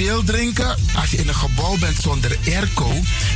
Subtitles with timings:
[0.00, 0.76] Veel drinken.
[0.94, 2.92] Als je in een gebouw bent zonder airco,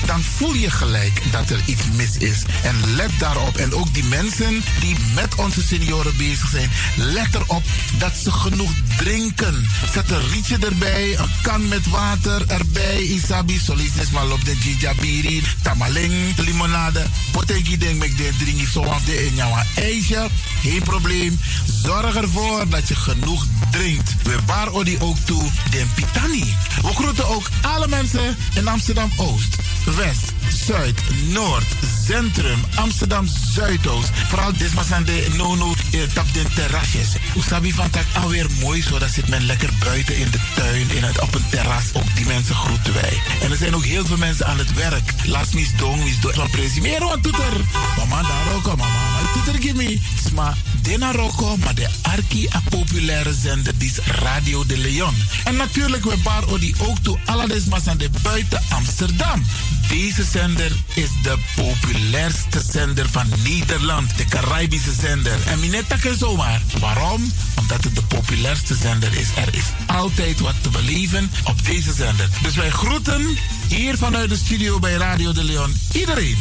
[0.07, 2.43] dan voel je gelijk dat er iets mis is.
[2.63, 3.57] En let daarop.
[3.57, 7.63] En ook die mensen die met onze senioren bezig zijn, let erop
[7.99, 9.69] dat ze genoeg drinken.
[9.93, 13.03] Zet een rietje erbij, een kan met water erbij.
[13.03, 17.07] Isabi, solisnes malop de gijabiri, tamaling, limonade.
[17.33, 20.29] Potegi denk ik de drinken zoals de in jouw ijsje.
[20.63, 21.41] Geen probleem.
[21.83, 23.54] Zorg ervoor dat je genoeg drinkt.
[23.75, 26.57] We bar odi ook toe den pitani.
[26.83, 29.57] We groeten ook alle mensen in Amsterdam Oost,
[29.97, 30.33] West,
[30.67, 31.65] Zuid, Noord,
[32.07, 34.11] Centrum, Amsterdam Zuidoost.
[34.29, 37.09] Vooral dit maar zijn de nono eh, tap den terrasjes.
[37.37, 38.99] Usabi van tak alweer mooi zo.
[38.99, 41.85] Dat zit men lekker buiten in de tuin, in het, op een terras.
[41.93, 43.23] Ook die mensen groeten wij.
[43.43, 45.13] En er zijn ook heel veel mensen aan het werk.
[45.25, 46.35] Laat mis dong, mis dong.
[46.35, 47.53] Van presimeren wat toeter.
[47.97, 48.87] Mama daar ook, mama.
[49.33, 49.99] Toeter gimme.
[50.35, 55.15] Maar Dena Rocco, maar de arki a populaire zender die is Radio de Leon.
[55.45, 59.45] En natuurlijk we bar odi ook toe alles maar aan de buiten Amsterdam.
[59.89, 65.39] Deze zender is de populairste zender van Nederland, de Caribische zender.
[65.47, 66.63] En minetta kan zomaar.
[66.81, 67.33] Waarom?
[67.59, 69.29] Omdat het de populairste zender is.
[69.37, 72.29] Er is altijd wat te beleven op deze zender.
[72.43, 73.39] Dus wij groeten
[73.69, 76.37] hier vanuit de studio bij Radio de Leon iedereen.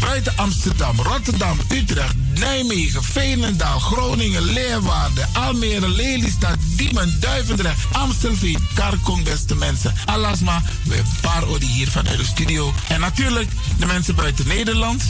[0.00, 9.54] Buiten Amsterdam, Rotterdam, Utrecht, Nijmegen, Veenendaal, Groningen, Leeuwarden, Almere, Lelystad, Diemen, Duivendrecht, Amstelveen, Karkong, beste
[9.54, 9.94] mensen.
[10.04, 12.72] Alasma, we paar odi hier vanuit de studio.
[12.88, 15.02] En natuurlijk de mensen buiten Nederland,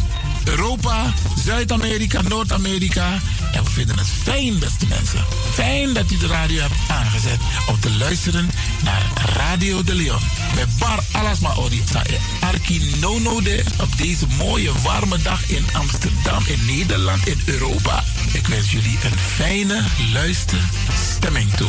[0.44, 1.12] Europa,
[1.44, 3.20] Zuid-Amerika, Noord-Amerika.
[3.52, 5.24] En we vinden het fijn, beste mensen.
[5.58, 7.38] Fijn dat u de radio hebt aangezet
[7.68, 8.50] om te luisteren
[8.82, 9.02] naar
[9.36, 10.20] Radio de Leon.
[10.54, 11.82] Met Bar Alasma Odi,
[12.40, 18.04] Arki Nono de op deze mooie warme dag in Amsterdam, in Nederland, in Europa.
[18.32, 21.68] Ik wens jullie een fijne luisterstemming toe.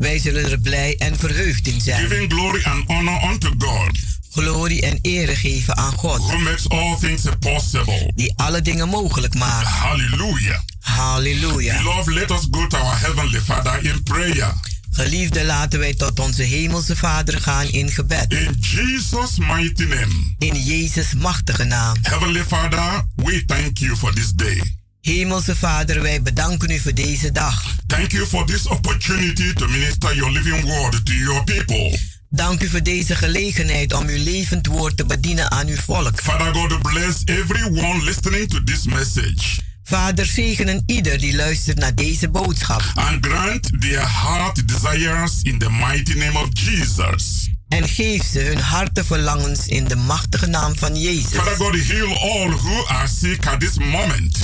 [0.00, 2.08] Wij zullen er blij en verheugd in zijn.
[2.08, 3.90] giving glory and honor unto God,
[4.30, 8.12] Glorie en ere geven aan God, who makes all things possible.
[8.14, 9.66] die alle dingen mogelijk maakt.
[9.66, 10.58] Hallelujah.
[10.80, 11.76] Halleluja.
[11.76, 14.52] Beloved, let us go to our Heavenly Father in prayer.
[14.90, 18.32] Geliefde, laten wij tot onze hemelse Vader gaan in gebed.
[18.32, 20.34] In Jesus' mighty name.
[20.38, 21.96] In Jezus' machtige naam.
[22.02, 24.62] Heavenly Father, we thank you for this day.
[25.00, 27.62] Hemelse Vader, wij bedanken u voor deze dag.
[27.86, 31.98] Thank you for this opportunity to minister your living word to your people.
[32.30, 36.20] Dank u voor deze gelegenheid om uw levend woord te bedienen aan uw volk.
[36.20, 42.28] Father God, bless everyone listening to this message Vader, zegenen ieder die luistert naar deze
[42.28, 42.82] boodschap.
[42.94, 47.48] and grant their heart desires in the mighty name of Jesus.
[47.68, 51.30] En geef ze hun hartenverlangens in de machtige naam van Jezus.
[51.32, 54.38] Father God, heal all who are sick at this moment.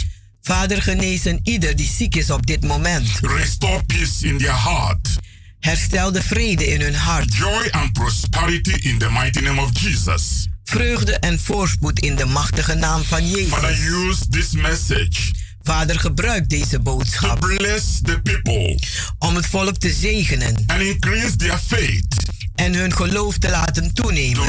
[0.46, 3.08] Vader, genezen ieder die ziek is op dit moment.
[3.20, 5.08] Restore peace in their heart,
[5.60, 7.34] Herstel de vrede in hun hart.
[7.34, 10.46] joy and prosperity in the mighty name of Jesus.
[10.64, 13.86] Vreugde en voorspoed in de machtige naam van Father, Jezus.
[13.86, 15.32] use this message
[15.62, 18.78] Vader, gebruik deze to boodschap bless the people
[19.18, 22.14] om het volk te zegenen and increase their faith
[22.56, 24.48] en hun geloof te laten to toenemen.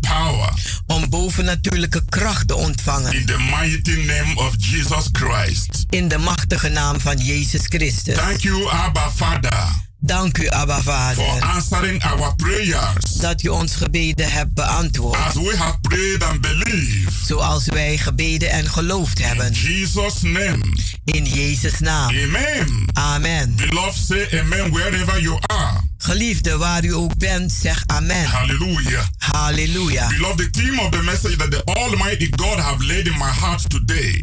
[0.00, 0.52] power
[0.86, 3.12] Om bovennatuurlijke kracht te ontvangen.
[3.12, 5.84] in the mighty name of Jesus Christ.
[5.90, 8.14] In de machtige naam van Jezus Christus.
[8.14, 9.66] Thank you, Abba Father,
[10.04, 15.16] Dank u, Abba for Vader, answering our prayers dat u ons gebeden hebt beantwoord.
[15.16, 17.12] as we have prayed and believed.
[17.26, 19.52] Zoals wij gebeden en geloofd In hebben.
[19.52, 20.58] Jesus' name,
[21.04, 22.08] In Jezus' naam.
[22.08, 22.84] Amen.
[22.92, 23.54] Amen.
[23.56, 25.80] Beloved, say Amen wherever you are.
[25.98, 28.24] Geliefde, waar u ook bent, zeg amen.
[28.26, 29.04] Hallelujah.
[29.18, 30.08] Halleluja.
[30.08, 33.70] Beloved, the theme of the message that the Almighty God have laid in my heart
[33.70, 34.22] today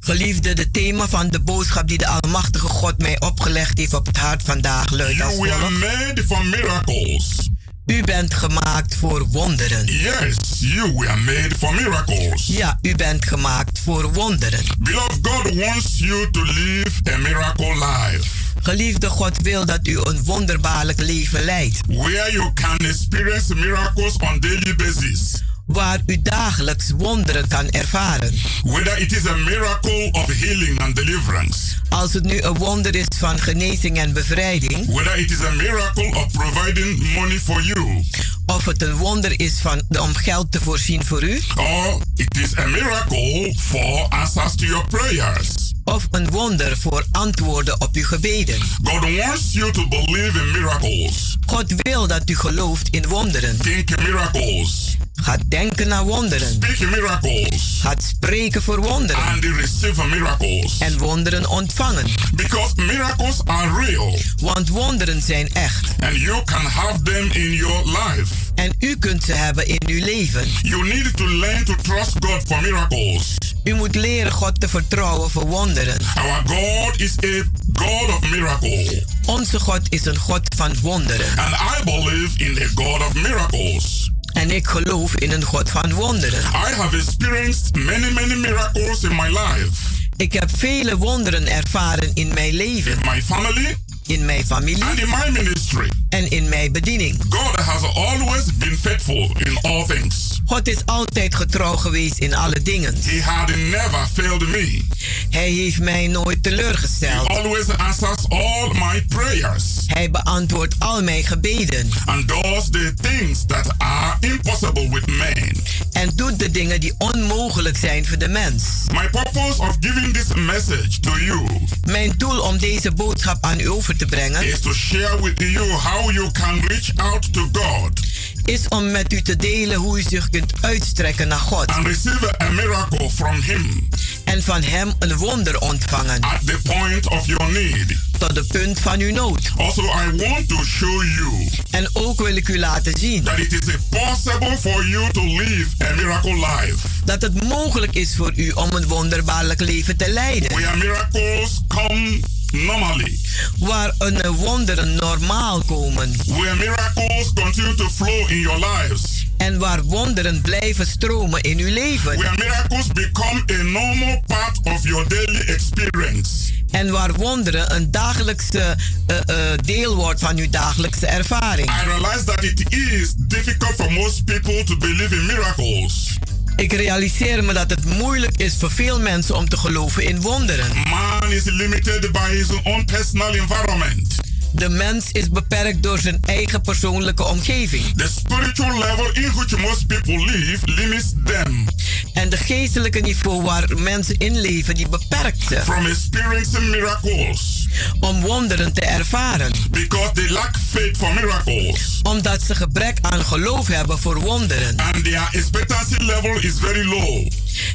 [0.00, 4.16] Geliefde, de thema van de boodschap die de Almachtige God mij opgelegd heeft op het
[4.16, 7.48] hart vandaag luidt als You were made for miracles.
[7.86, 9.86] U bent gemaakt voor wonderen.
[9.86, 12.46] Yes, you were made for miracles.
[12.46, 14.60] Ja, u bent gemaakt voor wonderen.
[14.78, 20.24] Beloved, God wants you to live a miracle life Geliefde God wil dat u een
[20.24, 21.78] wonderbaarlijk leven leidt.
[21.86, 25.42] where you can experience miracles on daily basis.
[25.72, 28.34] Waar u dagelijks wonderen kan ervaren.
[28.62, 31.58] Whether it is a miracle of healing and deliverance,
[31.88, 34.86] Als het nu een wonder is van genezing en bevrijding.
[34.86, 38.04] whether it is a miracle of providing money for you,
[38.46, 41.40] Of het een wonder is van, om geld te voorzien voor u.
[41.56, 45.48] or it is a miracle for answers to your prayers.
[45.84, 48.60] Of een wonder voor antwoorden op uw gebeden.
[48.82, 51.36] God wants you to believe in miracles.
[51.46, 53.58] God wil dat u gelooft in wonderen.
[53.58, 54.96] Think in miracles.
[55.22, 56.52] Gaat denken aan wonderen.
[56.52, 57.78] Speak miracles.
[57.80, 59.22] Gaat spreken voor wonderen.
[59.22, 60.78] And receive miracles.
[60.78, 62.06] En wonderen ontvangen.
[62.34, 64.18] Because miracles are real.
[64.36, 65.88] Want wonderen zijn echt.
[66.00, 68.34] And you can have them in your life.
[68.54, 70.48] En u kunt ze hebben in uw leven.
[70.62, 73.38] You need to learn to trust God for miracles.
[73.64, 75.96] U moet leren God te vertrouwen voor wonderen.
[76.14, 79.06] Our God is a God of miracle.
[79.26, 81.38] Onze God is een God van wonderen.
[81.38, 84.10] And I believe in a God of miracles.
[84.32, 86.40] En ik geloof in een God van wonderen.
[86.40, 89.70] I have experienced many, many miracles in my life.
[90.16, 94.98] Ik heb vele wonderen ervaren in mijn leven, In my family in mijn familie and
[94.98, 95.90] in my ministry.
[96.08, 97.16] en in mijn bediening.
[97.28, 100.39] God has always been faithful in all things.
[100.50, 102.94] God is altijd getrouw geweest in alle dingen.
[103.04, 104.84] He had never failed me.
[105.30, 107.28] Hij heeft mij nooit He teleurgesteld.
[107.28, 113.68] always answers all my prayers Hij beantwoordt al mijn gebeden and does the things that
[113.78, 115.52] are impossible with man.
[115.92, 118.62] en doet de dingen die onmogelijk zijn voor de mens.
[118.92, 121.46] My purpose of giving this message to you
[121.84, 125.70] Mijn doel om deze boodschap aan u over te brengen is to share with you
[125.70, 128.00] how you can reach out to God
[128.44, 131.66] is om met u te delen hoe u zich kunt uitstrekken naar God.
[131.70, 133.88] And receive a miracle from Him.
[134.24, 136.20] En van Hem een wonder ontvangen.
[136.20, 137.96] At the point of your need.
[138.18, 139.50] tot de punt van uw nood.
[139.56, 143.52] Also, I want to show you En ook wil ik u laten zien that it
[143.52, 146.76] is possible for you to live a miracle life.
[147.04, 150.52] dat het mogelijk is voor u om een wonderbaarlijk leven te leiden.
[150.52, 152.20] where miracles come
[152.52, 153.18] normally,
[153.58, 156.16] Waar een wonderen normaal komen.
[156.26, 161.72] Where miracles continue to flow in your lives, en waar wonderen blijven stromen in uw
[161.72, 162.16] leven.
[162.16, 166.28] where miracles become a normal part of your daily experience.
[166.70, 171.68] En waar wonderen een dagelijkse uh, uh, deel wordt van uw dagelijkse ervaring.
[171.68, 176.18] I realize that it is difficult for most people to believe in miracles.
[176.56, 180.66] Ik realiseer me dat het moeilijk is voor veel mensen om te geloven in wonderen.
[180.88, 184.29] Man is limited by his own personal environment.
[184.52, 187.84] De mens is beperkt door zijn eigen persoonlijke omgeving.
[187.96, 191.66] The spiritual level in which most people live limits them.
[192.14, 195.60] En de geestelijke niveau waar mensen in leven, die beperkt ze.
[195.64, 197.68] From experiencing miracles.
[198.00, 199.52] Om wonderen te ervaren.
[199.70, 202.00] Because they lack faith for miracles.
[202.02, 204.76] Omdat ze gebrek aan geloof hebben voor wonderen.
[204.76, 207.30] And their expectancy level is very low.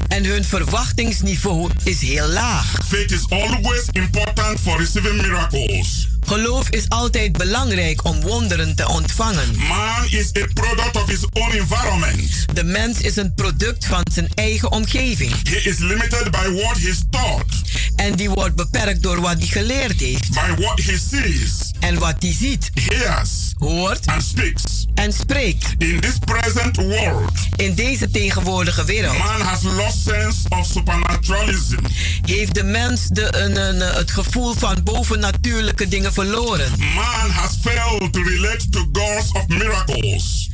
[0.07, 2.77] En hun verwachtingsniveau is heel laag.
[2.87, 6.07] Faith is always important for receiving miracles.
[6.25, 9.55] Geloof is altijd belangrijk om wonderen te ontvangen.
[9.55, 12.45] Man is a product of his own environment.
[12.53, 15.31] De mens is een product van zijn eigen omgeving.
[15.49, 17.61] He is limited by what he's taught.
[17.95, 20.29] En die wordt beperkt door wat hij geleerd heeft.
[20.29, 21.73] By what he sees.
[21.85, 22.71] En wat hij ziet.
[22.73, 23.53] Hears.
[23.57, 24.05] Hoort.
[24.05, 24.63] And speaks.
[24.93, 25.73] En spreekt.
[25.77, 27.31] In this present world.
[27.55, 29.17] In deze tegenwoordige wereld.
[29.17, 31.77] Man has lost sense of supernaturalism.
[32.25, 36.71] Heeft de mens de, een, een, het gevoel van bovennatuurlijke dingen verloren.
[36.79, 40.44] Man has failed to relate to gods of miracles.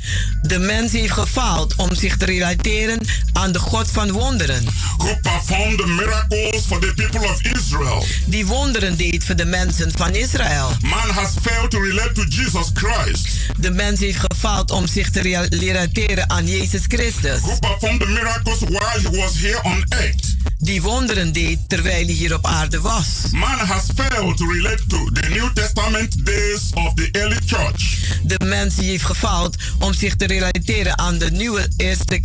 [0.42, 3.00] De mens heeft gefaald om zich te relateren
[3.34, 4.66] aan de God van wonderen.
[4.98, 8.06] Who performed the miracles for the people of Israel.
[8.26, 10.72] Die wonderen deed voor de mensen van Israël.
[10.82, 13.28] Man has failed to relate to Jesus Christ.
[13.60, 17.42] De mens heeft gefaald om zich te relateren aan Jezus Christus.
[17.42, 20.40] Who performed the miracles while he was here on earth.
[20.58, 23.06] Die wonderen deed terwijl hij hier op aarde was.
[23.32, 28.00] Man has failed to relate to the New Testament days of the early church.
[28.24, 32.22] De mens heeft gefaald om zich te relateren aan de nieuwe eerste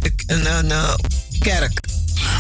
[1.39, 1.81] kerk.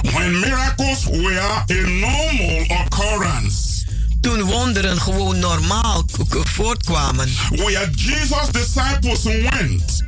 [0.03, 3.85] When miracles were a normal occurrence.
[4.21, 7.29] Toen wonderen gewoon normaal voortkwamen.
[7.51, 10.05] Where Jesus' disciples went.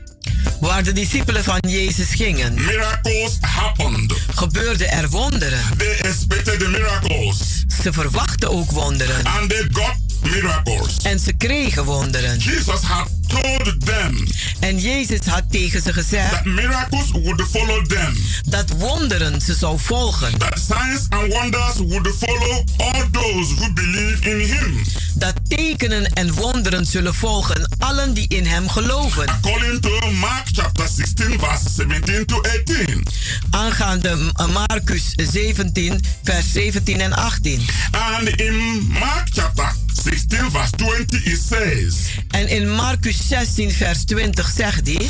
[0.60, 2.54] Waar de discipelen van Jezus gingen.
[2.54, 4.14] Miracles happened.
[4.34, 5.60] Gebeurden er wonderen.
[5.76, 7.64] They expected the miracles.
[7.82, 9.25] Ze verwachten ook wonderen.
[9.25, 10.96] And they got miracles.
[11.02, 12.38] En ze kregen wonderen.
[12.38, 14.26] Jesus had told them.
[14.60, 16.32] En Jezus had tegen ze gezegd.
[16.32, 18.16] That miracles would follow them.
[18.44, 20.38] Dat wonderen ze zou volgen.
[20.38, 24.84] That signs and wonders would follow all those who believe in him.
[25.14, 29.28] Dat tekenen en wonderen zullen volgen allen die in hem geloven.
[29.28, 33.06] According to Mark chapter 16 verse 17 to 18.
[33.50, 34.16] Aangaande
[34.52, 37.66] Marcus 17 vers 17 en 18.
[37.90, 41.95] And in Mark chapter 16 verse 20 it says.
[42.30, 45.09] En in Marcus 16 vers 20 zegt hij.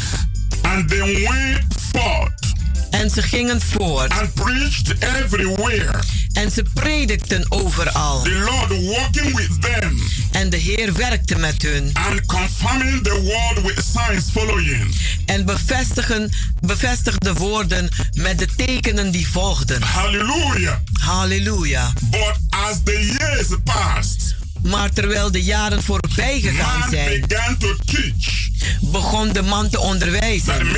[0.62, 2.48] And they went forth.
[2.90, 4.12] En ze gingen voort.
[4.12, 6.02] And preached everywhere.
[6.32, 8.22] En ze predikten overal.
[8.22, 9.98] The Lord walking with them.
[10.32, 11.90] En de Heer werkte met hun.
[11.92, 14.94] And confirming the word with signs following.
[15.26, 16.30] En bevestigen,
[16.60, 19.82] bevestigde woorden met de tekenen die volgden.
[19.82, 20.76] Hallelujah.
[20.92, 21.92] Halleluja.
[22.10, 24.37] But as the years passed.
[24.62, 27.24] Maar terwijl de jaren voorbij gegaan zijn,
[28.80, 30.72] begon de man te onderwijzen.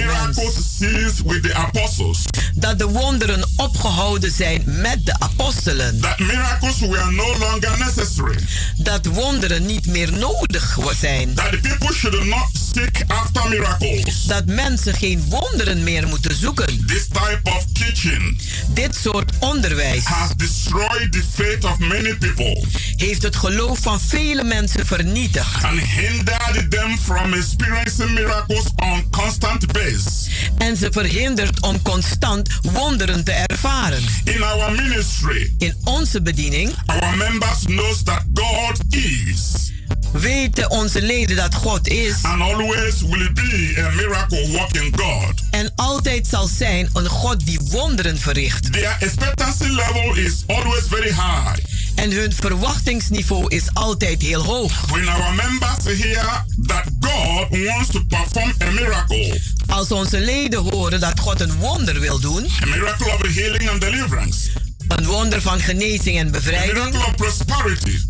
[1.27, 2.19] With the apostles.
[2.55, 6.01] Dat de wonderen opgehouden zijn met de apostelen.
[6.01, 8.39] That miracles were no longer necessary.
[8.77, 11.35] Dat wonderen niet meer nodig zijn.
[11.35, 14.25] That the people should not seek after miracles.
[14.27, 16.85] Dat mensen geen wonderen meer moeten zoeken.
[16.87, 18.41] This type of teaching
[18.75, 22.65] Dit soort onderwijs has destroyed the faith of many people.
[22.97, 25.65] heeft het geloof van vele mensen vernietigd.
[25.65, 30.31] And hindered them from experiencing miracles on constant base.
[30.59, 34.03] En ze verhindert om constant wonderen te ervaren.
[34.25, 39.69] In our ministry, in onze bediening, our members knows that God is.
[40.13, 42.23] Weten onze leden dat God is.
[42.23, 45.35] And always will be a miracle working God.
[45.51, 48.73] En altijd zal zijn een God die wonderen verricht.
[48.73, 51.70] Their expectancy level is always very high.
[52.01, 54.87] En hun verwachtingsniveau is altijd heel hoog.
[54.87, 59.41] When our members hear that God wants to perform a miracle.
[59.67, 62.47] Als onze leden horen dat God een wonder wil doen.
[62.63, 64.51] A miracle of healing and deliverance.
[64.89, 66.95] Een wonder van genezing en bevrijding.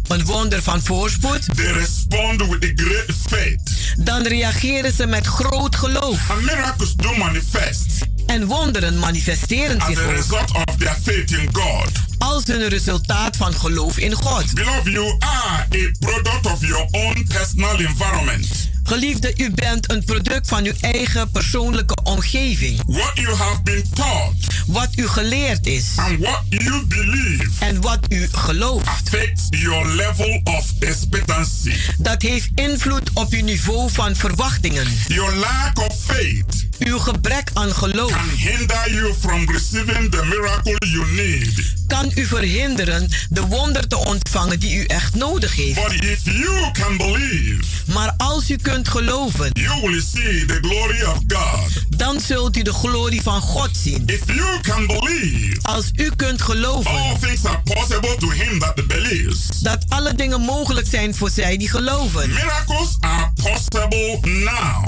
[0.09, 1.57] Een wonder van voorspoed.
[1.57, 3.95] They respond with a great faith.
[3.99, 6.31] Dan reageren ze met groot geloof.
[6.31, 8.10] And miracles do manifest.
[8.31, 11.91] En wonderen manifesteren zich As a result of their faith in God.
[12.19, 14.55] Als een resultaat van geloof in God.
[14.55, 18.47] Beloved, you are a product of your own personal environment.
[18.83, 22.81] Geliefde, u bent een product van uw eigen persoonlijke omgeving.
[22.87, 24.35] What you have been taught
[24.67, 28.87] Wat u geleerd is and what you believe en wat u gelooft.
[28.87, 31.73] affects your level of expectancy.
[31.99, 34.87] Dat heeft invloed op uw niveau van verwachtingen.
[35.07, 40.77] Your lack of faith Uw gebrek aan geloof can hinder you from receiving the miracle
[40.89, 41.75] you need.
[41.87, 45.83] kan u verhinderen de wonder te ontvangen die u echt nodig heeft.
[45.83, 51.03] But if you can believe, Maar als u kunt geloven, you will see the glory
[51.03, 51.85] of God.
[51.89, 54.03] dan zult u de glorie van God zien.
[54.07, 58.87] If you can believe, Als u kunt geloven all things are possible to him that
[58.87, 59.47] believes.
[59.63, 62.29] dat alle dingen mogelijk zijn voor zij die geloven.
[62.29, 64.85] Miracles are possible now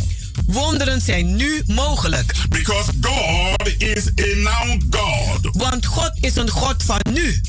[0.47, 2.33] Wonderen zijn nu mogelijk.
[2.49, 5.57] because God is a now God.
[5.57, 7.41] Want God is een God van nu.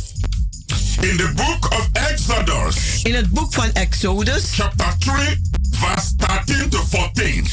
[1.02, 5.42] In the book of Exodus, In het boek van Exodus, chapter 3,
[5.72, 7.48] verse 13 to 14,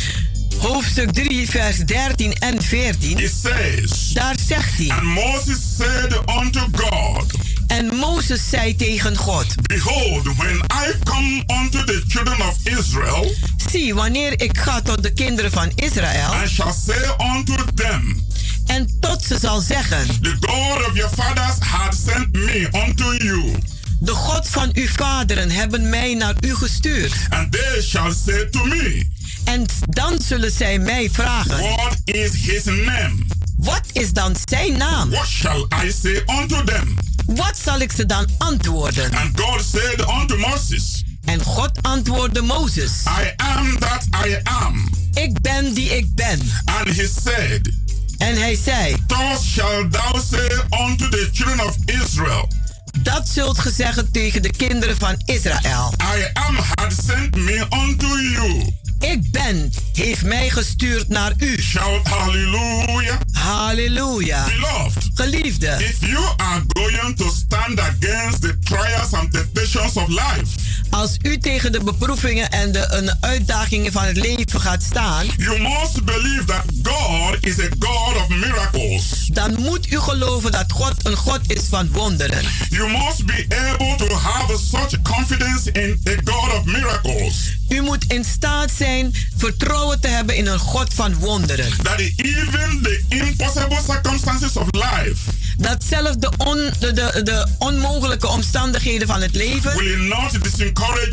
[0.59, 4.89] hoofdstuk 3, vers 13 en 14, it says, daar zegt hij.
[4.91, 6.13] And Moses said
[6.43, 7.25] unto God,
[7.71, 13.35] En Mozes zei tegen God: Behold, when I come unto the children of Israel,
[13.71, 18.25] Zie, wanneer ik ga tot de kinderen van Israël and shall say unto them,
[18.67, 23.55] en tot ze zal zeggen: The God of your fathers had sent me unto you.
[24.01, 27.13] De God van uw vaderen hebben mij naar u gestuurd.
[27.29, 29.09] And they shall say to me,
[29.45, 33.15] En dan zullen zij mij vragen: What is his name?
[33.57, 35.11] Wat is dan zijn naam?
[35.11, 36.97] What shall I say unto them?
[37.35, 39.15] Wat zal ik ze dan antwoorden?
[39.15, 44.89] And God said unto Moses, En God antwoordde Mozes: I am that I am.
[45.15, 46.41] Ik ben die ik ben.
[46.65, 47.71] And he said,
[48.19, 50.51] En hij zei: Thus shall thou say
[50.89, 52.49] unto the children of Israel,
[53.03, 55.95] Dat zult ge zeggen tegen de kinderen van Israël.
[56.17, 58.79] I am had sent me unto you.
[59.01, 61.63] Ik ben heeft mij gestuurd naar u.
[61.63, 63.19] Shout hallelujah.
[63.33, 64.45] Halleluja.
[64.45, 70.70] Beloved, Geliefde, if you are going to stand against the trials and temptations of life,
[70.91, 75.61] als u tegen de beproevingen en de en uitdagingen van het leven gaat staan, you
[75.61, 79.29] must believe that God is a God of miracles.
[79.33, 82.45] dan moet u geloven dat God een God is van wonderen.
[82.69, 88.05] You must be able to have such confidence in a God of miracles U moet
[88.09, 91.71] in staat zijn vertrouwen te hebben in een God van wonderen.
[91.83, 95.19] that even the impossible circumstances of life
[95.61, 100.09] Dat zelfs de, on, de, de, de onmogelijke omstandigheden van het leven.
[100.09, 100.33] Not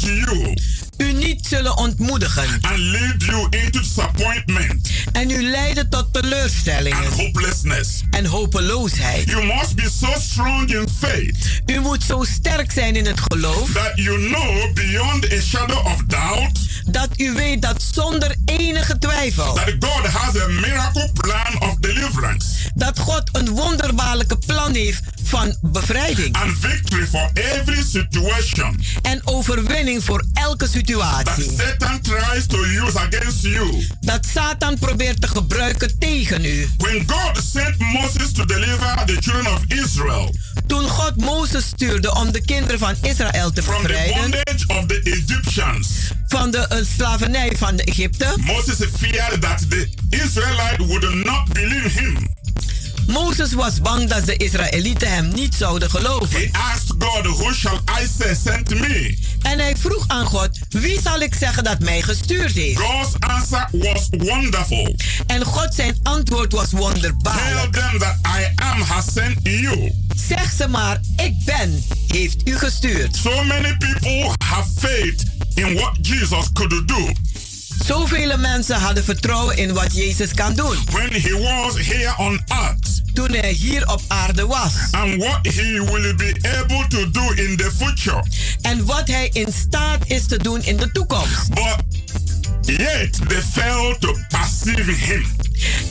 [0.01, 0.55] you
[0.97, 7.11] u niet zullen ontmoedigen and lead you into disappointment en u leiden tot and teleurstellingen
[7.11, 8.03] hopelessness.
[8.11, 9.29] en hopeloosheid.
[9.29, 13.71] You must be so strong in faith U moet zo sterk zijn in het geloof
[13.71, 19.53] that you know beyond a shadow of doubt dat u weet dat zonder enige twijfel
[19.53, 25.55] that God has a miracle plan of deliverance dat God een wonderbaarlijke plan heeft van
[25.61, 31.51] bevrijding and victory for every situation en overwinning voor elke that situatie.
[31.57, 33.85] Satan tries to use against you.
[33.99, 36.69] Dat Satan probeert te gebruiken tegen u.
[36.77, 40.33] When God sent Moses to deliver the children of Israel
[40.67, 44.85] Toen God Mozes stuurde om de kinderen van Israël te from the bevrijden bondage of
[44.85, 45.87] the Egyptians,
[46.27, 51.99] van de eh, slavernij van de Egypte, Moses feared that the Israelite would not believe
[51.99, 52.35] him.
[53.07, 56.39] Mozes was bang dat de Israëlieten hem niet zouden geloven.
[56.39, 59.17] He asked God, Who shall I say sent me?
[59.41, 62.79] En hij vroeg aan God, wie zal ik zeggen dat mij gestuurd heeft?
[62.79, 64.95] God's answer was wonderful.
[65.27, 67.73] En God zijn antwoord was Tell wonderbaarlijk.
[67.73, 69.91] them that I am has sent you.
[70.27, 73.15] Zeg ze maar, ik ben, heeft u gestuurd.
[73.15, 77.11] So many people have faith in what Jesus could do
[77.85, 83.01] Zoveel mensen hadden vertrouwen in wat Jezus kan doen when he was here on earth
[83.13, 84.73] toen hij hier op aarde was.
[84.91, 88.23] and what he will be able to do in the future.
[88.61, 91.49] En wat hij in staat is te doen in de toekomst.
[91.49, 91.75] But
[92.61, 95.25] yet they failed to perceive him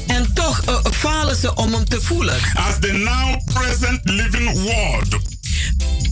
[0.06, 2.36] En toch eh, falen ze om hem te voelen.
[2.54, 5.16] as the now present living word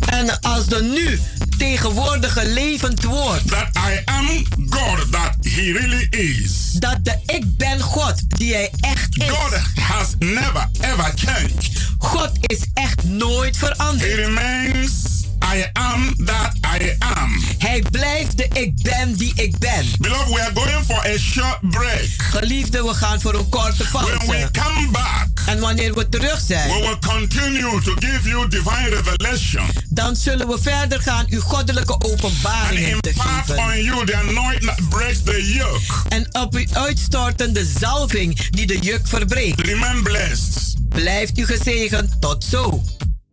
[0.01, 1.21] En als de nu
[1.59, 3.49] tegenwoordige levend woord.
[3.49, 4.27] that I am
[4.71, 6.71] God that he really is.
[6.73, 9.29] Dat de ik ben God die hij echt is.
[9.29, 11.71] God has never ever changed.
[11.99, 14.15] God is echt nooit He veranderd.
[14.15, 15.24] remains
[15.55, 17.43] I am that I am.
[17.59, 19.87] Hij blijft de ik ben die ik ben.
[19.99, 22.09] Beloved, we are going for a short break.
[22.19, 24.49] Geliefde, we gaan voor een korte When we pauze.
[24.53, 29.65] come back, En wanneer we terug zijn, we will continue to give you divine revelation.
[29.89, 33.59] dan zullen we verder gaan u goddelijke openbaringen te geven.
[33.59, 35.81] on you the anointing that breaks the yoke.
[36.09, 39.61] En op u uitstorten de zalving die de juk verbreekt.
[39.61, 40.75] Remain blessed.
[40.89, 42.21] Blijft u gezegend.
[42.21, 42.83] Tot zo.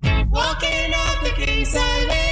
[0.03, 2.30] Walking up the King's Highway.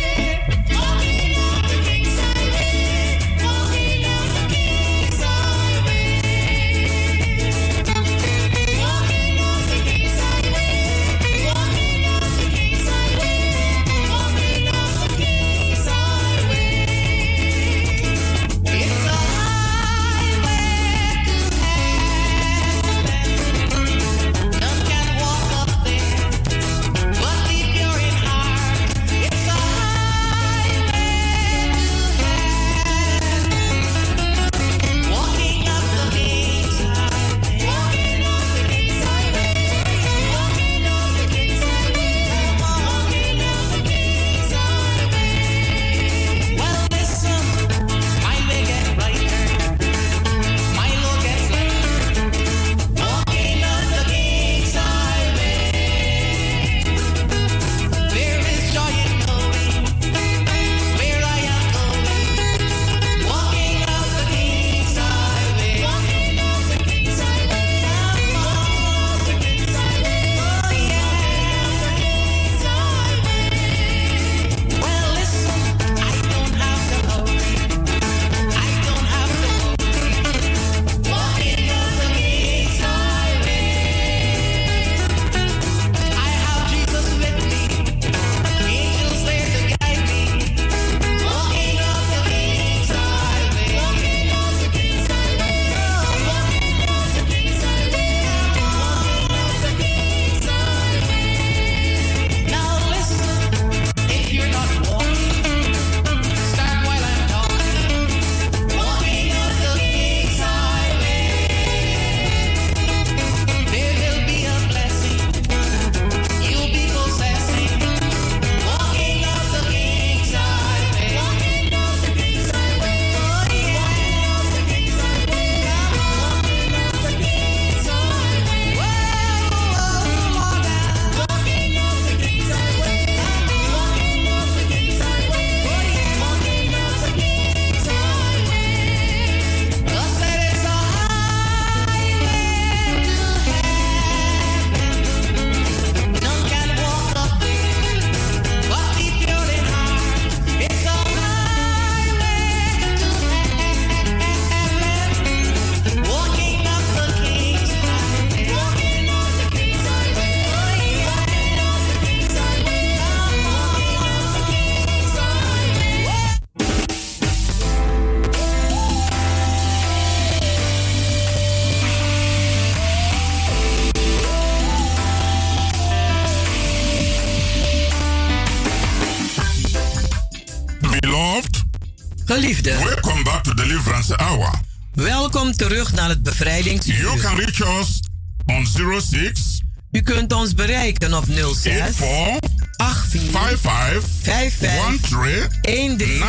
[185.60, 187.20] Terug naar het You bevrijdingsuur.
[187.22, 188.00] can reach us
[188.46, 188.68] on
[189.02, 192.40] 06 U kunt ons bereiken op 06 84
[192.78, 196.22] 84 55 55 13 13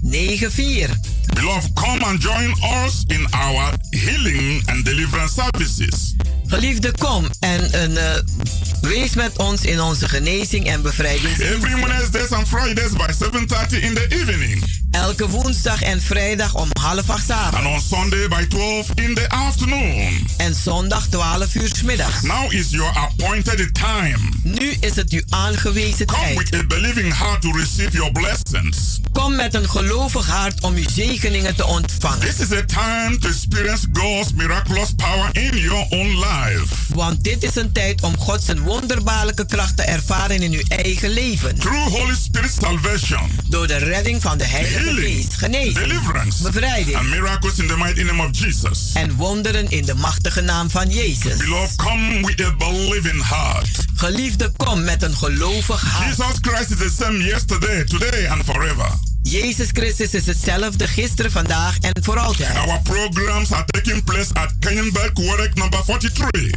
[0.00, 0.50] 94.
[0.50, 0.96] 94.
[1.26, 2.54] Beloved, come and join
[2.86, 6.14] us in our healing and deliverance services.
[6.46, 8.20] Geliefde, kom en eh,
[8.80, 11.38] wees met ons in onze genezing en bevrijding.
[11.38, 14.77] Every Wednesdays and Fridays by 7.30 in the evening.
[14.98, 17.56] Elke woensdag en vrijdag om half acht avonds.
[17.56, 20.26] And on Sunday by 12 in the afternoon.
[20.36, 22.22] En zondag 12 uur 's middags.
[22.22, 24.18] Now is your appointed time.
[24.42, 26.38] Nu is het uw aangewezen Come tijd.
[26.38, 29.00] with a believing heart to receive your blessings.
[29.18, 32.20] Kom met een gelovig hart om uw zegeningen te ontvangen.
[32.20, 36.74] This is a time to experience God's miraculous power in your own life.
[36.94, 41.58] Want dit is een tijd om Gods wonderbaarlijke kracht te ervaren in uw eigen leven.
[41.58, 46.96] Through Holy Spirit salvation, Door de redding van de Heilige healing, Geest, genezing, deliverance, bevrijding
[46.96, 48.90] and miracles in the mighty name of Jesus.
[48.94, 51.36] en wonderen in de machtige naam van Jezus.
[51.36, 53.68] Beloved, come with a believing heart.
[53.94, 56.06] Geliefde, kom met een gelovig hart.
[56.08, 59.07] Jesus Christ is the same yesterday, today, and forever.
[59.30, 62.56] Jezus Christus is hetzelfde gisteren, vandaag en voor altijd.
[62.56, 65.12] Our programs are taking place at Kenyenberg
[65.54, 66.50] number 43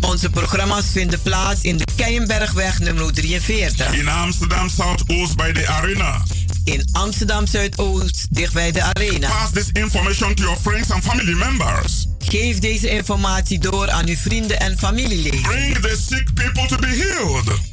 [0.00, 3.92] Onze programma's vinden plaats in de Keienbergweg nummer 43.
[3.94, 6.22] in Amsterdam Southoost by the arena.
[6.64, 9.28] In Amsterdam Zuidoost, dicht bij de arena.
[9.28, 12.06] Pass this information to your friends and family members.
[12.18, 15.42] Geef deze informatie door aan uw vrienden en familieleden.
[15.42, 17.67] Bring the sick people to be healed.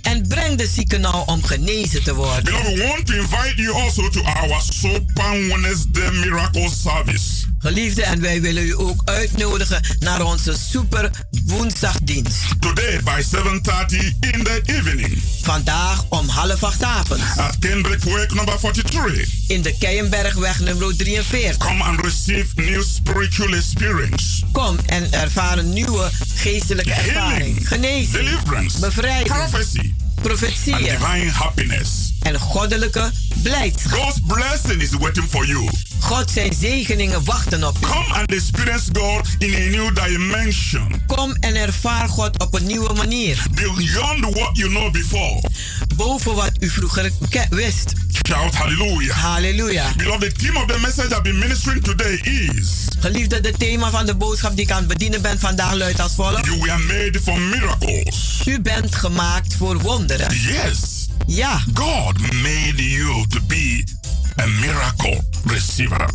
[0.56, 2.44] Breng de zieken nou om genezen te worden.
[2.54, 7.46] We want to invite you also to our Super Wednesday Miracle Service.
[7.60, 11.10] Geliefde, en wij willen u ook uitnodigen naar onze super
[11.46, 12.42] woensdagdienst.
[12.60, 18.60] Today by 7.30 in the evening Vandaag om half acht avonds at Kendrick Way number
[18.60, 19.30] 43.
[19.48, 21.58] in de Keienbergweg nummer 43.
[21.58, 24.46] Come and receive new spiritual experience.
[24.52, 27.38] Kom en ervaar een nieuwe geestelijke ervaring.
[27.38, 29.94] Healing, Genezing, deliverance, bevrijding, prophecy,
[30.28, 32.14] profetieën divine happiness.
[32.22, 33.12] en goddelijke
[33.44, 34.00] blijdschap.
[34.00, 35.70] God's blessing is waiting for you.
[36.00, 37.80] God zijn zegeningen wachten op u.
[37.80, 41.02] Come and experience God in a new dimension.
[41.08, 43.46] Kom en ervaar God op een nieuwe manier.
[43.54, 45.42] Beyond what you know before.
[45.96, 47.12] Boven wat u vroeger
[47.50, 47.94] wist.
[48.28, 49.14] Shout hallelujah.
[49.14, 49.94] Halleluja.
[49.98, 54.06] Beloved, the theme of the message I've been ministering today is Geliefde, de thema van
[54.06, 56.46] de boodschap die ik aan het bedienen ben vandaag luidt als volgt.
[56.46, 58.42] You were made for miracles.
[58.46, 60.28] U bent gemaakt voor wonderen.
[60.36, 61.08] Yes.
[61.26, 63.84] Ja, God made you to be
[64.42, 66.10] a miracle receiver,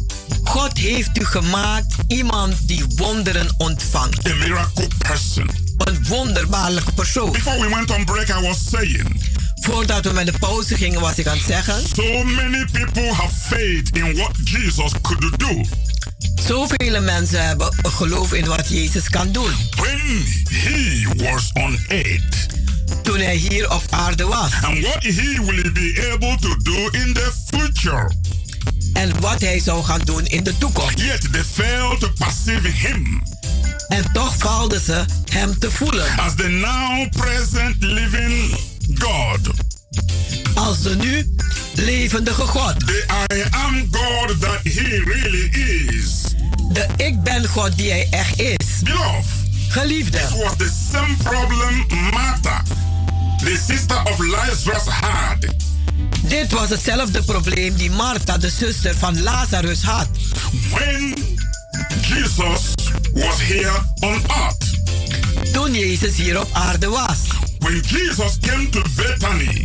[0.45, 4.27] God heeft u gemaakt iemand die wonderen ontvangt.
[4.31, 5.51] a miracle person.
[5.79, 7.33] Een wonderbaarlijke persoon.
[7.33, 9.21] Before we went on break, I was saying
[9.61, 11.83] Voordat we met de pauze gingen was ik aan het zeggen.
[11.97, 15.65] so many people have faith in what Jesus could do
[16.47, 19.51] Zoveel mensen hebben geloof in wat Jezus kan doen.
[19.77, 19.99] when
[20.51, 22.47] he was on earth
[23.03, 24.53] Toen hij hier op aarde was.
[24.63, 28.11] and what he will be able to do in the future.
[28.93, 30.99] En wat hij zou gaan doen in de toekomst.
[31.01, 33.23] Yet they failed to perceive him
[33.89, 36.19] En toch valden ze hem te voelen.
[36.19, 38.55] as the now present living
[39.01, 39.39] God.
[40.55, 41.35] Als de nu
[41.75, 42.79] levendige God.
[42.87, 45.49] The I am God that he really
[45.89, 46.21] is.
[46.73, 48.83] De ik ben God die hij echt is.
[48.83, 49.25] Beloved,
[49.69, 50.19] Geliefde.
[50.19, 52.63] this was the same problem Martha,
[53.45, 55.37] the sister of Lazarus, had.
[56.23, 60.09] Dit was hetzelfde probleem die Martha, de zuster van Lazarus, had.
[60.73, 61.15] When
[62.01, 62.75] Jesus
[63.13, 64.65] was here on earth,
[65.53, 67.19] Toen Jezus hier op aarde was.
[67.61, 69.65] When Jesus came to Bethany,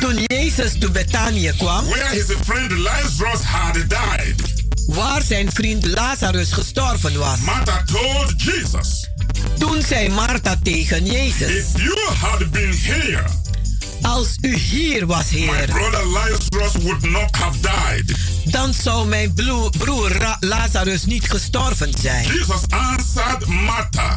[0.00, 6.52] Toen Jezus te Betanië kwam, where his friend Lazarus had died, waar zijn vriend Lazarus
[6.52, 7.38] gestorven was.
[7.40, 9.08] Martha told Jesus,
[9.58, 13.24] Toen zei Martha tegen Jezus: If you had been here,
[14.02, 15.66] Als u hier was, my Heer,
[16.82, 18.16] would not have died.
[18.44, 19.34] dan zou mijn
[19.78, 22.24] broer Lazarus niet gestorven zijn.
[22.26, 24.16] Jesus answered Martha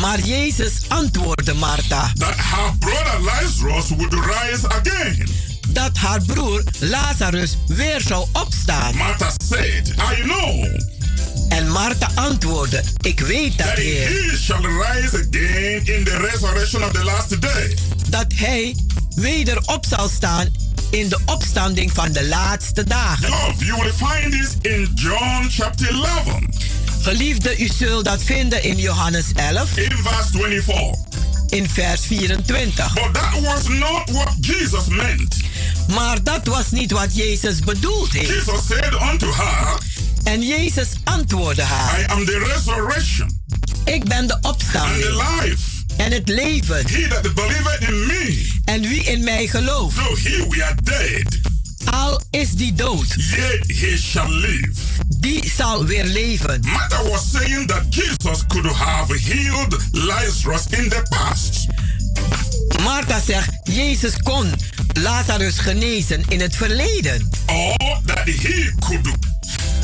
[0.00, 5.28] Maar Jezus antwoordde Martha that her brother Lazarus would rise again.
[5.68, 8.96] dat haar broer Lazarus weer zou opstaan.
[8.96, 10.64] Martha said, I know
[11.48, 16.90] En Martha antwoordde: Ik weet dat, Heer, he shall rise again in the resurrection of
[16.92, 17.78] the last day.
[18.08, 18.76] dat hij
[19.14, 20.48] weder op zal staan
[20.90, 23.28] in de opstanding van de laatste dagen.
[23.28, 26.38] Love, you will find this in John chapter 11,
[27.04, 30.94] Geliefde, u zult dat vinden in Johannes 11, in verse 24.
[31.48, 32.92] in vers 24.
[32.94, 35.36] But that was not what Jesus meant.
[35.94, 38.28] Maar dat was niet wat Jezus bedoeld heeft.
[38.28, 39.78] Jesus said unto her,
[40.22, 43.42] En Jezus antwoordde haar: I am the resurrection
[43.84, 45.62] Ik ben de and opstanding the life.
[45.96, 46.86] en het leven.
[46.86, 51.40] He that in me, En wie in mij gelooft, though he were dead,
[51.90, 54.72] al is die dood, yet he shall live.
[55.08, 56.60] die zal weer leven.
[56.66, 61.66] Martha was saying that Jesus could have healed Lazarus in the past.
[62.82, 64.50] Martha zegt: Jezus kon
[64.92, 67.30] Lazarus genezen in het verleden.
[67.46, 69.06] Or that he could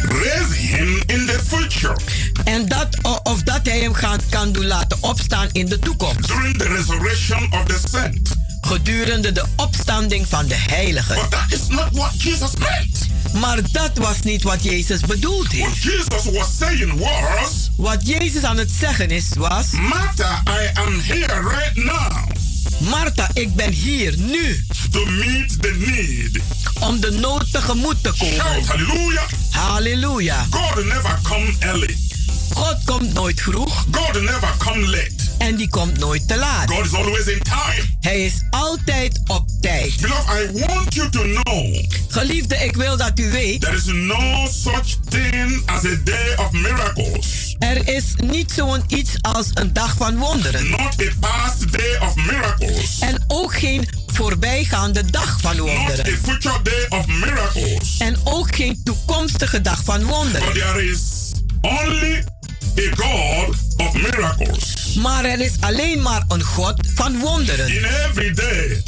[0.03, 1.97] raise him in the future
[2.45, 6.27] En dat, of dat hij hem gaan, kan doen laten opstaan in de toekomst.
[6.29, 8.29] during the resurrection of the saint.
[8.61, 11.15] Gedurende de opstanding van de heiligen.
[11.15, 13.09] But that is not what Jesus meant.
[13.41, 15.83] Maar dat was niet wat Jezus bedoeld What heeft.
[15.83, 21.41] Jesus was saying was, Wat Jezus aan het zeggen is, was: Martha, I am here
[21.41, 22.29] right now
[22.91, 26.39] Martha, ik ben hier nu to meet the need.
[26.81, 28.65] om de nood tegemoet te Shout komen.
[28.67, 29.23] hallelujah.
[29.51, 30.47] Halleluja.
[30.51, 31.97] God never come early.
[32.55, 35.20] God komt nooit vroeg God never come late.
[35.41, 36.71] En die komt nooit te laat.
[36.71, 37.83] God is always in time.
[38.01, 40.01] Hij is altijd op tijd.
[40.01, 44.47] Beloved, I want you to know Geliefde, ik wil dat u weet, there is no
[44.51, 47.55] such thing as a day of miracles.
[47.59, 50.71] er is niet zo'n iets als een dag van wonderen.
[50.71, 52.99] Not a past day of miracles.
[53.01, 56.19] En ook geen voorbijgaande dag van Not a wonderen.
[56.23, 57.97] future day of miracles.
[57.99, 60.53] En ook geen toekomstige dag van But wonderen.
[60.53, 61.01] there is
[61.61, 62.25] only
[62.79, 64.95] a God of miracles.
[64.95, 67.69] Maar er is alleen maar een God van wonderen.
[67.69, 68.83] In every day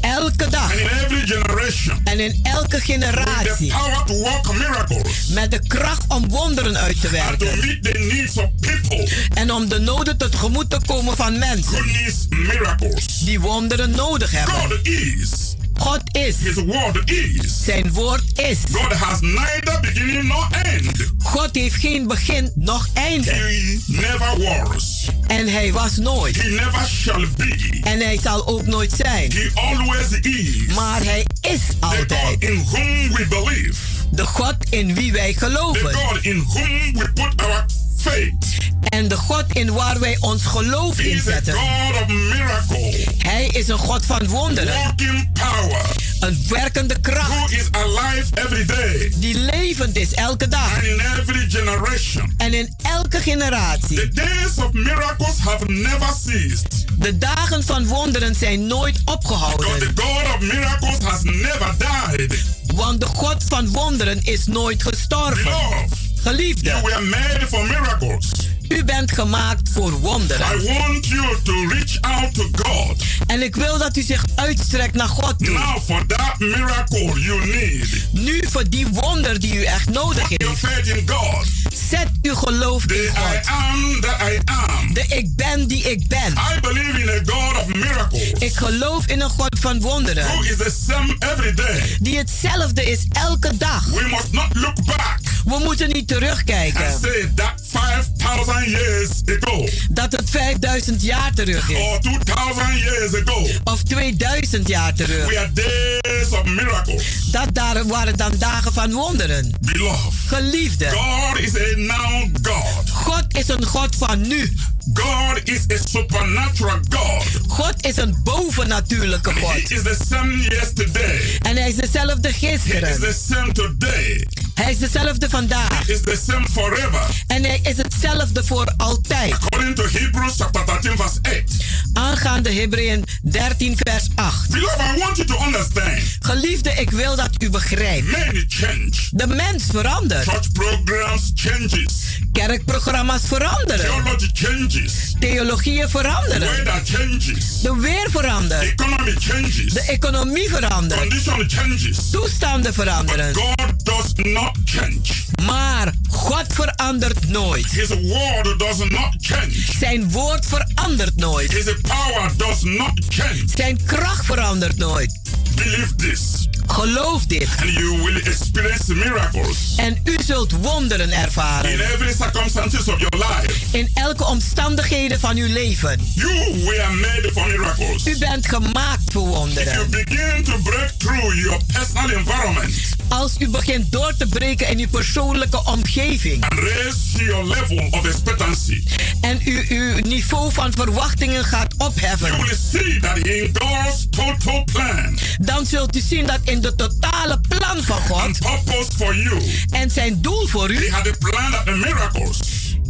[0.00, 3.70] Elke dag and in every generation, en in elke with the generatie.
[3.72, 7.66] power to work miracles Met de kracht om wonderen uit te and to werken.
[7.66, 9.08] meet the needs of people.
[9.34, 13.06] En om de noden tegemoet te komen van mensen Who needs miracles?
[13.24, 14.54] die wonderen nodig hebben.
[14.54, 15.51] God is.
[15.74, 16.36] God is.
[16.36, 17.64] His word is.
[17.64, 18.58] Zijn woord is.
[18.72, 20.90] God has neither beginning nor end.
[21.18, 23.30] God heeft geen begin noch einde.
[23.30, 25.08] He never was.
[25.26, 26.42] En hij was nooit.
[26.42, 27.80] He never shall be.
[27.82, 29.32] En hij zal ook nooit zijn.
[29.32, 30.74] He always is.
[30.74, 32.10] Maar hij is The altijd.
[32.12, 33.80] God in whom we believe.
[34.10, 35.94] De God in wie wij The geloven.
[35.94, 38.61] God in whom we put our faith.
[38.88, 43.06] En de God in waar wij ons geloof of miracle.
[43.18, 44.94] Hij is een God van wonderen.
[45.32, 45.80] Power.
[46.20, 47.28] Een werkende kracht.
[47.28, 49.12] Who is alive every day.
[49.16, 50.74] Die levend is elke dag.
[50.74, 52.34] And in every generation.
[52.36, 53.96] En in elke generatie.
[53.96, 56.84] The days of miracles have never ceased.
[56.98, 59.78] De dagen van wonderen zijn nooit Because opgehouden.
[59.78, 62.34] the God of miracles has never died.
[62.74, 65.44] Want de God van wonderen is nooit gestorven.
[65.44, 65.88] Beloved,
[66.22, 68.30] you Geliefde, were made for miracles.
[68.76, 70.46] U bent gemaakt voor I wonderen.
[70.64, 73.02] want you to reach out to God.
[73.26, 75.50] En ik wil dat u zich uitstrekt naar God toe.
[75.58, 80.46] Now, for that miracle you need, Nu voor die wonder die u echt nodig your
[80.46, 80.58] heeft.
[80.58, 81.46] faith in God.
[81.90, 83.46] Zet uw geloof The in I God.
[83.46, 84.94] am that I am.
[84.94, 86.32] De ik ben die ik ben.
[86.56, 90.24] I believe in a God of miracles Ik geloof in een God van who wonderen.
[90.44, 91.96] is the same every day.
[92.00, 93.84] Die hetzelfde is elke dag.
[93.84, 96.98] We must not look back We moeten niet terugkijken.
[97.02, 99.08] say that 5,000 years
[99.40, 101.76] ago Dat het 5000 jaar terug is.
[101.76, 105.26] or 2,000 years ago Of 2000 jaar terug.
[105.28, 107.02] we are days of miracles.
[107.30, 109.52] Dat daar waren dan dagen van wonderen.
[109.60, 112.90] Beloved, Geliefde, God is a now God.
[112.90, 114.56] God is een God van nu.
[114.94, 117.24] God is a supernatural God.
[117.48, 119.70] God is een bovennatuurlijke He God.
[119.70, 121.38] is the same yesterday.
[121.42, 123.00] En hij is dezelfde He is gisteren.
[123.00, 124.26] the same today.
[124.54, 125.86] Hij is dezelfde vandaag.
[125.86, 127.00] He is the same forever.
[127.26, 129.32] En hij is hetzelfde voor altijd.
[129.32, 131.64] According to Hebrews chapter 13 verse 8.
[131.92, 134.50] Aangaande Hebreeën 13 vers 8.
[134.50, 136.00] Beloved, I want you to understand.
[136.20, 138.06] Geliefde, ik wil dat u begrijpt.
[138.06, 138.92] Many change.
[139.10, 140.28] De mens verandert.
[140.28, 142.20] Church programs changes.
[142.32, 143.86] Kerkprogramma's veranderen.
[143.86, 145.14] Theology changes.
[145.18, 146.40] Theologieën veranderen.
[146.40, 147.60] Weather changes.
[147.60, 148.62] De weer verandert.
[148.62, 149.72] Economy changes.
[149.72, 151.00] De economie verandert.
[151.00, 152.10] Condition changes.
[152.10, 153.34] Toestanden veranderen.
[153.34, 155.00] God does not change.
[155.42, 157.70] Maar God verandert nooit.
[157.70, 159.52] His word does not change.
[159.78, 161.52] Zijn woord verandert nooit.
[161.52, 163.42] His power does not change.
[163.54, 165.20] Zijn kracht verandert nooit.
[165.54, 167.48] Believe this, Geloof dit.
[167.60, 171.70] and you will experience miracles En u zult wonderen in ervaren.
[171.80, 173.76] every circumstances of your life.
[173.78, 176.00] In elke omstandigheden van uw leven.
[176.14, 176.32] You
[176.64, 178.06] were made for miracles.
[178.06, 179.90] U bent gemaakt voor If you wonderen.
[179.90, 182.70] begin to break through your personal environment
[183.08, 186.44] Als u begint door te breken in uw persoonlijke omgeving.
[186.44, 188.82] and raise your level of expectancy,
[189.20, 192.30] En u uw niveau van verwachtingen gaat you opheffen.
[192.30, 197.40] will see that in God's total plan Dan zult u zien dat in de totale
[197.48, 201.10] plan van God and purpose for you, en zijn doel voor He u had a
[201.18, 202.38] plan that the miracles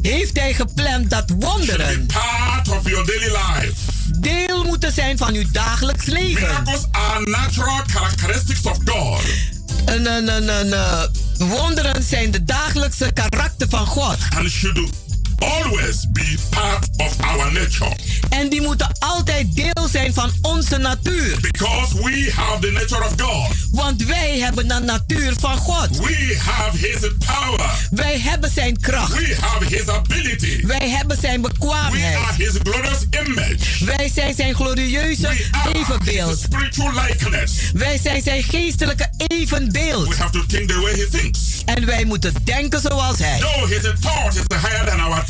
[0.02, 3.74] heeft hij gepland dat be wonderen part of your daily life.
[4.20, 6.42] deel moeten zijn van uw dagelijks leven.
[6.42, 9.20] Miracles are natural characteristics of God.
[9.84, 11.08] Een, een, een, een,
[11.48, 14.16] wonderen zijn de dagelijkse karakter van God.
[14.36, 14.90] and should
[15.42, 17.96] always be part of our nature
[18.30, 21.36] En die moeten altijd deel zijn van onze natuur.
[21.40, 23.56] because we have the nature of God.
[23.70, 25.96] Want wij hebben de natuur van God.
[25.98, 27.70] We have His power.
[27.90, 29.12] Wij hebben zijn kracht.
[29.12, 30.66] We have His ability.
[30.66, 32.36] Wij hebben zijn We are bekwaamheid.
[32.36, 33.84] His glorious image.
[33.84, 36.38] Wij zijn zijn glorieuze We are His evenbeeld.
[36.38, 37.52] spiritual likeness.
[37.72, 40.08] Wij zijn zijn geestelijke evenbeeld.
[40.08, 41.38] We have to think the way He thinks.
[41.64, 43.38] En wij moeten denken zoals hij.
[43.38, 45.24] Though His thought is higher than our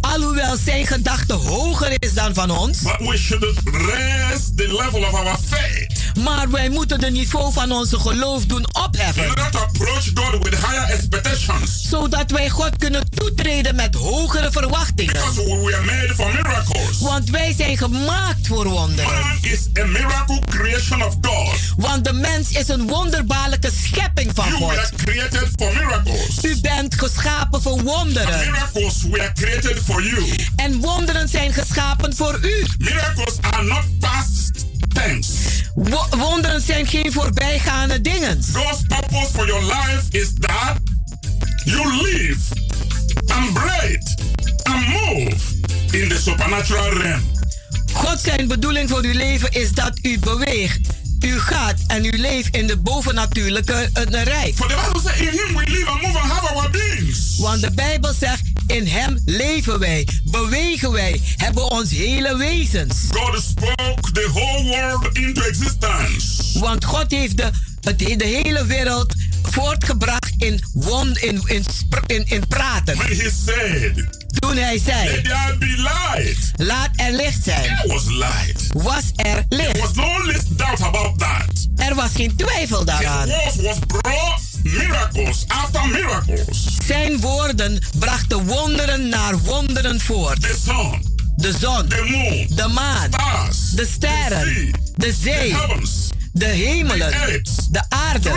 [0.00, 2.82] Alhoewel zijn gedachte hoger is dan van ons.
[2.82, 7.72] but we should raise the level of our faith Maar wij moeten de niveau van
[7.72, 9.28] onze geloof doen opheffen.
[9.28, 11.88] order to approach God with higher expectations.
[11.88, 15.12] Zodat wij God kunnen toetreden met hogere verwachtingen.
[15.12, 16.98] Because we were made for miracles.
[17.00, 19.10] Want wij zijn gemaakt voor wonderen.
[19.12, 21.54] Man is a miracle creation of God.
[21.76, 24.92] Want de mens is een wonderbaarlijke schepping van You were God.
[25.04, 26.42] created for miracles.
[26.44, 28.38] U bent geschapen voor wonderen.
[28.38, 30.24] Miracles were created for you.
[30.56, 32.66] En wonderen zijn geschapen voor u.
[32.78, 34.50] Miracles are not past
[34.92, 35.32] tense.
[35.74, 38.42] Wo- wonderen zijn geen voorbijgaande dingen.
[38.52, 40.76] God's purpose for your life is that
[41.64, 42.38] you live
[43.26, 44.14] and breathe
[46.26, 47.20] supernatural realm.
[47.92, 50.80] God zijn bedoeling voor uw leven is dat u beweegt.
[51.20, 54.54] U gaat en u leeft in de bovennatuurlijke eh, rijk.
[54.54, 57.36] For the Bible says, in him we live and move and have our beings.
[57.38, 62.94] Want de Bijbel zegt, in hem leven wij, bewegen wij, hebben ons hele wezens.
[63.10, 66.58] God spoke the whole world into existence.
[66.58, 67.50] Want God heeft de,
[68.16, 69.14] de hele wereld
[69.50, 71.64] voortgebracht in, wond, in, in,
[72.06, 72.96] in, in praten.
[72.96, 74.04] When he said,
[74.38, 78.66] Toen hij zei, Let there be light, laat er licht zijn, there was light.
[78.72, 79.80] was er There licht.
[79.80, 81.44] was no least doubt about that.
[81.76, 83.28] Er was geen twijfel His daaraan.
[83.28, 86.76] words was brought miracles after miracles.
[86.86, 90.40] Zijn woorden brachten wonderen naar wonderen voort.
[90.42, 95.56] The sun, De zon, the moon, de maan, stars, de sterren, the de zee,
[96.36, 97.10] de hemelen,
[97.70, 98.30] de aarde,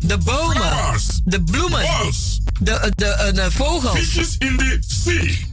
[0.00, 1.86] de bomen, de bloemen,
[2.60, 3.94] de, de, eh, de vogels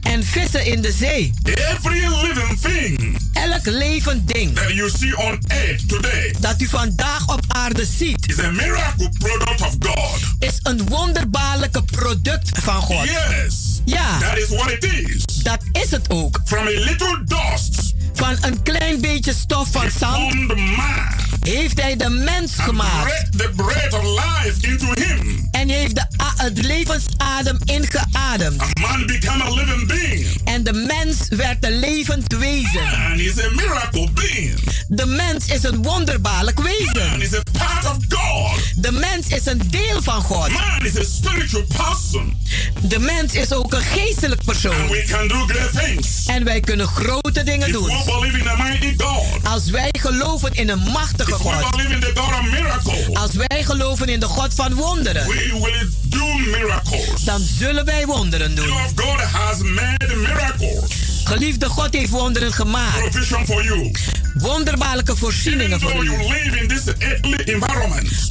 [0.02, 1.32] en vissen in de zee.
[1.44, 7.28] Every living thing Elk levend ding that you see on earth today dat u vandaag
[7.28, 10.20] op aarde ziet, is a miracle product of God.
[10.38, 13.04] is een wonderbaarlijke product van God.
[13.04, 15.24] Yes, Ja, that is what it is.
[15.42, 16.40] dat is het ook.
[16.44, 20.52] From a little dust, Van een klein beetje stof van zand
[21.42, 23.38] heeft hij de mens gemaakt.
[23.38, 25.50] the breath of life into him.
[25.62, 28.60] En heeft de, a- het levensadem ingeademd.
[28.60, 30.26] And man became a living being.
[30.44, 32.84] En de mens werd een levend wezen.
[33.08, 34.58] Man is a miracle being.
[34.88, 37.20] De mens is een wonderbaarlijk Man wezen.
[37.20, 38.60] is a part of God.
[38.76, 40.48] De mens is een deel van God.
[40.48, 42.36] Man is a spiritual person.
[42.80, 44.88] De mens is ook een geestelijk And persoon.
[44.88, 46.26] we can do great things.
[46.26, 47.84] En wij kunnen grote dingen If doen.
[47.86, 49.24] we believe in a mighty God.
[49.42, 51.70] Als wij geloven in een machtige If we God.
[51.70, 53.16] believe in the God of miracles.
[53.16, 55.26] Als wij geloven in de God van wonderen.
[55.26, 57.24] We will do miracles.
[57.24, 58.72] Dan zullen wij wonderen doen.
[58.72, 60.90] of God has made miracles.
[61.24, 62.98] Geliefde God heeft wonderen gemaakt.
[62.98, 63.90] Provision for you.
[64.34, 66.10] Wonderbaarlijke voorzieningen voor u.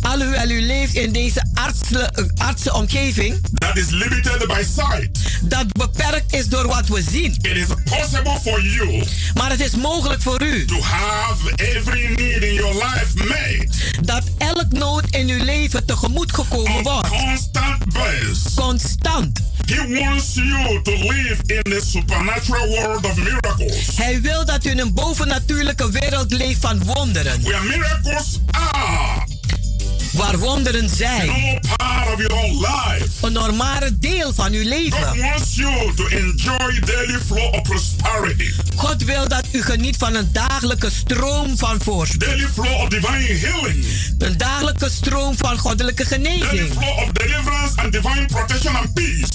[0.02, 3.36] Alhoewel u leeft in deze artsle- artsen omgeving.
[3.58, 7.32] that is limited by sight, Dat beperkt is door wat we zien.
[7.42, 12.44] it is possible for you Maar het is mogelijk voor u to have every need
[12.44, 13.68] in your life made
[14.02, 17.08] dat elk nood in uw leven tegemoet gekomen wordt.
[17.08, 18.54] constant basis.
[18.56, 19.40] Constant.
[19.66, 24.70] He wants you to live in the supernatural world of miracles, Hij wil dat u
[24.70, 27.42] in een bovennatuurlijke wereld leeft van wonderen.
[27.42, 29.30] where miracles are
[30.12, 31.60] Waar wonderen zijn.
[31.76, 33.08] part of your own life.
[33.22, 35.18] Een normale deel van uw God leven.
[35.20, 40.30] wants you to enjoy daily flow of prosperity, God wil dat u geniet van een
[40.32, 42.20] dagelijke stroom van voorspoed.
[42.20, 43.86] daily flow of divine healing,
[44.18, 46.72] Een dagelijke stroom van goddelijke daily genezing.
[46.74, 49.30] flow of deliverance and divine protection and peace.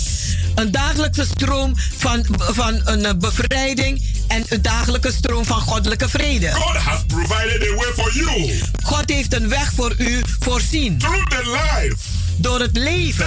[0.57, 4.03] Een dagelijkse stroom van, van een eh, bevrijding.
[4.29, 6.53] En een dagelijke stroom van goddelijke vrede.
[6.53, 10.99] God has provided a way for you God heeft een weg voor u voorzien.
[10.99, 11.97] through the life,
[12.39, 13.27] Door het leven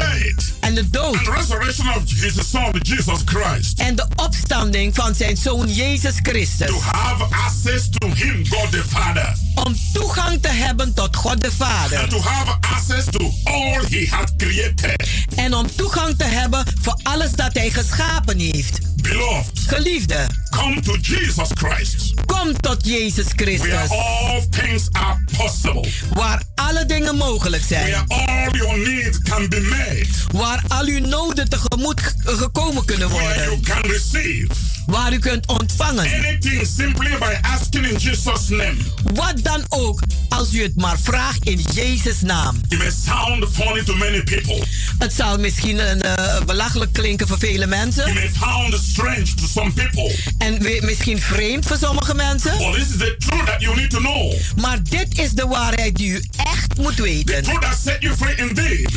[0.59, 1.17] en de dood.
[3.75, 6.67] En de opstanding van zijn zoon Jezus Christus.
[6.67, 11.47] to have access to Him, God the Father, Om toegang te hebben tot God de
[11.47, 12.09] and Vader.
[12.09, 15.07] to have access to all He had created.
[15.35, 18.79] En om toegang te hebben voor alles dat hij geschapen heeft.
[19.01, 23.89] Beloved, Geliefde, come to Jesus Christ, kom tot Jezus where Christus.
[23.89, 27.91] all things are possible, Waar alle dingen mogelijk zijn.
[27.91, 33.35] where all your needs can be met, Waar al uw noden tegemoet gekomen kunnen where
[33.35, 33.61] you worden.
[33.63, 34.47] can receive
[34.85, 36.05] Waar u kunt ontvangen.
[36.13, 38.75] anything simply by asking in Jesus' name.
[39.13, 42.61] Wat dan ook, als u het maar vraagt in Jezus' naam.
[42.69, 44.63] It may sound funny to many people.
[44.99, 48.13] Het zal misschien een, eh, belachelijk klinken voor vele It mensen.
[48.13, 50.11] may sound strange to some people.
[50.37, 52.57] En we- misschien vreemd voor sommige mensen.
[52.57, 54.33] But this is the truth that you need to know.
[54.55, 57.43] Maar dit is de waarheid die u echt moet The weten.
[57.43, 58.89] truth that set you free indeed.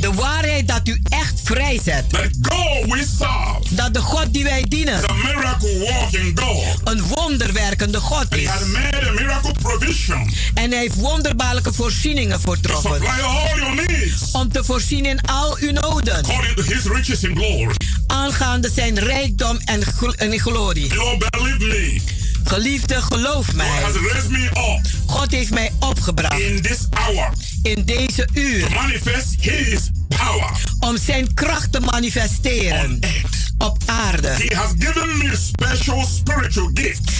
[0.00, 2.10] De waarheid dat u echt vrij zet.
[2.10, 6.64] That God we serve Dat de God die wij dienen is a miracle working God.
[6.84, 8.46] een wonderwerkende God And He is.
[8.46, 12.90] has made a miracle provision En hij heeft wonderbaarlijke voorzieningen to voortroffen.
[12.94, 16.14] supply all your needs Om te voorzien in al uw noden.
[16.14, 17.74] according to His riches in glory.
[18.06, 20.88] Aangaande zijn rijkdom en, gl- en glorie.
[20.92, 22.00] You believe me.
[22.48, 23.66] Geliefde, geloof God mij.
[23.66, 27.32] has raised me up God heeft mij opgebracht in this hour
[27.62, 28.70] in deze to uur.
[28.70, 30.50] manifest His power
[30.80, 32.98] Om zijn kracht te manifesteren
[33.58, 34.28] op aarde.
[34.28, 36.70] He has given me special spiritual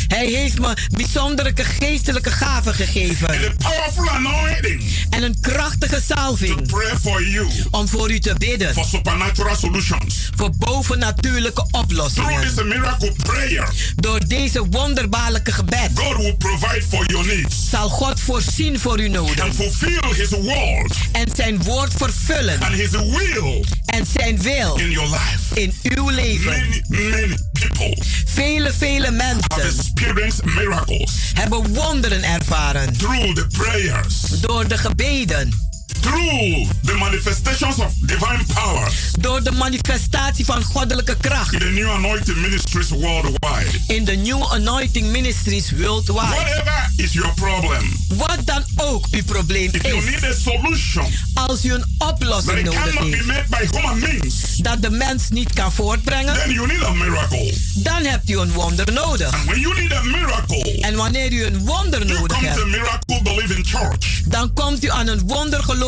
[0.07, 3.28] Hij heeft me bijzondere geestelijke gaven gegeven.
[3.28, 8.18] and a powerful anointing En een krachtige to salving pray for you om voor u
[8.18, 8.72] te bidden.
[8.72, 10.30] for supernatural solutions.
[10.36, 12.41] Voor bovennatuurlijke Through oplossingen.
[12.55, 18.20] this miracle prayer, Door deze wonderbaarlijke gebed God will provide for your needs zal God
[18.20, 19.45] voorzien voor uw noden.
[19.45, 22.61] and fulfill His word En zijn woord vervullen.
[22.62, 25.55] and His will En zijn wil in your life.
[25.61, 26.51] in uw leven.
[26.51, 32.93] Many, many people Vele, vele have mensen experienced miracles hebben wonderen ervaren.
[32.97, 35.68] through the prayers, Door de gebeden.
[36.01, 38.91] Through the manifestations of divine power
[39.21, 41.53] Door de manifestatie van goddelijke kracht.
[41.53, 43.81] in the new anointing ministries worldwide.
[43.87, 46.19] In de New Anointing Ministries worldwide.
[46.21, 50.05] Whatever is your problem, Wat dan ook uw probleem if you is.
[50.05, 53.27] need a solution Als u een oplossing nodig cannot be heeft.
[53.27, 56.35] met by human means, Dat de mens niet kan voortbrengen.
[56.35, 57.55] then you need a miracle.
[57.75, 59.33] Dan hebt u een wonder nodig.
[59.35, 62.59] And when you need a miracle, En wanneer u een wonder you nodig come to
[62.59, 62.67] hebt.
[62.71, 65.23] miracle believing church, Dan komt u aan een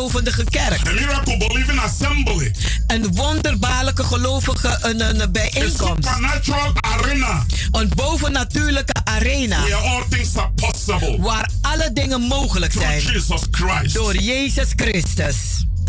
[0.09, 0.87] wondergelovige kerk.
[0.87, 2.51] a miracle believing assembly,
[2.87, 6.03] Een wonderbaarlijke gelovige een, een a bijeenkomst.
[6.05, 9.61] supernatural arena Een bovennatuurlijke arena.
[9.61, 11.17] where all things are possible.
[11.21, 13.01] Waar alle dingen mogelijk Through zijn.
[13.13, 13.93] Jesus Christ.
[13.95, 15.35] Door Jezus Christus.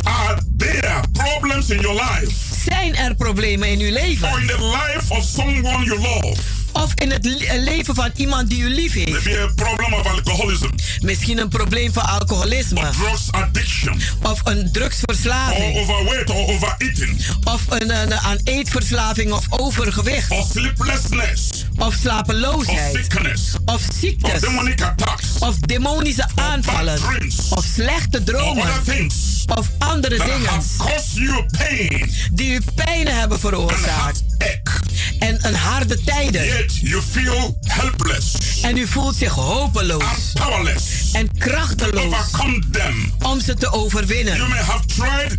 [0.03, 2.33] Are there problems in your life
[2.65, 4.29] Zijn er problemen in uw or leven?
[4.41, 4.59] in the
[4.95, 6.37] life of someone you love?
[6.83, 9.11] Of in het le- leven van iemand die u lief heeft?
[9.11, 10.67] Maybe a problem of alcoholism
[11.01, 12.81] Misschien een probleem van alcoholisme.
[12.81, 15.77] or drugs addiction Of een or drugsverslaving.
[15.77, 20.31] overweight or overeating Of een, een, aan eetverslaving of overgewicht.
[20.31, 22.95] or sleeplessness Of or slapeloosheid.
[22.97, 24.41] sickness Of or ziektes.
[24.41, 26.99] demonic attacks Of demonische aanvallen.
[27.51, 28.67] Of slechte dromen.
[28.85, 29.15] things
[29.47, 30.63] Of andere dingen
[31.15, 34.23] you pain die u pijnen hebben veroorzaakt.
[35.23, 36.45] En een harde tijden.
[36.45, 43.13] Yet you feel helpless En u voelt zich hopeloos powerless en krachteloos overcome them.
[43.23, 44.49] om ze te You overwinnen.
[44.49, 45.39] may have tried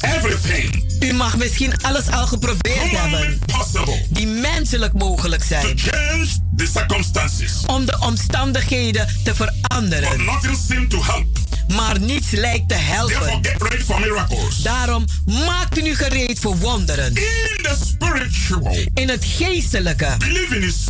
[0.00, 3.40] everything U mag misschien alles al geprobeerd hebben
[4.08, 6.26] die menselijk mogelijk to zijn change
[6.56, 10.24] the circumstances, om de omstandigheden te but veranderen.
[10.24, 11.26] nothing seemed to help.
[11.68, 13.40] Maar niets lijkt te helpen.
[14.62, 15.04] Daarom
[15.46, 17.14] maakt u nu gereed voor wonderen.
[17.14, 17.76] In the
[18.94, 20.16] In het geestelijke,
[20.52, 20.84] is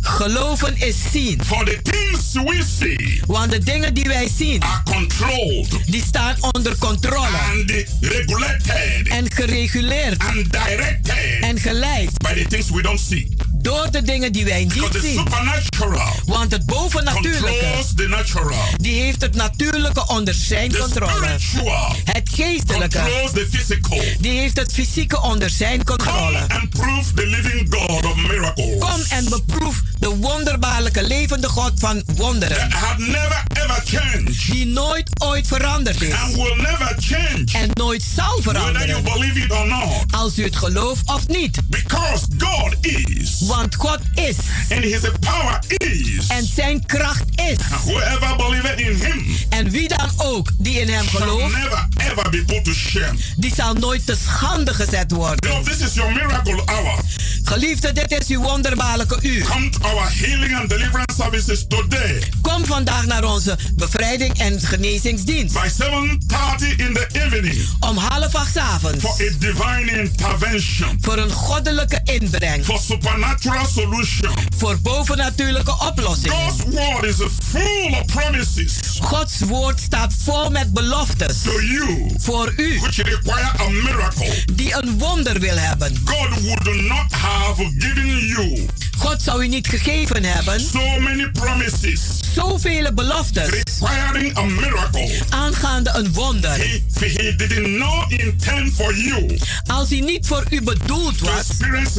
[0.00, 1.40] geloven is zien.
[1.44, 6.36] For the things we see Want de dingen die wij zien, are controlled die staan
[6.40, 7.70] onder controle and
[8.00, 13.36] regulated en gereguleerd and directed en geleid by the things we don't see.
[13.54, 15.26] door de dingen die wij niet the zien.
[16.26, 18.64] Want het bovennatuurlijke, controls the natural.
[18.76, 21.38] die heeft het natuurlijke onder zijn The controle.
[22.04, 24.00] Het geestelijke, the physical.
[24.20, 26.38] die heeft het fysieke onder zijn Come controle.
[26.48, 28.78] and prove the living God of miracles.
[28.78, 32.56] Kom en beproef de wonderbaarlijke levende God van wonderen.
[32.70, 36.12] that never ever changed Die nooit ooit veranderd is.
[36.12, 39.04] and will never change En nooit zal veranderen.
[39.18, 40.04] Believe it or not.
[40.10, 41.58] Als u het gelooft of niet.
[41.68, 44.36] Because God is Want God is.
[44.70, 46.26] and his power is.
[46.28, 47.56] En zijn kracht is.
[47.84, 52.44] Whoever believeth in him En wie dan ook die in hem gelooft, never ever be
[52.46, 53.18] put to shame.
[53.36, 55.36] die zal nooit te schande gezet worden.
[55.36, 56.94] Beloved, this is your miracle hour.
[57.44, 59.44] Geliefde, dit is uw wonderbaarlijke uur.
[59.44, 65.54] Come to our healing and deliverance services today Kom vandaag naar onze bevrijding en genezingsdienst.
[65.54, 69.04] by 7:30 in the evening Om half acht avonds.
[69.06, 72.64] For a divine intervention, Voor een goddelijke inbreng.
[72.64, 74.30] for supernatural solution.
[74.56, 76.36] Voor bovennatuurlijke oplossingen.
[76.36, 77.16] God's word is
[77.50, 81.42] full of promises Gods woord staat vol met beloftes.
[81.42, 84.44] to you Voor u which require a miracle.
[84.54, 85.96] die een wonder wil hebben.
[86.04, 88.66] God would not have given you
[88.98, 90.60] God zou u niet gegeven hebben.
[90.60, 92.00] so many promises
[92.34, 95.10] Zoveel beloftes requiring a miracle.
[95.28, 96.50] aangaande een wonder.
[96.56, 101.46] He, he did not intend for you Als hij niet voor u bedoeld was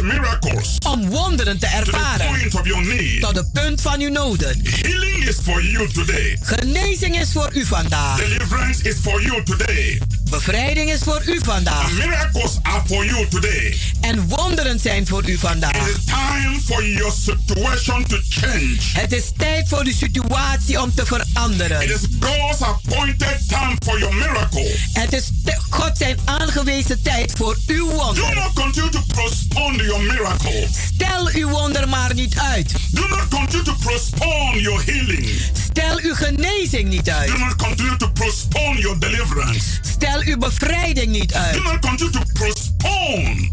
[0.01, 2.27] miracles om wonderen te to the ervaren.
[2.27, 3.21] point of your need.
[3.21, 4.61] Tot het punt van uw noden.
[4.81, 6.37] Healing is for you today.
[6.41, 8.17] Genezing is voor u vandaag.
[8.17, 10.01] Deliverance is for you today.
[10.29, 11.91] Bevrijding is voor u vandaag.
[11.91, 13.77] Miracles are for you today.
[14.01, 15.87] En wonderen zijn voor u It vandaag.
[15.87, 18.77] is time for your situation to change.
[18.93, 21.81] Het is tijd voor uw situatie om te It veranderen.
[21.81, 24.75] is God's appointed time for your miracle.
[24.93, 25.23] Het is
[25.69, 28.35] God zijn aangewezen tijd voor uw Do wonder.
[28.35, 30.67] not continue to postpone your miracle.
[30.93, 32.73] Stel uw wonder maar niet uit.
[32.91, 35.29] Do not continue to postpone your healing.
[35.69, 37.27] Stel uw genezing niet uit.
[37.29, 39.65] Do not continue to postpone your deliverance.
[39.81, 41.63] Stel uw bevrijding niet Do uit.
[41.63, 43.49] not continue to postpone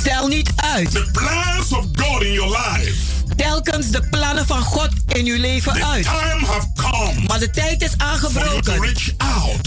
[0.00, 0.90] Stel niet uit.
[0.90, 3.17] the plans of God in your life.
[3.38, 6.04] Telkens de plannen van God in uw leven The uit.
[6.04, 8.94] time have come Maar de tijd is aangebroken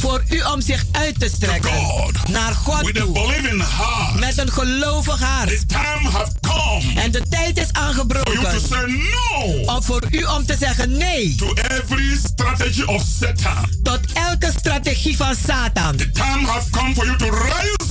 [0.02, 3.14] voor u om zich uit te strekken God naar God with a toe.
[3.14, 4.20] believing heart.
[4.20, 5.50] Met een gelovig hart.
[5.50, 10.04] The time have come En de tijd is for you to aangebroken no om voor
[10.10, 13.70] u om te zeggen nee to every strategy of Satan.
[13.84, 15.96] tot elke strategie van Satan.
[15.96, 17.91] The time have come for you to rise up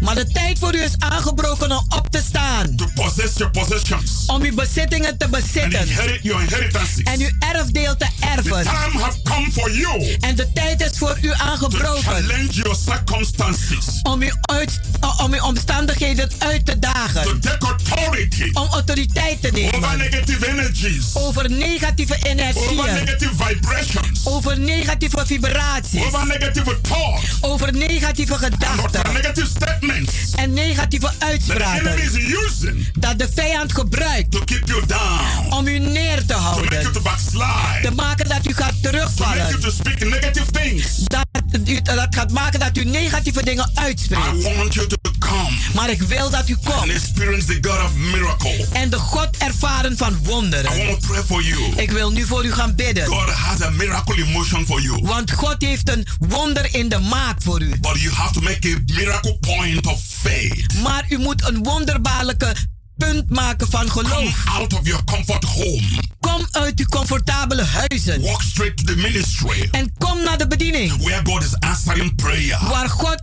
[0.00, 2.76] Maar de tijd voor u is aangebroken om op te staan.
[2.76, 5.86] to possess your possessions Om uw bezittingen te and bezitten.
[5.88, 7.02] inherit your inheritances.
[7.02, 8.62] En uw erfdeel te The erven.
[8.64, 12.02] time have come for you En de tijd is voor u to aangebroken.
[12.02, 14.80] challenge your circumstances, Om uw, uit,
[15.22, 17.40] om uw omstandigheden uit te to dagen.
[17.40, 19.98] take authority Om autoriteit te over nemen.
[19.98, 22.76] negative energies, Over negatieve over energieën.
[22.94, 26.02] negative vibrations, Over negatieve vibraties.
[26.04, 29.12] over negative thoughts, Over negatieve and over gedachten.
[29.34, 31.98] Negative statements En negatieve that the enemy uitspraken.
[32.02, 36.34] is using Dat de vijand gebruikt to keep you down, om u neer te to
[36.40, 36.92] make you houden.
[36.92, 39.60] to backslide, Te maken dat u gaat to make you terugvallen.
[39.60, 40.96] to speak negative things.
[40.96, 41.26] Dat,
[41.68, 44.56] u, dat gaat maken dat u negatieve dingen I uitspreekt.
[44.56, 47.94] want you to come Maar ik wil dat u and komt experience the God of
[47.94, 48.66] miracle.
[48.72, 50.76] en de God ervaren van I wonderen.
[50.86, 51.58] want to pray for you.
[51.76, 53.06] Ik wil nu voor u gaan bidden.
[53.06, 54.98] God has a miracle emotion for you.
[55.02, 57.68] Want God heeft een wonder in de maak voor u.
[57.80, 60.80] But you have to make a miracle point of faith.
[60.82, 62.54] Maar u moet een wonderbaarlijke
[62.96, 64.44] punt maken van Come geloof.
[64.46, 65.82] out of your comfort home.
[66.20, 68.20] Kom uit uw comfortabele huizen.
[68.20, 71.02] Walk straight to the ministry En kom naar de bediening.
[71.02, 72.58] where God is answering prayer.
[72.68, 73.22] Waar God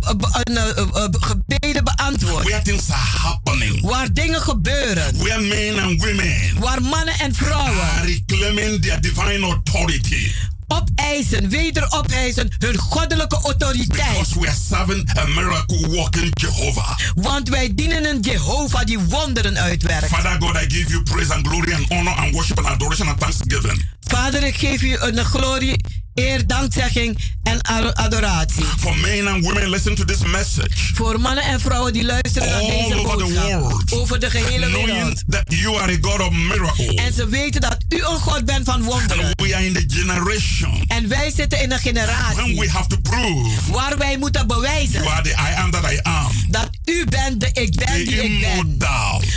[0.00, 0.10] eh,
[0.56, 2.46] eh, eh, gebeden beantwoordt.
[2.48, 3.80] Where things are happening.
[3.80, 5.16] Waar dingen gebeuren.
[5.18, 10.32] Where men and women Waar mannen en vrouwen are reclaiming their divine authority.
[10.68, 14.08] Opeisen, weder opeisen hun goddelijke autoriteit.
[14.08, 16.98] Because we are serving a miracle walking Jehovah.
[17.14, 20.06] Want wij dienen een Jehovah die wonderen uitwerkt.
[20.06, 23.20] Father God, I give you praise and glory and honor and worship and adoration and
[23.20, 23.88] thanksgiving.
[24.00, 25.84] Vader, ik geef u een glorie,
[26.18, 27.62] eer, dankzegging en
[27.94, 28.64] adoratie.
[28.78, 30.94] For men and women, listen to this message.
[30.94, 33.92] Voor mannen en vrouwen die luisteren naar All deze over the boodschap.
[33.98, 35.22] Over de gehele wereld.
[35.28, 36.94] that you are a God of miracles.
[36.94, 39.24] En ze weten dat u een God bent van wonderen.
[39.24, 42.88] And we are in the generation En wij zitten in een when generatie we have
[42.88, 46.30] to prove waar wij moeten you bewijzen are the I am that I am.
[46.50, 48.78] dat u bent de ik ben The die ik ben.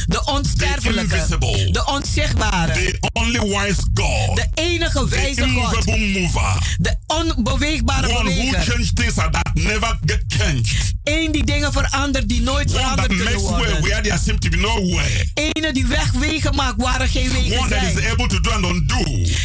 [0.06, 1.26] De onsterfelijke,
[1.72, 4.36] de onzichtbare, The only wise God.
[4.36, 6.71] de enige wijze God, mover.
[6.80, 8.62] De onbeweegbare One beweger.
[8.62, 10.90] changed things that never get changed.
[11.04, 13.82] Eén die dingen verandert die nooit One veranderd kunnen way worden.
[13.82, 15.32] where there seems to be no way.
[15.34, 18.12] Ene die wegwegen maakt waar er geen wegen One that is zijn.
[18.12, 19.04] able to do and undo.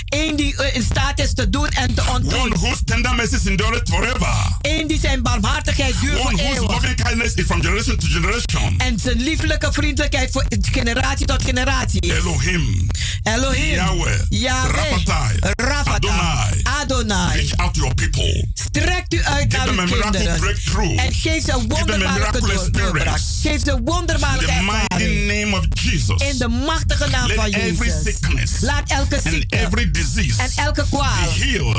[0.09, 2.55] Eén die eh, in staat is te doen en te One ontdoen.
[2.59, 4.35] whose tender mercies endure forever.
[4.61, 6.71] Eén die zijn barmhartigheid duurt voor One whose eeuwig.
[6.71, 8.75] loving kindness is from generation to generation.
[8.79, 12.01] En zijn lieflijke vriendelijkheid voor generatie tot generatie.
[12.01, 12.11] is.
[12.11, 12.87] Elohim.
[13.23, 13.75] Elohim.
[13.75, 14.21] Yahweh.
[14.29, 14.75] Yahweh.
[14.75, 15.37] Raphatai.
[15.57, 16.11] Raphatai.
[16.11, 16.63] Adonai.
[16.63, 17.16] Adonai.
[17.25, 18.45] Reach out to your people.
[18.55, 20.99] Strekt u uit Give naar uw kinderen.
[20.99, 23.21] En geef ze een wonderbaarlijke doorbraak.
[23.43, 25.27] Geef ze een wonderbaarlijke The mighty ervaring.
[25.27, 26.23] name of Jesus.
[26.23, 28.03] In de machtige naam Let van every Jezus.
[28.05, 31.29] sickness Laat elke and ziekte en elke kwaal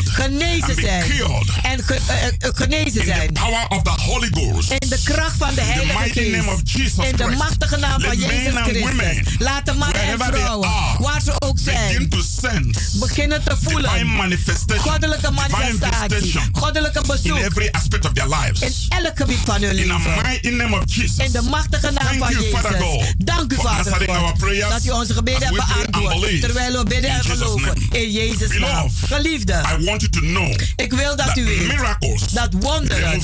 [0.04, 1.04] genezen zijn.
[1.64, 2.00] En ge-
[2.40, 3.34] eh, genezen in the zijn.
[3.34, 4.72] power of the Holy Ghost.
[4.72, 6.78] In de kracht van de In the Heilige mighty name of Geest.
[6.78, 9.36] Jesus In de machtige naam van Jezus Christus.
[9.40, 13.56] Laat de mannen en vrouwen, are, waar ze ook Begin zijn, to sense beginnen te
[13.62, 14.08] voelen.
[14.16, 14.84] manifestation,
[15.26, 16.40] Goddelijke manifestatie.
[16.52, 17.38] Goddelijke in bezoek.
[17.38, 18.86] every aspect of their In lives.
[18.90, 20.22] elk gebied van hun In the leven.
[20.24, 21.18] mighty name of Jesus.
[21.26, 23.14] In de machtige naam Thank van you, Father God, Jezus.
[23.18, 26.42] Dank u, Vader God, dat u onze gebeden hebt beantwoord.
[26.42, 27.62] Terwijl we bidden en In Jesus' geloven.
[27.62, 28.00] name.
[28.04, 28.90] In Jezus' naam.
[29.08, 33.22] Geliefde, I want you to know ik wil dat that u weet dat wonderen,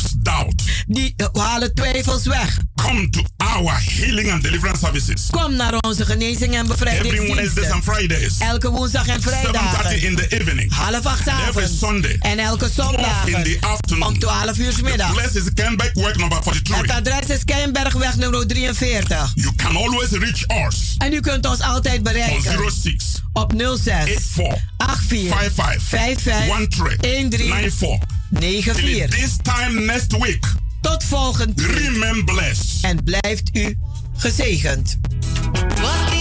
[0.88, 2.58] die halen twijfels weg.
[2.76, 7.72] Come to our healing and deliverance services Kom naar onze genezing en every Wednesdays bevrijdingsdiensten.
[7.72, 9.94] and Fridays, Elke woensdag en 7:30 vrijdag.
[9.94, 11.80] in the evening, Half acht avonds.
[11.84, 13.28] Sunday, En elke zondag.
[13.28, 14.08] in the afternoon.
[14.08, 15.14] Om 12 uur 's The middag.
[15.14, 16.82] place is Kenbeck Work number 43.
[16.82, 19.32] Het adres is Keienbergweg nummer 43.
[19.36, 23.84] You can always reach us En u kunt ons altijd on bereiken 06 op 06
[23.88, 27.98] 84 84 55 55 13 94.
[28.30, 29.10] 94.
[29.10, 30.46] Till this time next week,
[30.82, 31.78] Tot volgend week.
[31.78, 32.84] remain blessed.
[32.84, 33.78] En blijft u
[34.18, 34.98] gezegend.
[35.82, 36.13] What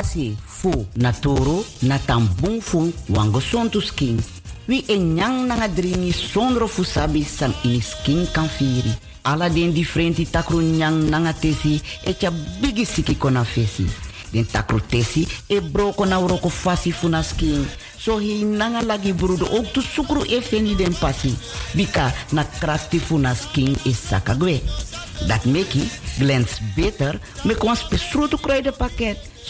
[0.00, 2.92] basi fu na toro na tambung fu
[3.80, 4.16] skin.
[4.66, 8.48] Wi e nyang nanga dringi fu sabi san ini skin kan
[9.22, 12.30] ala den differenti takru nyang nanga tesi e tya
[12.60, 13.86] bigi siki kona fesi.
[14.32, 17.66] Den takru tesi e broko na uroko fasi fu na skin.
[17.98, 21.36] So hi nanga lagi broeder ook to sukru e feni den pasi.
[21.74, 24.62] Bika na krakti fu na skin is sakagwe.
[25.26, 28.72] Dat meki glens beter me kon spesrutu kruiden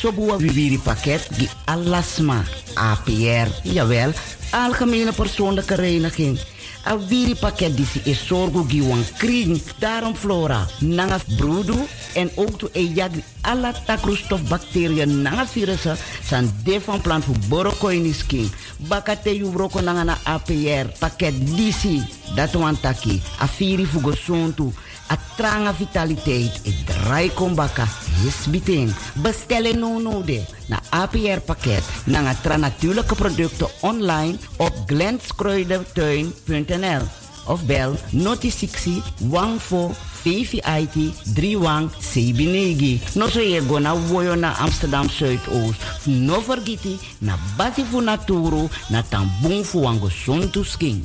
[0.01, 0.13] pakket.
[0.13, 2.45] So buwa viviri pakket gi alasma.
[2.75, 4.13] APR, jawel,
[4.51, 6.39] algemene persoonlijke reiniging.
[6.85, 9.61] A viri pakket disi is zorgo gi wan kring.
[9.79, 16.51] Daarom flora, nanga broedu en ook to e jagri alla takroestof bacteriën nanga virussen san
[16.65, 18.51] de van plan voor borokoini skin.
[18.89, 22.03] Bakate yu broko nanga na APR pakket disi.
[22.35, 23.23] Dat wan taki.
[23.41, 24.73] A viri fugo sontu.
[25.11, 26.61] A tranga vitaliteit.
[26.65, 27.87] E draai kombaka.
[28.21, 28.93] Biting.
[29.23, 30.45] Bestellen no no de.
[30.69, 31.85] Na APR pakket.
[32.05, 37.03] Nanga tra natuurlijke producten online op glenskruidentuin.nl
[37.47, 40.95] of bel noti 60 14 VVIT
[41.35, 43.01] 31 Sebinegi.
[43.15, 45.81] No so ye go na woyo na Amsterdam Zuidoost.
[46.05, 51.03] No vergiti na basi fu naturu na tambung fu wango sontu skin.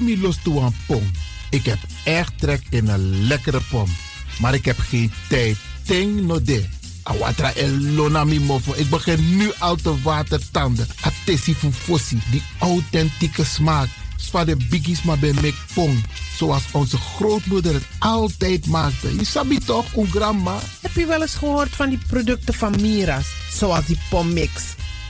[0.00, 1.10] Me los toe pom.
[1.50, 3.88] Ik heb echt trek in een lekkere pom.
[4.40, 5.56] Maar ik heb geen tijd.
[5.82, 6.64] Ting no de.
[7.02, 8.72] Awatra elona mi mofo.
[8.76, 10.86] Ik begin nu al te watertanden.
[11.00, 12.18] Atesi fufosi.
[12.30, 13.88] Die authentieke smaak.
[14.16, 16.02] Zwa de biggies maar bij mek pom.
[16.36, 19.16] Zoals onze grootmoeder het altijd maakte.
[19.16, 20.58] Je sabi toch, een grandma?
[20.80, 23.26] Heb je wel eens gehoord van die producten van Mira's?
[23.50, 24.62] Zoals die pommix.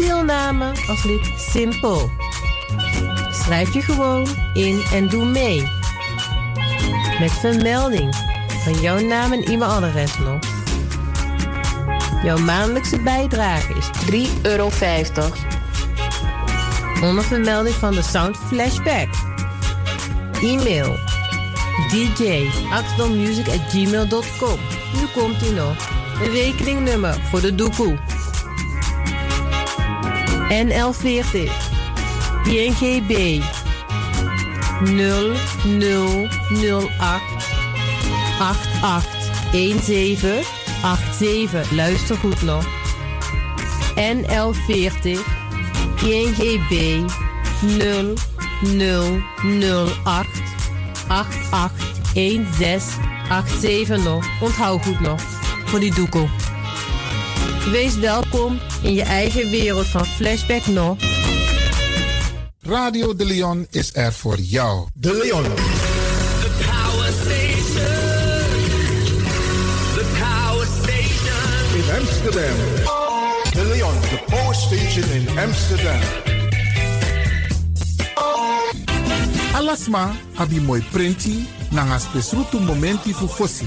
[0.00, 2.10] Deelname als lid simpel.
[3.30, 5.62] Schrijf je gewoon in en doe mee.
[7.20, 8.14] Met vermelding
[8.64, 10.38] van jouw naam en e-mailadres nog.
[12.22, 14.70] Jouw maandelijkse bijdrage is 3,50 euro.
[17.02, 19.08] Onder vermelding van de Sound Flashback.
[20.42, 20.98] E-mail
[21.90, 24.58] dj.axelmusic.gmail.com
[24.94, 25.76] Nu komt ie nog.
[26.22, 27.98] Een rekeningnummer voor de doekoe.
[30.50, 31.50] NL40
[32.44, 33.42] INGB
[34.84, 37.20] 0008
[38.40, 40.44] 8817
[40.82, 41.70] 87.
[41.70, 42.64] Luister goed nog.
[43.96, 45.18] NL40
[46.04, 47.00] INGB
[47.60, 47.86] 0008
[51.08, 54.26] 881687 nog.
[54.40, 55.20] Onthoud goed nog.
[55.64, 56.28] Voor die doekoe.
[57.68, 60.96] Wees welkom in je eigen wereld van Flashback nog.
[62.62, 64.88] Radio De Leon is er voor jou.
[64.94, 65.42] De Leon.
[65.42, 67.84] The power station.
[69.94, 71.74] The power station.
[71.74, 72.56] In Amsterdam.
[73.52, 76.00] De Leon, the power station in Amsterdam.
[79.54, 83.66] Alasma abi moi prenti nanga spesrutu momenti fu fosi.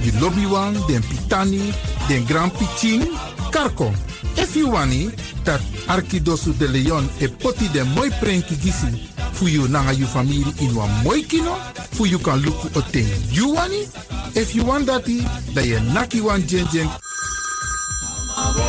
[0.00, 1.72] Di lobby wan, den pitani,
[2.08, 3.02] den grand pitin,
[3.50, 3.92] karko.
[4.36, 5.10] If you wani,
[5.44, 8.86] dat Arkidosu de Leon e poti den moi prenki gisi
[9.32, 11.54] fu you nanga you family in wan moi kino,
[11.92, 13.86] fu you kan luku o ten you wani.
[14.34, 15.22] If you want dati,
[15.54, 16.88] da ye naki wan jen jen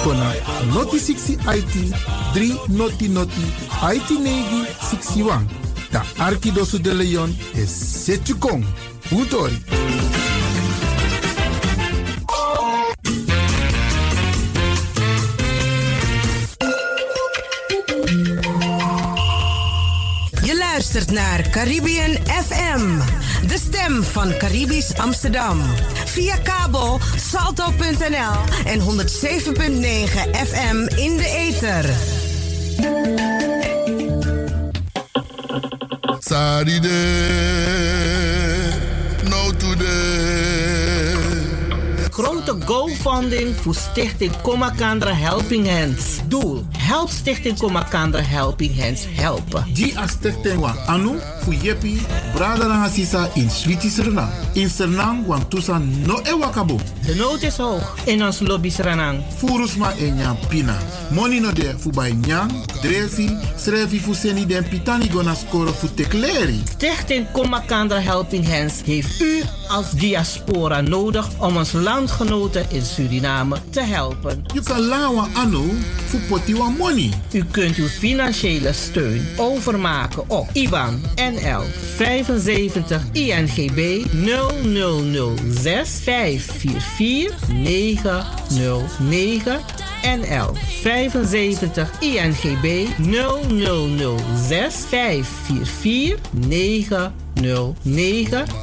[0.03, 0.33] kona
[0.73, 1.73] noti 60 IT
[2.33, 3.45] 3 noti noti
[3.81, 5.47] IT negi 61.
[5.91, 7.69] Da Arkidosu de Leon is
[8.05, 8.63] Setjukong.
[9.11, 10.04] Utori.
[20.95, 22.99] Luistert naar Caribbean FM,
[23.47, 25.61] de stem van Caribisch Amsterdam.
[26.05, 28.85] Via kabel salto.nl en 107.9
[30.47, 31.89] FM in de ether.
[36.19, 36.89] Saride,
[39.29, 40.75] no today.
[42.09, 46.19] Grote GoFunding voor Stichting Komakandra Helping Hands.
[46.27, 49.63] Doel: Help Stichting Komakandra Helping Hands helpen.
[49.73, 52.01] Die a stichting wan anu fu yepi
[52.37, 54.31] na sisa in Switi Suriname.
[54.53, 56.79] In Suriname wan tusa no e wakabo.
[57.05, 59.23] De nood is hoog in ons lobby Sranang.
[59.37, 60.77] Furusma e nyam pina.
[61.11, 62.49] Money no de fu bij nyam,
[62.81, 66.61] dresi, srefi fu seni den pitani gona score fu tekleri.
[66.69, 73.81] Stichting Komakandra Helping Hands heeft u als diaspora nodig om ons landgenoten in Suriname te
[73.81, 74.45] helpen.
[74.53, 75.71] You kan lawa anu
[76.07, 77.09] fu poti wan money.
[77.33, 81.61] U kunt uw financiële steun overmaken op IBAN NL
[81.95, 89.59] 75 INGB 0006 544 909
[90.05, 97.11] NL 75 INGB 0006 544 909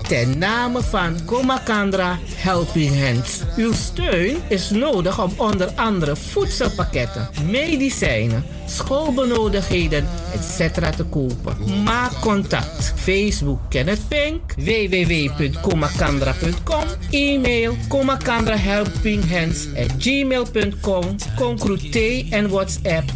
[0.09, 3.41] ten name van Komakandra Helping Hands.
[3.57, 10.71] Uw steun is nodig om onder andere voedselpakketten, medicijnen, schoolbenodigdheden, etc.
[10.97, 11.83] te kopen.
[11.85, 12.95] Maak contact.
[12.97, 23.11] Facebook Kenneth Pink, www.komakandra.com, e-mail komakandrahelpinghands at gmail.com, Concrute en WhatsApp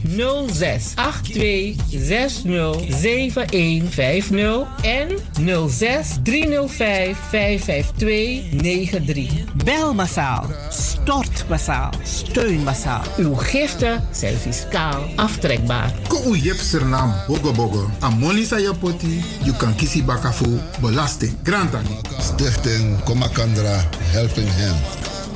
[0.46, 5.08] 06 82 60 7150 en
[5.46, 9.44] 06 305 552 93.
[9.64, 13.04] Bel massaal, stort massaal, steun massaal.
[13.18, 15.92] Uw giften zijn fiscaal aftrekbaar.
[16.08, 17.90] Ko u yep Suriname bogo bogo.
[18.00, 21.36] A money sa je poti, you kan kisi baka fu belasting.
[21.42, 21.96] Grantani.
[22.18, 24.80] Stichting Komakandra Helping Hand.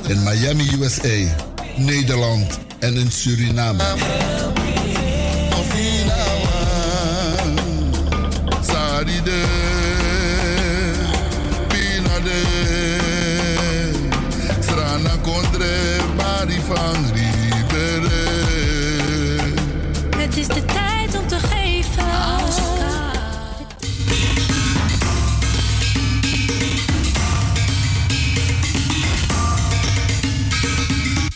[0.07, 1.15] In Miami, USA,
[1.77, 3.83] Nederland en in Suriname.
[8.61, 9.41] Saride,
[16.15, 17.05] bari van.
[20.17, 22.05] Het is de tijd om te geven.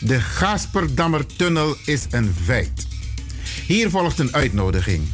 [0.00, 2.86] De Gasperdammertunnel is een feit.
[3.66, 5.08] Hier volgt een uitnodiging.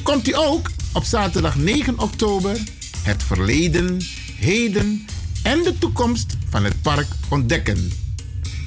[0.03, 2.57] Komt u ook op zaterdag 9 oktober
[3.03, 4.01] het verleden,
[4.35, 5.05] heden
[5.43, 7.91] en de toekomst van het park ontdekken.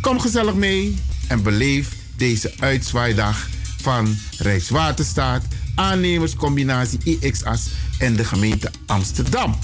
[0.01, 0.97] Kom gezellig mee
[1.29, 3.49] en beleef deze uitzwaaidag
[3.81, 7.67] van Rijkswaterstaat, aannemerscombinatie IXAS
[7.99, 9.59] en de gemeente Amsterdam.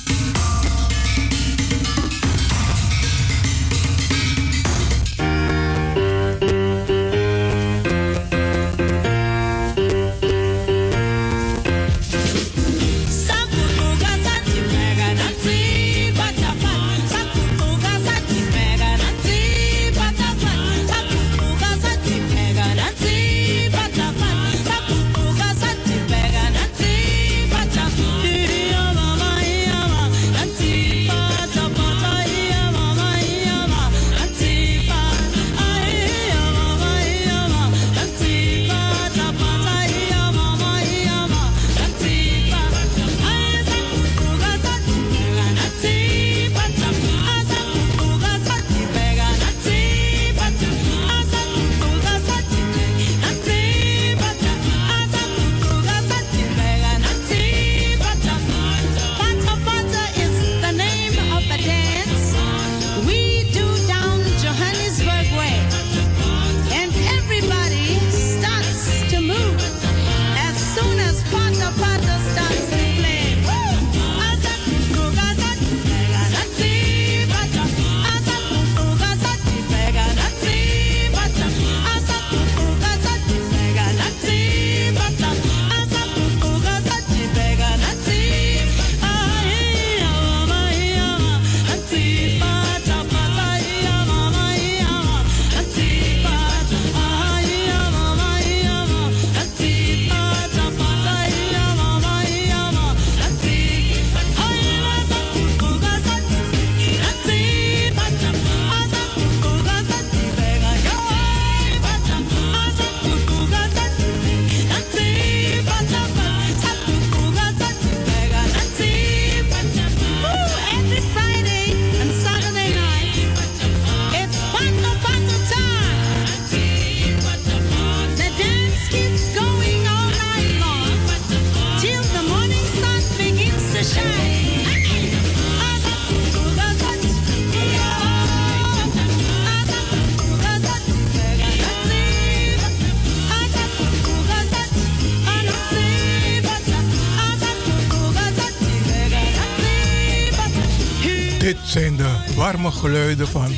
[152.51, 153.49] Warme geluiden van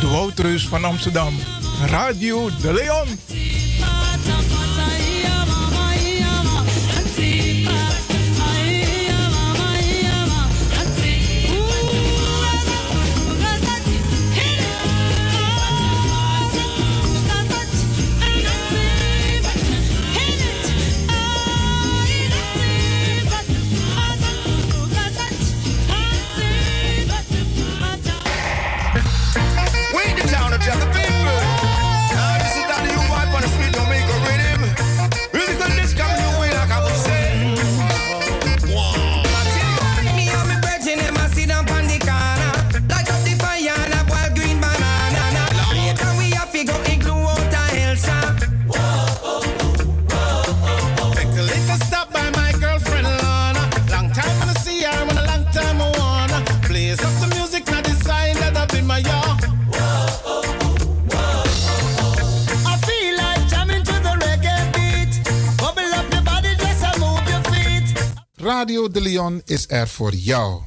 [0.00, 1.34] de Woudreus van Amsterdam.
[1.86, 3.45] Radio De Leon.
[68.96, 70.60] De Leon is er voor jou.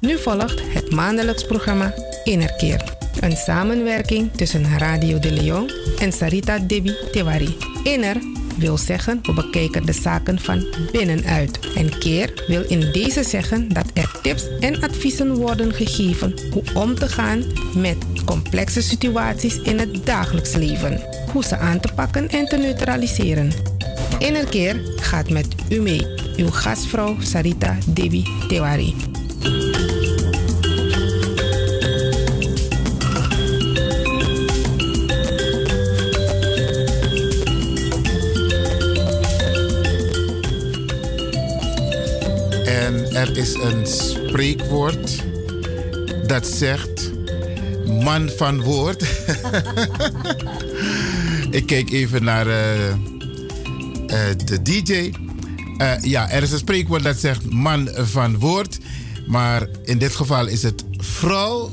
[0.00, 1.94] Nu volgt het maandelijks programma
[2.24, 2.96] Innerkeer.
[3.20, 7.56] Een samenwerking tussen Radio de Leon en Sarita Debi Tewari.
[7.82, 8.16] Inner
[8.58, 11.58] wil zeggen we bekijken de zaken van binnenuit.
[11.74, 16.94] En keer wil in deze zeggen dat er tips en adviezen worden gegeven hoe om
[16.94, 17.44] te gaan
[17.74, 17.96] met
[18.32, 21.00] complexe situaties in het dagelijks leven.
[21.32, 23.52] Hoe ze aan te pakken en te neutraliseren.
[24.18, 26.06] Innerkeer gaat met u mee.
[26.36, 28.94] Uw gastvrouw Sarita Debi Tewari.
[42.64, 45.22] En er is een spreekwoord
[46.26, 46.91] dat zegt:
[47.92, 49.02] man van woord.
[51.50, 52.96] Ik kijk even naar eh, eh,
[54.44, 55.12] de DJ.
[55.78, 58.78] Eh, ja, er is een spreekwoord dat zegt man van woord.
[59.26, 61.72] Maar in dit geval is het vrouw.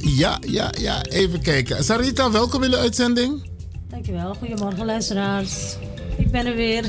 [0.00, 1.02] Ja, ja, ja.
[1.02, 1.84] Even kijken.
[1.84, 3.46] Sarita, welkom in de uitzending.
[3.88, 4.34] Dankjewel.
[4.34, 5.76] Goedemorgen luisteraars.
[6.16, 6.84] Ik ben er weer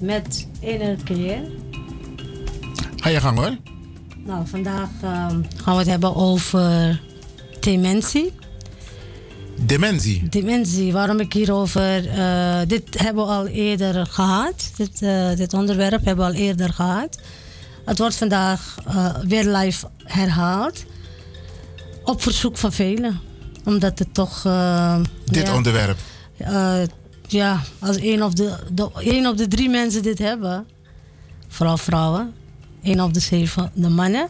[0.00, 1.40] met Inner Keer.
[2.96, 3.56] Ga je gang hoor.
[4.24, 7.00] Nou, vandaag ehm, gaan we het hebben over
[7.60, 8.32] dementie.
[9.60, 10.28] Dementie.
[10.28, 12.08] Dementie, waarom ik hierover...
[12.08, 14.70] eh, dit hebben we al eerder gehad.
[14.76, 17.18] Dit, eh, dit onderwerp hebben we al eerder gehad.
[17.84, 20.84] Het wordt vandaag eh, weer live herhaald.
[22.04, 23.20] Op verzoek van velen.
[23.64, 24.42] Omdat het toch...
[25.24, 25.98] Dit ja, onderwerp.
[27.26, 30.66] ja, als één op, de, de, één op de drie mensen dit hebben,
[31.48, 32.34] vooral vrouwen,
[32.82, 34.28] één op de zeven de mannen,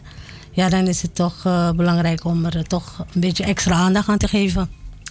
[0.59, 4.17] ja, dan is het toch eh, belangrijk om er toch een beetje extra aandacht aan
[4.17, 4.69] te geven.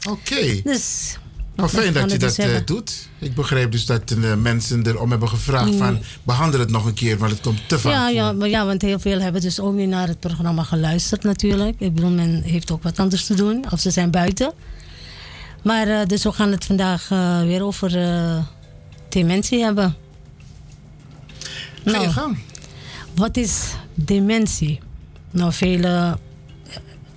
[0.08, 0.60] Oké.
[0.62, 1.16] Dus.
[1.56, 3.08] Nou, fijn dat je het dat dus eh, doet.
[3.18, 5.78] Ik begreep dus dat de mensen erom hebben gevraagd Mm.
[5.78, 5.98] van...
[6.22, 8.82] behandel het nog een keer, want het komt te vaak Ja, ja, maar ja, want
[8.82, 11.74] heel veel hebben dus ook niet naar het programma geluisterd natuurlijk.
[11.78, 14.52] Ik bedoel, men heeft ook wat anders te doen, of ze zijn buiten.
[15.62, 18.38] Maar eh, dus we gaan het vandaag eh, weer over eh,
[19.08, 19.96] dementie hebben.
[21.84, 22.38] Ga je gang.
[23.14, 24.80] Wat is dementie?
[25.30, 26.18] Nou, velen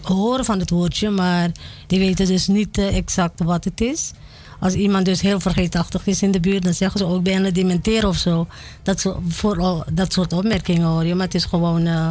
[0.02, 1.52] horen van het woordje, maar
[1.88, 4.12] die weten dus niet eh, exact wat het is.
[4.60, 8.10] Als iemand dus heel vergeetachtig is in de buurt, dan zeggen ze ook bijna dementeren
[8.10, 8.48] of zo.
[8.84, 12.10] Dat, zo, vooral, dat soort opmerkingen hoor je, maar het is gewoon, eh,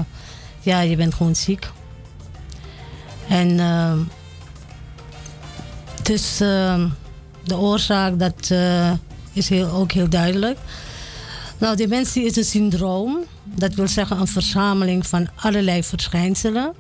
[0.61, 1.71] ja, je bent gewoon ziek.
[3.29, 3.93] En eh,
[6.03, 6.85] dus eh,
[7.45, 8.93] de oorzaak, dat eh,
[9.33, 10.59] is heel, ook heel duidelijk.
[11.59, 13.19] Nou, dementie is een syndroom.
[13.55, 16.75] Dat wil zeggen een verzameling van allerlei verschijnselen.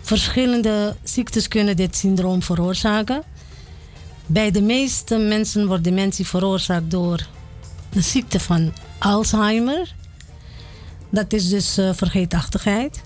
[0.00, 3.22] Verschillende ziektes kunnen dit syndroom veroorzaken.
[4.26, 7.26] Bij de meeste mensen wordt dementie veroorzaakt door
[7.90, 9.94] de ziekte van Alzheimer.
[11.10, 13.02] Dat is dus eh, vergeetachtigheid.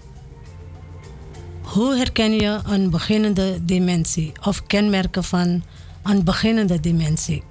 [1.63, 5.63] Hoe herken je een beginnende dementie of kenmerken van
[6.03, 7.43] een beginnende dementie?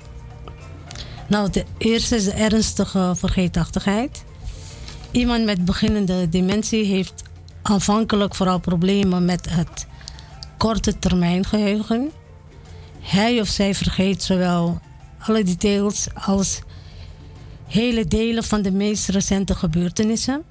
[1.28, 4.24] Nou, de eerste is de ernstige vergeetachtigheid.
[5.12, 7.24] Iemand met beginnende dementie heeft
[7.62, 9.88] aanvankelijk vooral problemen met het
[10.58, 12.12] korte termijn geheugen.
[13.00, 14.82] Hij of zij vergeet zowel
[15.20, 16.60] alle details als
[17.68, 20.44] hele delen van de meest recente gebeurtenissen.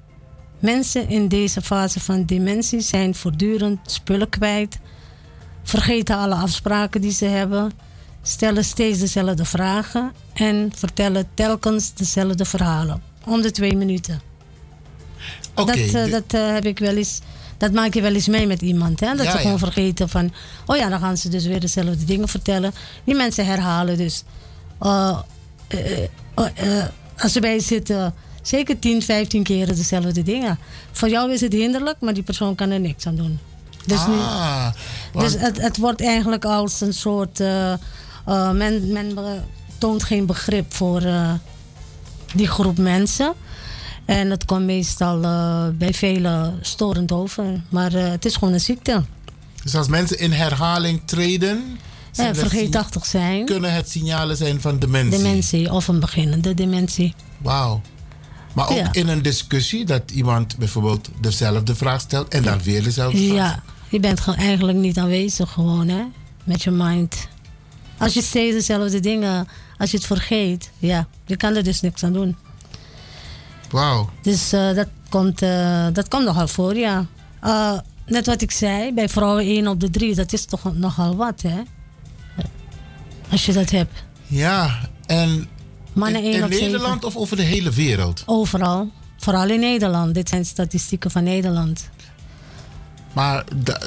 [0.59, 4.79] Mensen in deze fase van dementie zijn voortdurend spullen kwijt,
[5.63, 7.71] vergeten alle afspraken die ze hebben,
[8.21, 13.01] stellen steeds dezelfde vragen en vertellen telkens dezelfde verhalen.
[13.25, 14.28] om de twee minuten.
[15.53, 17.19] Dat eh, dat eh, heb ik wel eens.
[17.57, 18.99] Dat maak je wel eens mee met iemand.
[18.99, 19.15] Hè?
[19.15, 19.57] Dat Ja, ze gewoon ja.
[19.57, 20.33] vergeten van.
[20.65, 22.73] Oh ja, dan gaan ze dus weer dezelfde dingen vertellen.
[23.03, 24.23] Die mensen herhalen dus.
[24.79, 25.17] eh,
[25.67, 26.03] eh,
[26.35, 26.85] eh,
[27.17, 30.59] als ze bij je zitten, zeker 10, 15 keer dezelfde dingen.
[30.91, 33.39] Voor jou is het hinderlijk, maar die persoon kan er niks aan doen.
[33.85, 34.71] Dus, nu, Ah,
[35.13, 37.39] want- dus het, het wordt eigenlijk als een soort.
[38.53, 39.13] men, men
[39.77, 41.01] toont geen begrip voor
[42.35, 43.33] die groep mensen.
[44.09, 47.61] En het komt meestal eh, bij velen storend over.
[47.69, 49.03] Maar eh, het is gewoon een ziekte.
[49.63, 51.77] Dus als mensen in herhaling treden,
[52.11, 53.45] Ja, er vergeetachtig zijn.
[53.45, 55.17] kunnen het signalen zijn van dementie.
[55.17, 57.13] Dementie of een beginnende dementie.
[57.37, 57.81] Wauw.
[58.53, 58.89] Maar ook Ja.
[58.93, 63.35] in een discussie dat iemand bijvoorbeeld dezelfde vraag stelt en dan weer dezelfde vraag.
[63.35, 66.01] Ja, je bent gewoon eigenlijk niet aanwezig gewoon, hè.
[66.43, 67.27] Met je mind.
[67.97, 72.03] Als je steeds dezelfde dingen, als je het vergeet, ja, je kan er dus niks
[72.03, 72.35] aan doen.
[73.69, 74.09] Wauw.
[74.21, 77.05] Dus eh, dat, komt, eh, dat komt nogal voor, ja.
[77.41, 81.15] Eh, net wat ik zei, bij vrouwen 1 op de 3, dat is toch nogal
[81.15, 81.61] wat, hè?
[83.31, 84.03] Als je dat hebt.
[84.27, 85.47] Ja, en
[85.93, 86.65] Mannen in, 1 in op 7.
[86.65, 88.23] Nederland of over de hele wereld?
[88.25, 88.91] Overal.
[89.17, 90.13] Vooral in Nederland.
[90.13, 91.89] Dit zijn statistieken van Nederland.
[93.13, 93.43] Maar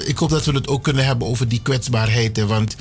[0.06, 2.36] ik hoop dat we het ook kunnen hebben over die kwetsbaarheid.
[2.36, 2.76] Hè, want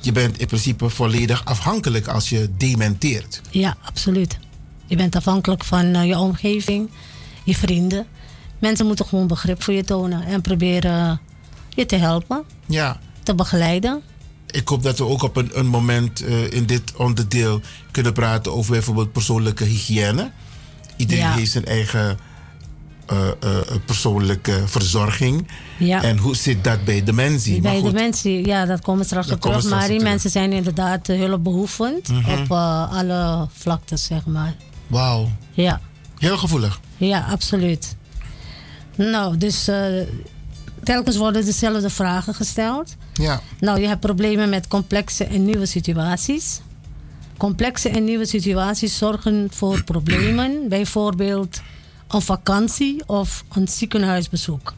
[0.00, 3.40] je bent in principe volledig afhankelijk als je dementeert.
[3.50, 4.38] Ja, absoluut.
[4.86, 6.90] Je bent afhankelijk van eh, je omgeving,
[7.44, 8.06] je vrienden.
[8.58, 11.20] Mensen moeten gewoon begrip voor je tonen en proberen
[11.68, 14.00] je te helpen, Ja, te begeleiden.
[14.50, 17.60] ik hoop dat we ook op een, een moment eh, in dit onderdeel
[17.90, 20.30] kunnen praten over bijvoorbeeld persoonlijke hygiëne.
[20.96, 21.32] Iedereen Ja.
[21.32, 22.18] heeft zijn eigen
[23.06, 23.28] eh,
[23.86, 25.48] persoonlijke verzorging.
[25.78, 26.02] Ja.
[26.02, 27.60] En hoe zit dat bij dementie?
[27.60, 29.68] Bij goed, dementie, ja, dat komen we straks op terug.
[29.68, 32.30] Maar die mensen zijn inderdaad eh, hulpbehoevend Mhm.
[32.40, 32.50] op
[32.92, 34.54] alle vlaktes, zeg maar.
[34.86, 35.28] Wauw.
[35.52, 35.80] Ja.
[36.18, 36.80] Heel gevoelig.
[36.96, 37.96] Ja, absoluut.
[38.96, 39.86] Nou, dus eh,
[40.82, 42.96] telkens worden dezelfde vragen gesteld.
[43.12, 43.40] Ja.
[43.60, 46.60] Nou, je hebt problemen met complexe en nieuwe situaties.
[47.36, 51.60] Complexe en nieuwe situaties zorgen voor problemen, bijvoorbeeld
[52.08, 54.74] een vakantie of een ziekenhuisbezoek.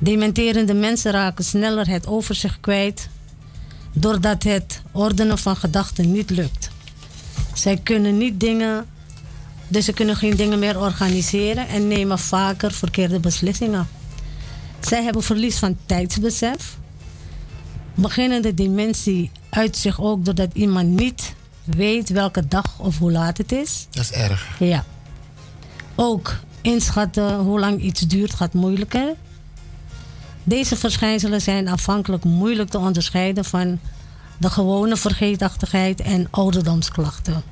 [0.00, 3.08] Dementerende mensen raken sneller het overzicht kwijt
[3.92, 6.70] doordat het ordenen van gedachten niet lukt.
[7.54, 8.86] Zij kunnen niet dingen,
[9.68, 13.88] dus ze kunnen geen dingen meer organiseren en nemen vaker verkeerde beslissingen.
[14.80, 16.76] Zij hebben verlies van tijdsbesef.
[17.94, 23.52] Beginnende dementie uit zich ook doordat iemand niet weet welke dag of hoe laat het
[23.52, 23.86] is.
[23.90, 24.56] Dat is erg.
[24.58, 24.84] Ja.
[25.94, 29.14] Ook inschatten hoe lang iets duurt gaat moeilijker.
[30.42, 33.78] Deze verschijnselen zijn afhankelijk moeilijk te onderscheiden van
[34.44, 37.42] de gewone vergeetachtigheid en ouderdomsklachten.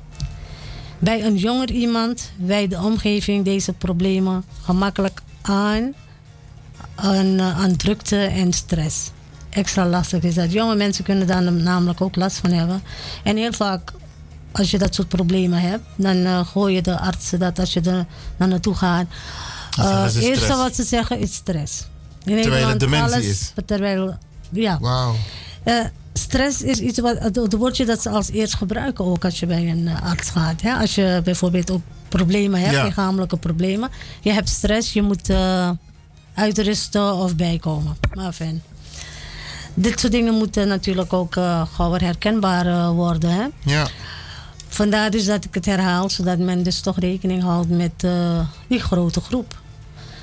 [0.99, 5.93] Bij een jonger iemand wijdt de omgeving deze problemen gemakkelijk aan
[6.95, 9.11] aan, eh, aan drukte en stress.
[9.49, 10.51] Extra lastig is dat.
[10.51, 12.83] Jonge mensen kunnen daar namelijk ook last van hebben.
[13.23, 13.91] En heel vaak,
[14.51, 18.05] als je dat soort problemen hebt, dan eh gooien de artsen dat als je er
[18.37, 19.05] naar naartoe gaat.
[19.77, 21.85] Eh, Het eerste wat ze zeggen is stress.
[22.23, 23.53] In Terwijl het dementie alles, is.
[23.65, 24.17] Terwijl,
[24.49, 24.77] ja.
[24.81, 25.15] Wauw.
[26.13, 29.69] Stress is iets wat, het woordje dat ze als eerst gebruiken ook als je bij
[29.69, 30.61] een eh, arts gaat.
[30.61, 30.73] Hè?
[30.73, 32.83] Als je bijvoorbeeld ook problemen hebt, Ja.
[32.83, 33.89] lichamelijke problemen.
[34.21, 35.69] Je hebt stress, je moet eh,
[36.33, 37.97] uitrusten of bijkomen.
[38.13, 38.61] Maar fijn.
[39.73, 43.29] Dit soort dingen moeten natuurlijk ook uh, gauw herkenbaar worden.
[43.29, 43.45] Hè?
[43.63, 43.87] Ja.
[44.67, 48.05] Vandaar dus dat ik het herhaal, zodat men dus toch rekening houdt met
[48.67, 49.61] die grote groep.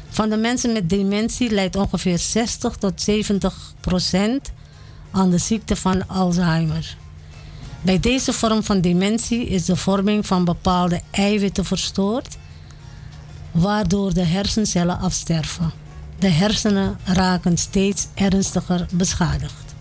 [0.09, 4.51] Van de mensen met dementie leidt ongeveer 60 tot 70 procent
[5.11, 6.97] aan de ziekte van Alzheimer.
[7.83, 12.37] Bij deze vorm van dementie is de vorming van bepaalde eiwitten verstoord,
[13.51, 15.71] waardoor de hersencellen afsterven.
[16.19, 19.75] De hersenen raken steeds ernstiger beschadigd.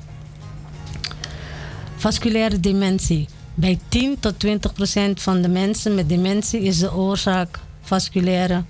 [1.95, 3.27] Vasculaire dementie.
[3.53, 8.63] Bij 10 tot 20 procent van de mensen met dementie is de oorzaak vasculaire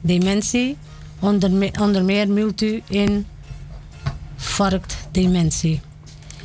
[0.00, 0.76] dementie,
[1.20, 2.28] onder, onder meer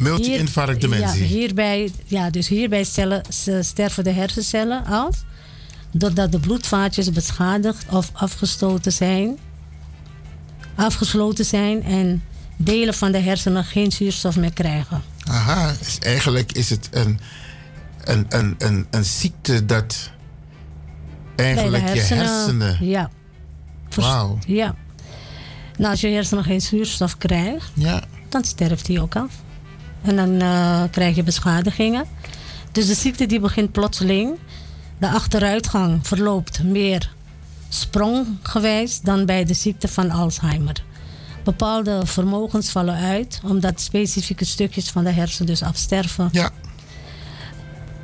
[0.02, 1.20] multi-infarctdementie.
[1.20, 1.22] Multi-infarctdementie.
[1.22, 5.24] Ja, hierbij, ja, dus hierbij stellen, ze- sterven de hersencellen af
[5.92, 9.38] doordat de bloedvaatjes beschadigd of afgestoten zijn,
[10.76, 12.24] afgesloten zijn en
[12.58, 15.02] delen van de hersenen geen zuurstof meer krijgen.
[15.28, 17.20] Aha, dus eigenlijk is het een,
[18.04, 20.12] een, een, een, een ziekte dat
[21.36, 22.78] eigenlijk de je hersenen.
[22.86, 23.10] Ja.
[23.96, 24.38] Wauw.
[24.48, 24.76] Ja.
[25.78, 28.04] Nou, als je hersenen geen zuurstof krijgt, Ja.
[28.30, 29.32] dan sterft die ook af.
[30.02, 32.06] En dan eh, krijg je beschadigingen.
[32.72, 34.38] Dus de ziekte die begint plotseling
[34.98, 37.14] De achteruitgang verloopt meer
[37.70, 40.84] spronggewijs dan bij de ziekte van Alzheimer.
[41.44, 46.30] Bepaalde vermogens vallen uit omdat specifieke stukjes van de hersen dus afsterven.
[46.32, 46.52] Ja.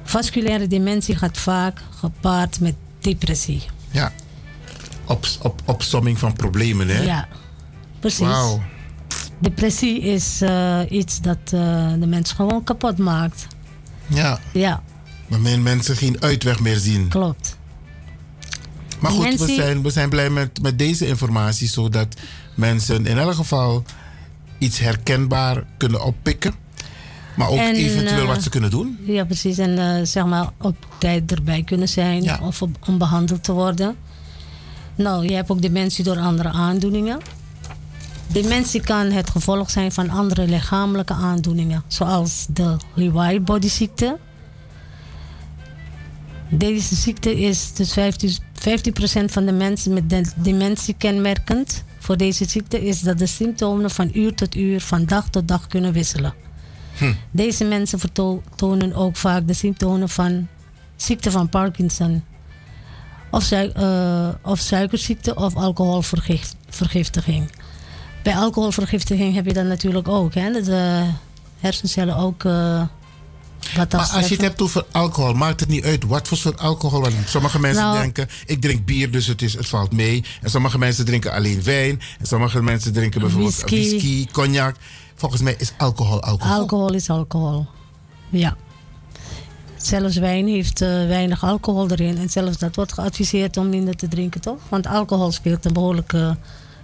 [0.03, 3.64] Vasculaire dementie gaat vaak gepaard met depressie.
[3.91, 4.11] Ja.
[5.06, 7.02] Op, op, opsomming van problemen, hè?
[7.02, 7.28] Ja,
[7.99, 8.28] precies.
[8.28, 8.61] Wauw.
[9.39, 11.51] Depressie is eh, iets dat eh,
[11.99, 13.47] de mens gewoon kapot maakt.
[14.07, 14.39] Ja.
[14.53, 14.84] Ja,
[15.27, 17.07] Maar men- mensen geen uitweg meer zien.
[17.07, 17.57] klopt.
[18.99, 22.07] Maar goed, we zijn, we zijn blij met, met deze informatie, zodat
[22.55, 23.84] mensen in elk geval
[24.57, 26.53] iets herkenbaar kunnen oppikken.
[27.35, 28.97] Maar ook En, eventueel eh, wat ze kunnen doen.
[29.05, 29.57] Ja, precies.
[29.57, 33.95] En eh, zeg maar op tijd erbij kunnen zijn of op- om behandeld te worden.
[34.95, 37.19] Nou, je hebt ook dementie door andere aandoeningen.
[38.28, 44.18] Dementie kan het gevolg zijn van andere lichamelijke aandoeningen, zoals de Lewy body ziekte.
[46.49, 51.84] Deze ziekte is dus 15, 15% van de mensen met de- dementie kenmerkend.
[51.99, 55.68] Voor deze ziekte is dat de symptomen van uur tot uur, van dag tot dag
[55.68, 56.34] kunnen wisselen.
[57.32, 60.48] Deze mensen vertonen ook vaak de symptomen van
[60.95, 62.24] ziekte van Parkinson.
[63.32, 67.49] Of, eh, of suikerziekte of alcoholvergiftiging.
[68.28, 70.34] Bij alcoholvergiftiging heb je dat natuurlijk ook.
[70.34, 70.52] Hè?
[70.52, 71.04] Dat de
[71.60, 72.82] hersencellen ook eh
[73.76, 76.60] wat Maar als je het hebt over alcohol, maakt het niet uit wat voor soort
[76.60, 77.02] alcohol.
[77.02, 80.24] Want sommige mensen Nou- denken, ik drink bier, dus het, is, het valt mee.
[80.41, 82.02] En sommige mensen drinken alleen wijn.
[82.20, 83.90] En sommige mensen drinken bijvoorbeeld Whisky.
[83.90, 84.76] whisky, cognac.
[85.16, 86.56] Volgens mij is alcohol alcohol.
[86.56, 87.68] Alcohol is alcohol.
[88.30, 88.56] Ja.
[89.78, 92.18] Zelfs wijn heeft eh, weinig alcohol erin.
[92.18, 94.60] En zelfs dat wordt geadviseerd om minder te drinken, toch?
[94.70, 96.38] Want alcohol speelt een behoorlijke,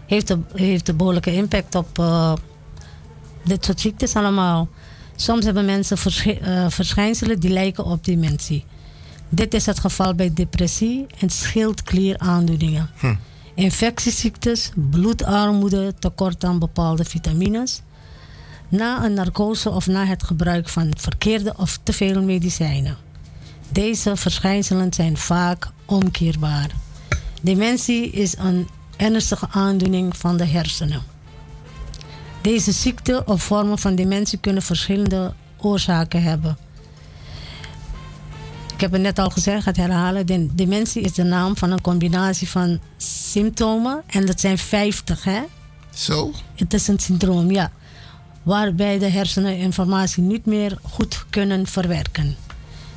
[0.05, 2.33] heeft, een, heeft een behoorlijke impact op eh,
[3.43, 4.67] dit soort ziektes allemaal.
[5.15, 8.65] Soms hebben mensen verschi- eh, verschijnselen die lijken op dementie.
[9.29, 12.89] Dit is het geval bij depressie en schildklieraandoeningen.
[12.99, 13.15] Hm.
[13.55, 17.81] Infectieziektes, bloedarmoede, tekort aan bepaalde vitamines.
[18.69, 22.97] Na een narcose of na het gebruik van verkeerde of te veel medicijnen.
[23.69, 26.71] Deze verschijnselen zijn vaak omkeerbaar.
[27.41, 28.67] Dementie is een
[28.97, 31.01] ernstige aandoening van de hersenen.
[32.41, 36.57] Deze ziekte of vormen van dementie kunnen verschillende oorzaken hebben.
[38.73, 40.25] Ik heb het net al gezegd, het herhalen.
[40.25, 44.01] De- dementie is de naam van een combinatie van symptomen.
[44.07, 45.41] En dat zijn 50, hè?
[45.93, 46.31] Zo?
[46.55, 47.71] Het is een syndroom, ja.
[48.43, 52.35] Waarbij de hersenen informatie niet meer goed kunnen verwerken.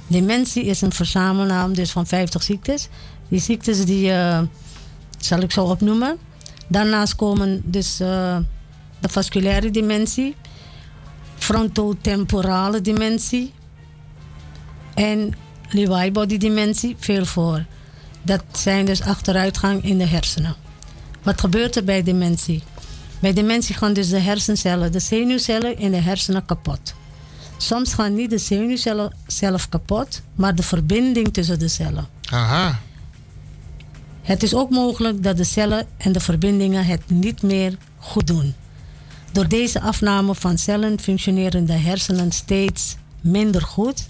[0.07, 2.89] Dementie is een verzamelnaam dus van 50 ziektes.
[3.29, 4.43] Die ziektes die eh,
[5.27, 6.17] zal ik zo opnoemen.
[6.69, 8.39] Daarnaast komen dus eh,
[8.99, 10.37] de vasculaire dementie,
[11.39, 13.53] frontotemporale dementie
[14.95, 15.35] en
[15.71, 17.65] Lewy body dementie veel voor.
[18.23, 20.55] Dat zijn dus achteruitgang in de hersenen.
[21.23, 22.63] Wat gebeurt er bij dementie?
[23.19, 26.95] Bij dementie gaan dus de hersencellen, de zenuwcellen in de hersenen kapot.
[27.57, 32.07] Soms gaan niet de zenuwcellen zelf kapot, maar de verbinding tussen de cellen.
[32.31, 32.81] Aha.
[34.27, 38.55] Het is ook mogelijk dat de cellen en de verbindingen het niet meer goed doen.
[39.33, 44.07] Door deze afname van cellen functioneren de hersenen steeds minder goed.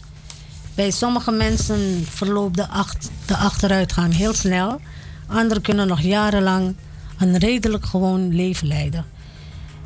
[0.75, 4.81] Bij sommige mensen verloopt de, acht- de achteruitgang heel snel.
[5.27, 6.75] Anderen kunnen nog jarenlang
[7.19, 9.05] een redelijk gewoon leven leiden.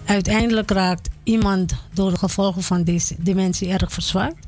[0.05, 4.47] Uiteindelijk raakt iemand door de gevolgen van deze dementie erg verzwakt.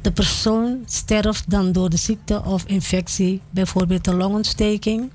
[0.00, 5.10] De persoon sterft dan door de ziekte of infectie, bijvoorbeeld een longontsteking,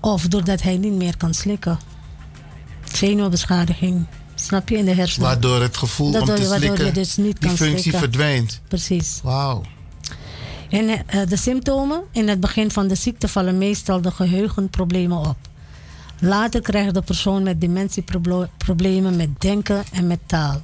[0.00, 1.78] of doordat hij niet meer kan slikken.
[2.92, 5.28] Zenuwbeschadiging, snap je, in de hersenen.
[5.28, 8.00] Waardoor het gevoel om te waardoor slikken, je dus niet die kan functie slikken.
[8.00, 8.60] verdwijnt.
[8.68, 9.20] Precies.
[9.22, 9.62] Wauw.
[10.70, 15.36] En eh, de symptomen in het begin van de ziekte vallen meestal de geheugenproblemen op.
[16.18, 20.62] Later krijgt de persoon met dementie proble- problemen met denken en met taal.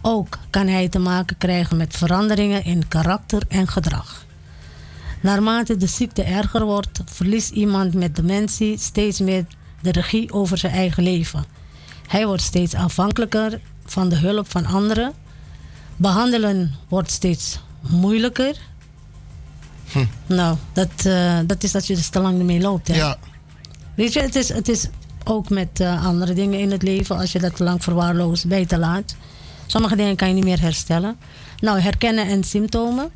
[0.00, 4.26] Ook kan hij te maken krijgen met veranderingen in karakter en gedrag.
[5.20, 9.46] Naarmate de ziekte erger wordt, verliest iemand met dementie steeds meer
[9.80, 11.44] de regie over zijn eigen leven.
[12.06, 15.12] Hij wordt steeds afhankelijker van de hulp van anderen.
[15.96, 18.56] Behandelen wordt steeds moeilijker.
[20.26, 22.88] Nou, dat, eh, dat is als je dus te lang ermee loopt.
[22.88, 22.94] Hè?
[22.94, 23.16] Ja.
[23.94, 24.88] Weet je, het is, het is
[25.24, 27.16] ook met eh, andere dingen in het leven.
[27.16, 29.16] Als je dat te lang verwaarloost, je te laat.
[29.68, 31.16] Sommige dingen kan je niet meer herstellen.
[31.60, 33.10] Nou, herkennen en symptomen.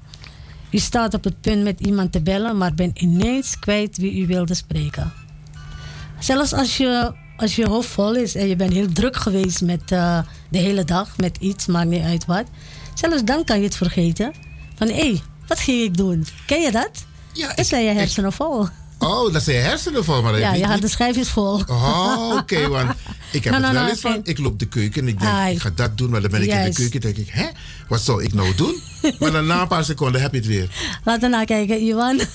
[0.70, 4.26] U staat op het punt met iemand te bellen, maar bent ineens kwijt wie u
[4.26, 5.12] wilde spreken.
[6.18, 9.92] Zelfs als je, als je hoofd vol is en je bent heel druk geweest met
[9.92, 10.18] eh,
[10.48, 12.44] de hele dag met iets, maakt niet uit wat.
[12.94, 14.32] Zelfs dan kan je het vergeten.
[14.74, 16.26] Van hé, hey, wat ging ik doen?
[16.46, 17.04] Ken je dat?
[17.32, 18.66] Ja, dan zijn je hersenen vol.
[19.02, 21.62] Oh, dat zijn hersenen vol, maar Ja, je had de schijfjes vol.
[21.66, 22.90] Oh, oké, want
[23.32, 25.54] ik heb het wel eens van, ik loop de keuken en ik denk, Ai.
[25.54, 27.46] ik ga dat doen, maar dan ben ik in de keuken denk ik, hè,
[27.88, 28.74] wat zou ik nou doen?
[29.18, 30.68] maar dan na een paar seconden heb je het weer.
[31.04, 32.20] Laten we nakijken, Iwan.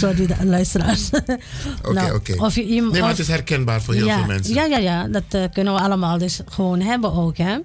[0.00, 1.10] Sorry, de luisteraars.
[1.82, 2.34] Oké, Nou, oké.
[2.54, 4.54] Nee, maar het is herkenbaar voor heel ja, veel mensen.
[4.54, 5.08] Ja, ja, ja.
[5.08, 7.56] Dat eh, kunnen we allemaal dus gewoon hebben ook, hè.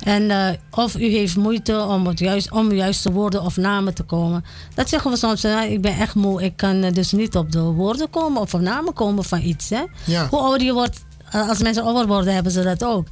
[0.00, 4.02] En eh, of u heeft moeite om, het juist, om juiste woorden of namen te
[4.02, 4.44] komen.
[4.74, 5.44] Dat zeggen we soms.
[5.44, 6.42] ik ben echt moe.
[6.42, 9.70] Ik kan eh, dus niet op de woorden komen of op namen komen van iets.
[9.70, 9.82] Hè.
[10.04, 10.28] Ja.
[10.28, 13.06] Hoe ouder je wordt, eh, als mensen ouder worden, hebben ze dat ook.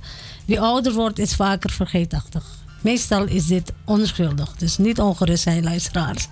[0.45, 2.45] Wie ouder wordt, is vaker vergeetachtig.
[2.81, 4.57] Meestal is dit onschuldig.
[4.57, 6.29] Dus niet ongerust zijn, luisteraars.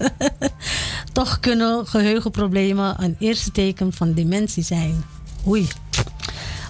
[1.12, 5.04] Toch kunnen geheugenproblemen een eerste teken van dementie zijn.
[5.46, 5.68] Oei.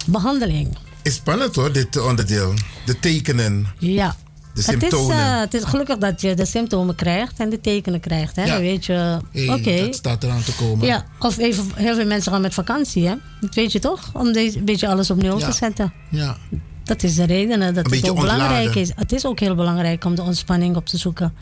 [0.05, 0.77] Behandeling.
[1.07, 2.53] Is spannend hoor, dit onderdeel.
[2.85, 3.67] De tekenen.
[3.79, 4.07] Ja.
[4.07, 4.15] De
[4.49, 5.17] Het is, symptomen.
[5.17, 8.35] eh, het is gelukkig dat je de symptomen krijgt en de tekenen krijgt.
[8.35, 8.43] Hè?
[8.43, 8.51] Ja.
[8.53, 9.85] Dan weet je, Hey, oké.
[9.85, 10.85] Dat staat eraan te komen.
[10.87, 13.07] Ja, of even, heel veel mensen gaan met vakantie.
[13.07, 13.15] Hè?
[13.41, 14.09] Dat weet je toch?
[14.13, 15.45] Om deze, een beetje alles op nul Ja.
[15.49, 15.93] te zetten.
[16.09, 16.37] Ja.
[16.83, 17.61] Dat is de reden.
[17.61, 18.91] hè, Dat het ook belangrijk is.
[18.95, 21.33] Het is ook heel belangrijk om de ontspanning op te zoeken.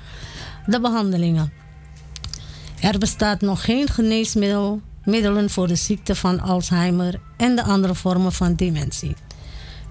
[0.66, 1.52] De behandelingen.
[2.80, 8.32] Er bestaat nog geen geneesmiddel middelen voor de ziekte van Alzheimer en de andere vormen
[8.34, 9.16] van dementie.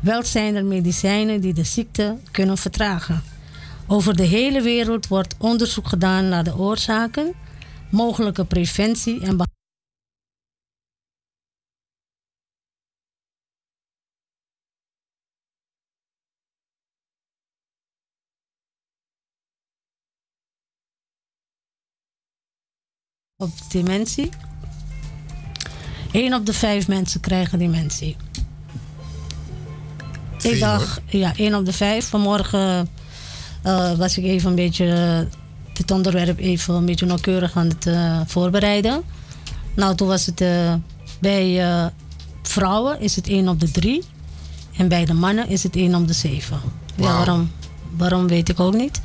[0.05, 3.23] Wel zijn er medicijnen die de ziekte kunnen vertragen.
[3.87, 7.33] Over de hele wereld wordt onderzoek gedaan naar de oorzaken,
[7.91, 9.53] mogelijke preventie en behandeling.
[23.37, 24.29] op dementie.
[26.13, 28.17] 1 op de vijf mensen krijgen dementie.
[30.45, 32.09] Veel, ik dacht, ja, 1 op de vijf.
[32.09, 32.89] Vanmorgen
[33.63, 35.29] eh, was ik even een beetje
[35.73, 39.03] dit onderwerp even een beetje nauwkeurig aan het eh, voorbereiden.
[39.75, 40.75] Nou, toen was het eh,
[41.19, 41.63] bij
[42.43, 44.03] vrouwen is het 1 op de 3
[44.77, 46.61] en bij de mannen is het 1 op de 7.
[46.95, 47.51] Ja, waarom,
[47.97, 49.01] waarom weet ik ook niet.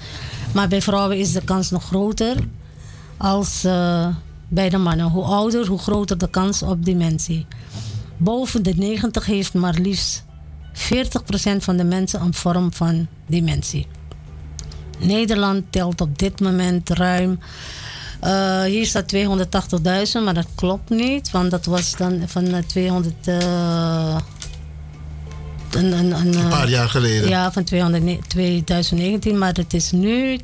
[0.53, 2.35] Maar bij vrouwen is de kans nog groter
[3.17, 3.61] als
[4.47, 5.05] bij de mannen.
[5.05, 7.45] Hoe ouder, hoe groter de kans op dementie.
[8.17, 10.23] Boven de 90 heeft maar liefst
[10.79, 10.81] 40%
[11.59, 13.87] van de mensen een vorm van dementie.
[14.99, 17.39] Nederland telt op dit moment ruim.
[18.19, 23.27] eh, hier staat 280.000, maar dat klopt niet, want dat was dan van eh, 200.
[23.27, 24.15] eh,
[25.69, 27.29] een, een, een, Een paar eh, jaar geleden.
[27.29, 30.41] Ja, van 200 ne- 2019, maar het is nu 290.000.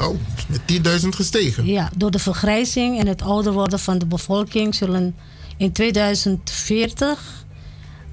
[0.00, 0.16] Oh,
[0.48, 0.60] met
[1.02, 1.66] 10.000 gestegen.
[1.66, 5.14] Ja, door de vergrijzing en het ouder worden van de bevolking zullen
[5.56, 7.44] in 2040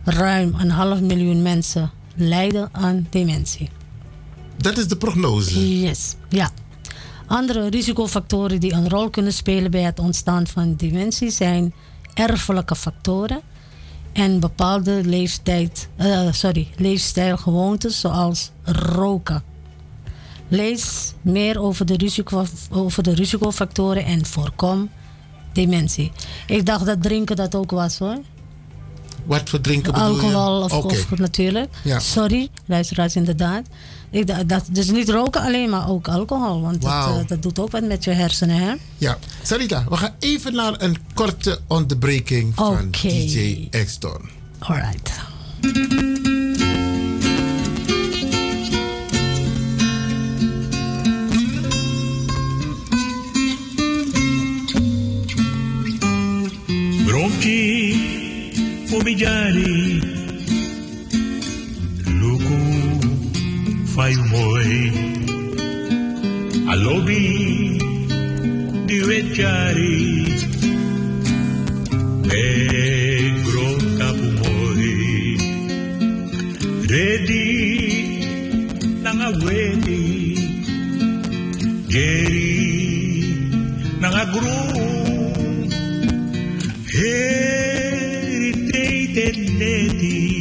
[0.03, 3.69] ruim een half miljoen mensen lijden aan dementie.
[4.57, 5.79] Dat is de prognose.
[5.79, 6.51] Yes, ja.
[7.27, 11.73] Andere risicofactoren die een rol kunnen spelen bij het ontstaan van dementie zijn
[12.13, 13.41] erfelijke factoren
[14.13, 19.43] en bepaalde leeftijd, eh, sorry, leefstijlgewoontes zoals roken.
[20.47, 24.89] Lees meer over de, risico, over de risicofactoren en voorkom
[25.53, 26.11] dementie.
[26.47, 28.17] Ik dacht dat drinken dat ook was hoor.
[29.25, 30.63] Wat voor drinken bedoel Alcohol je?
[30.63, 31.73] of, of natuurlijk.
[31.83, 31.99] Ja.
[31.99, 33.61] Sorry, luisteraars inderdaad.
[34.09, 36.61] Ik, dacht dat, dus niet roken alleen, maar ook alcohol.
[36.61, 38.73] Want dat, eh, dat doet ook wat met je hersenen, hè?
[38.97, 43.07] Ja, Sarita, we gaan even naar een korte onderbreking van Oké.
[43.07, 44.29] DJ Exton.
[44.59, 45.11] Alright.
[57.05, 58.12] Bronchi
[58.93, 59.73] umilhare
[62.19, 62.59] Luku
[63.93, 64.75] fai moi
[66.73, 67.77] Alobi
[68.87, 69.97] di vecchiari.
[72.29, 73.67] Negro
[73.97, 74.93] capo moi
[76.91, 77.49] Redi
[79.03, 80.03] nanga wedi
[81.93, 82.53] Geri
[84.01, 84.72] nanga grupo
[90.03, 90.32] Lady,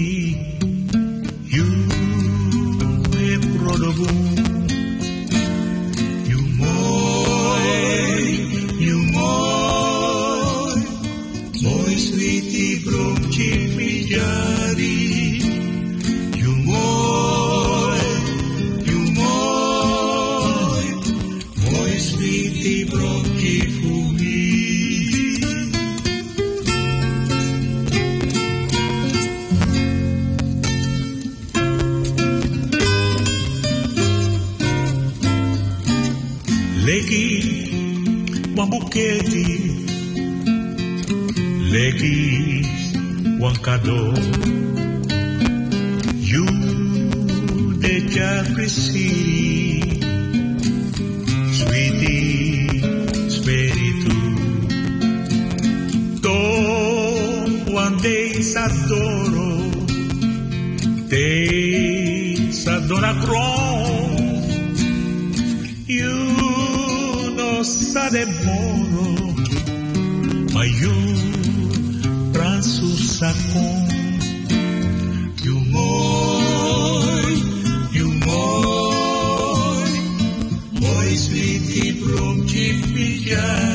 [38.93, 39.48] Buketi
[41.73, 42.20] Leki
[43.40, 44.12] Wankado
[46.20, 46.44] You
[47.81, 49.09] de Jacresi
[51.56, 52.81] Sweetie
[53.31, 54.19] Spiritu
[56.20, 56.36] To
[57.73, 59.52] one day Sadoro
[61.09, 64.20] Te Sadora Cross.
[65.86, 66.12] You
[67.36, 68.10] no sa
[73.23, 74.19] Pransu sakon
[75.44, 76.43] You moi
[77.93, 79.85] You moi
[80.81, 83.72] Moi sweetie brom chief mijari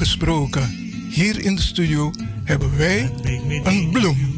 [0.00, 0.68] gesproken.
[1.10, 2.10] Hier in de studio
[2.44, 3.10] hebben wij
[3.64, 4.29] een bloem.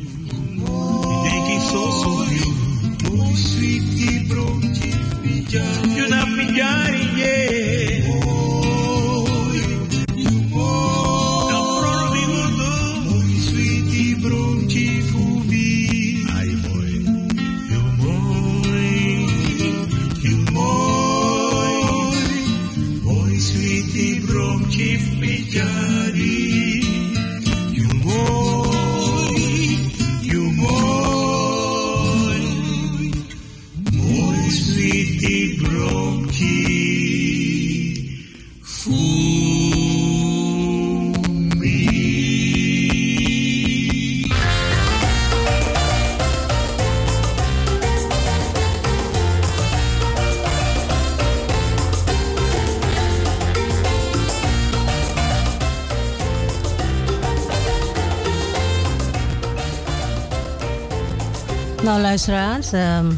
[62.12, 63.10] Luisteraars, ehm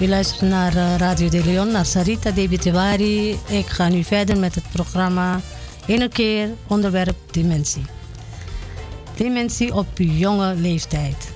[0.00, 3.38] u luistert naar eh, Radio de Leon, naar Sarita Debitewari.
[3.48, 5.40] Ik ga nu verder met het programma
[5.86, 7.82] In een keer onderwerp dementie.
[9.16, 11.32] Dementie op jonge leeftijd.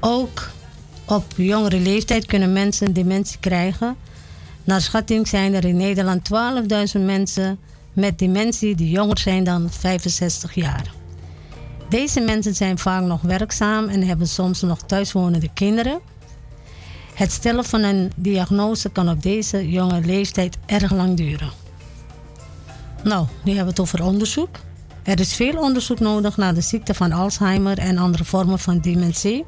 [0.00, 0.50] Ook
[1.04, 3.96] op jongere leeftijd kunnen mensen dementie krijgen.
[4.64, 6.30] Naar schatting zijn er in Nederland
[6.96, 7.58] 12.000 mensen
[7.92, 10.92] met dementie die jonger zijn dan 65 jaar.
[11.88, 16.00] Deze mensen zijn vaak nog werkzaam en hebben soms nog thuiswonende kinderen.
[17.16, 21.50] Het stellen van een diagnose kan op deze jonge leeftijd erg lang duren.
[23.02, 24.48] Nou, nu hebben we het over onderzoek.
[25.02, 29.44] Er is veel onderzoek nodig naar de ziekte van Alzheimer en andere vormen van dementie.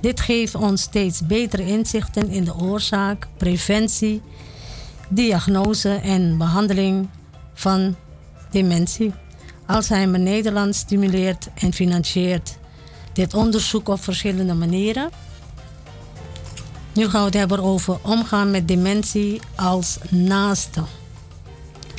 [0.00, 4.22] Dit geeft ons steeds betere inzichten in de oorzaak, preventie,
[5.08, 7.08] diagnose en behandeling
[7.54, 7.96] van
[8.50, 9.12] dementie.
[9.66, 12.58] Alzheimer Nederland stimuleert en financiert
[13.12, 15.10] dit onderzoek op verschillende manieren.
[17.00, 20.82] Nu gaan we het hebben over omgaan met dementie als naaste.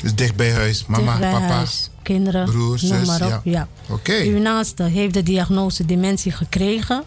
[0.02, 3.30] Dus dicht bij huis, mama, bij papa, huis, kinderen, broer, noem maar op.
[3.30, 3.41] ja.
[3.44, 3.68] Ja.
[3.90, 4.14] Oké.
[4.14, 7.03] Uw naaste heeft de diagnose dementie gekregen.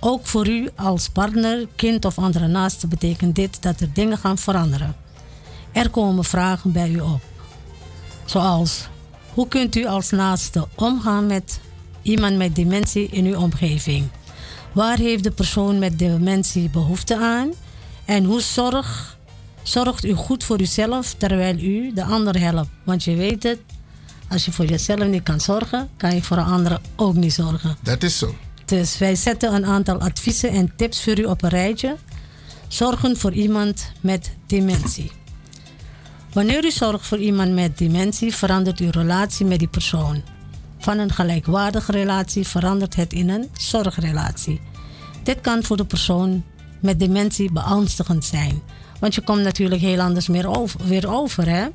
[0.00, 4.38] Ook voor u als partner, kind of andere naaste betekent dit dat er dingen gaan
[4.38, 4.96] veranderen.
[5.72, 7.20] Er komen vragen bij u op.
[8.24, 8.88] Zoals,
[9.34, 11.60] hoe kunt u als naaste omgaan met
[12.02, 14.08] iemand met dementie in uw omgeving?
[14.72, 17.52] Waar heeft de persoon met dementie behoefte aan?
[18.04, 19.18] En hoe zorg,
[19.62, 22.70] zorgt u goed voor uzelf terwijl u de ander helpt?
[22.84, 23.58] Want je weet het,
[24.28, 27.76] als je voor jezelf niet kan zorgen, kan je voor een andere ook niet zorgen.
[27.82, 28.34] Dat is zo.
[28.64, 31.96] Dus wij zetten een aantal adviezen en tips voor u op een rijtje.
[32.68, 35.10] Zorgen voor iemand met dementie.
[36.32, 40.22] Wanneer u zorgt voor iemand met dementie, verandert uw relatie met die persoon.
[40.78, 44.60] Van een gelijkwaardige relatie verandert het in een zorgrelatie.
[45.22, 46.44] Dit kan voor de persoon
[46.80, 48.62] met dementie beangstigend zijn.
[49.00, 51.48] Want je komt natuurlijk heel anders meer over, weer over.
[51.48, 51.66] Hè?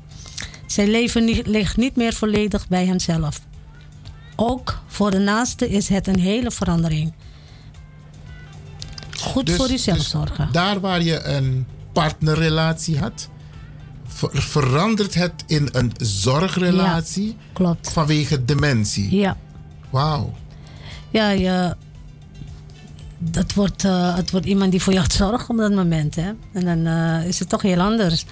[0.66, 3.40] Zijn leven niet- ligt niet meer volledig bij hemzelf.
[4.36, 7.12] Ook voor de naaste is het een hele verandering.
[9.20, 10.48] Goed Dus- voor uzelf dus zorgen.
[10.52, 13.28] Daar waar je een partnerrelatie had,
[14.14, 17.92] ver- verandert het in een zorgrelatie klopt.
[17.92, 19.16] vanwege dementie.
[19.16, 19.36] Ja.
[19.90, 20.32] Wauw.
[21.10, 21.76] Ja, je,
[23.18, 26.14] dat wordt, eh, het wordt iemand die voor je gaat zorgen op dat moment.
[26.14, 26.32] Hè?
[26.52, 28.24] En dan eh, is het toch heel anders.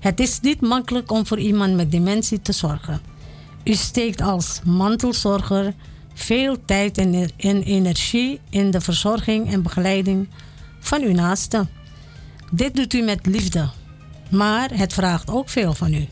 [0.00, 3.00] Het is niet makkelijk om voor iemand met dementie te zorgen.
[3.64, 5.74] U steekt als mantelzorger
[6.14, 10.28] veel tijd en, en energie in de verzorging en begeleiding
[10.80, 11.68] van uw naasten.
[12.50, 13.68] Dit doet u met liefde,
[14.30, 16.08] maar het vraagt ook veel van u.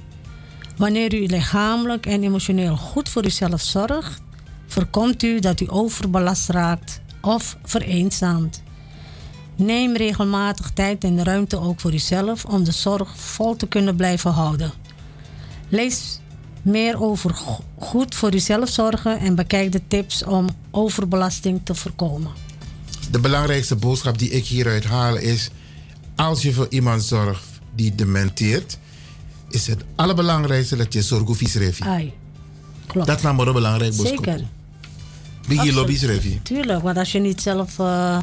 [0.76, 4.20] Wanneer u lichamelijk en emotioneel goed voor uzelf zorgt,
[4.66, 8.62] voorkomt u dat u overbelast raakt of vereenzaamt.
[9.56, 14.30] Neem regelmatig tijd en ruimte ook voor uzelf om de zorg vol te kunnen blijven
[14.30, 14.72] houden.
[15.68, 16.20] Lees
[16.62, 22.32] meer over go- goed voor uzelf zorgen en bekijk de tips om overbelasting te voorkomen.
[23.10, 25.50] De belangrijkste boodschap die ik hieruit haal is:
[26.16, 28.78] als je voor iemand zorgt die dementeert,
[29.48, 31.84] is het allerbelangrijkste dat je zorg hoeft revi.
[31.84, 32.12] Ai,
[32.86, 33.06] klopt.
[33.06, 33.92] Dat is namelijk belangrijk.
[33.92, 34.44] Zeker.
[35.46, 36.40] Wie je lobby's revi.
[36.42, 38.18] Tuurlijk, want als je niet zelf, eh,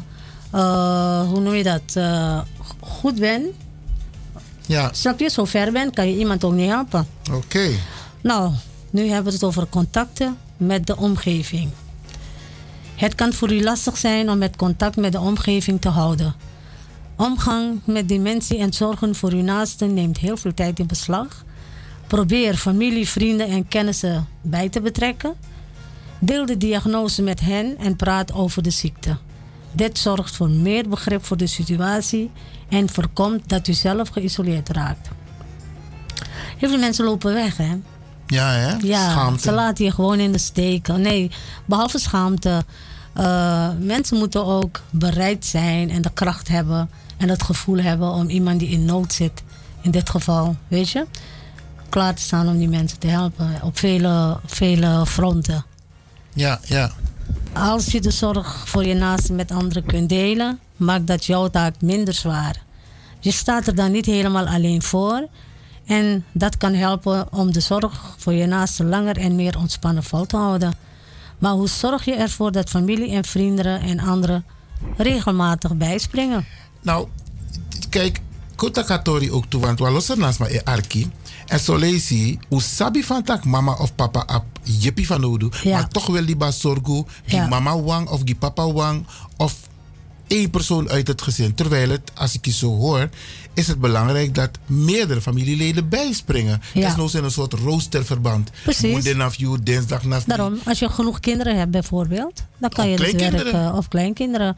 [0.50, 2.40] eh, hoe noem je dat, eh,
[2.80, 3.46] goed bent,
[4.66, 7.06] Ja, snap je, zo ver bent, kan je iemand ook niet helpen.
[7.32, 7.68] oké.
[8.22, 8.52] Nou,
[8.90, 11.70] nu hebben we het over contacten met de omgeving.
[12.94, 16.34] Het kan voor u lastig zijn om het contact met de omgeving te houden.
[17.16, 21.44] Omgang met dementie en zorgen voor uw naasten neemt heel veel tijd in beslag.
[22.06, 25.34] Probeer familie, vrienden en kennissen bij te betrekken.
[26.18, 29.16] Deel de diagnose met hen en praat over de ziekte.
[29.72, 32.30] Dit zorgt voor meer begrip voor de situatie
[32.68, 35.08] en voorkomt dat u zelf geïsoleerd raakt.
[36.58, 37.76] Heel veel mensen lopen weg, hè?
[38.26, 38.74] Ja, hè?
[38.86, 39.40] Ja, Schaamte.
[39.42, 40.88] ze laten je gewoon in de steek.
[40.88, 41.30] Nee,
[41.64, 42.64] behalve schaamte.
[43.12, 48.28] eh, mensen moeten ook bereid zijn en de kracht hebben en het gevoel hebben om
[48.28, 49.42] iemand die in nood zit,
[49.80, 51.06] in dit geval, weet je,
[51.88, 55.64] klaar te staan om die mensen te helpen op vele, vele fronten.
[56.32, 56.90] Ja, ja.
[57.52, 61.74] Als je de zorg voor je naasten met anderen kunt delen, maakt dat jouw taak
[61.80, 62.62] minder zwaar.
[63.20, 65.28] Je staat er dan niet helemaal alleen voor.
[65.86, 70.26] En dat kan helpen om de zorg voor je naasten langer en meer ontspannen vol
[70.26, 70.74] te houden.
[71.38, 74.44] Maar hoe zorg je ervoor dat familie en vrienden en anderen
[74.96, 76.46] regelmatig bijspringen?
[76.86, 77.08] Nou,
[77.90, 78.20] kijk,
[78.56, 81.10] kota katori ook toe, want we lossen naast maar e arki.
[81.46, 85.48] En zo lees je, hoe sabi van tak mama of papa ap jippie van nodu.
[85.64, 87.48] Maar toch wel die basorgu, die Ja.
[87.48, 89.06] mama wang of die papa wang
[89.36, 89.54] of
[90.26, 91.54] één persoon uit het gezin.
[91.54, 93.08] Terwijl het, als ik je zo hoor,
[93.54, 96.60] is het belangrijk dat meerdere familieleden bijspringen.
[96.74, 96.96] Ja.
[96.96, 98.50] Nou in een soort roosterverband.
[98.62, 99.04] Precies.
[99.36, 103.00] You, dinsdag naar Daarom, als je genoeg kinderen hebt bijvoorbeeld, dan kan Of je het
[103.00, 103.66] werk, kleinkinderen.
[103.70, 104.56] eh, of kleinkinderen,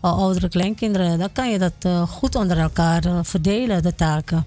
[0.00, 4.46] of oudere kleinkinderen, dan kan je dat eh, goed onder elkaar eh, verdelen, de taken.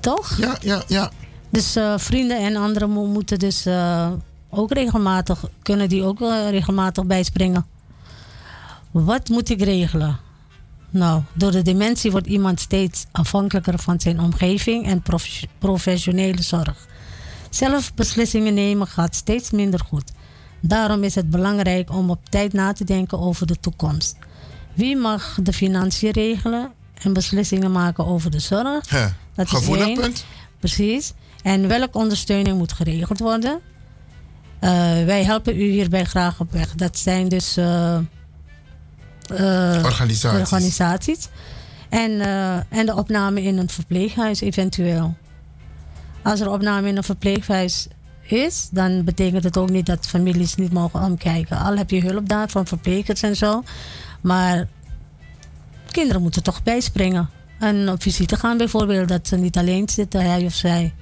[0.00, 0.36] Toch?
[0.38, 1.10] Ja, ja, ja.
[1.50, 3.66] Dus eh, vrienden en anderen mo- moeten dus
[4.50, 6.18] ook regelmatig, kunnen die ook
[6.50, 7.66] regelmatig bijspringen.
[8.90, 10.18] Wat moet ik regelen?
[10.90, 16.86] Nou, door de dementie wordt iemand steeds afhankelijker van zijn omgeving en prof- professionele zorg.
[17.50, 20.12] Zelf beslissingen nemen gaat steeds minder goed.
[20.60, 24.16] Daarom is het belangrijk om op tijd na te denken over de toekomst.
[24.74, 28.86] Wie mag de financiën regelen en beslissingen maken over de zorg?
[29.34, 30.00] Dat is gevoelig één.
[30.00, 30.24] punt.
[30.58, 31.12] Precies.
[31.42, 33.60] En welke ondersteuning moet geregeld worden?
[34.58, 34.70] Eh,
[35.04, 36.74] wij helpen u hierbij graag op weg.
[36.74, 37.98] Dat zijn dus eh,
[39.30, 40.40] Organisaties.
[40.40, 41.28] organisaties.
[41.88, 45.16] En, eh, en de opname in een verpleeghuis eventueel.
[46.22, 47.88] Als er opname in een verpleeghuis
[48.20, 51.58] is, dan betekent het ook niet dat families niet mogen omkijken.
[51.58, 53.62] Al heb je hulp daar van verplegers en zo.
[54.20, 54.68] Maar
[55.90, 57.28] kinderen moeten toch bijspringen.
[57.58, 60.94] En op visite gaan bijvoorbeeld, dat ze niet alleen zitten, hij of zij.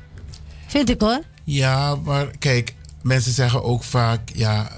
[0.67, 1.21] Vind ik hoor.
[1.45, 4.71] Ja, maar kijk, mensen zeggen ook vaak, ja,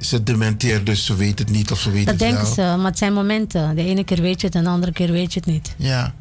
[0.00, 2.52] ze dementeert, dus ze weet het niet of ze weet Dat het denken wel.
[2.52, 3.76] ze, maar het zijn momenten.
[3.76, 5.74] De ene keer weet je het en de andere keer weet je het niet.
[5.76, 6.12] Ja.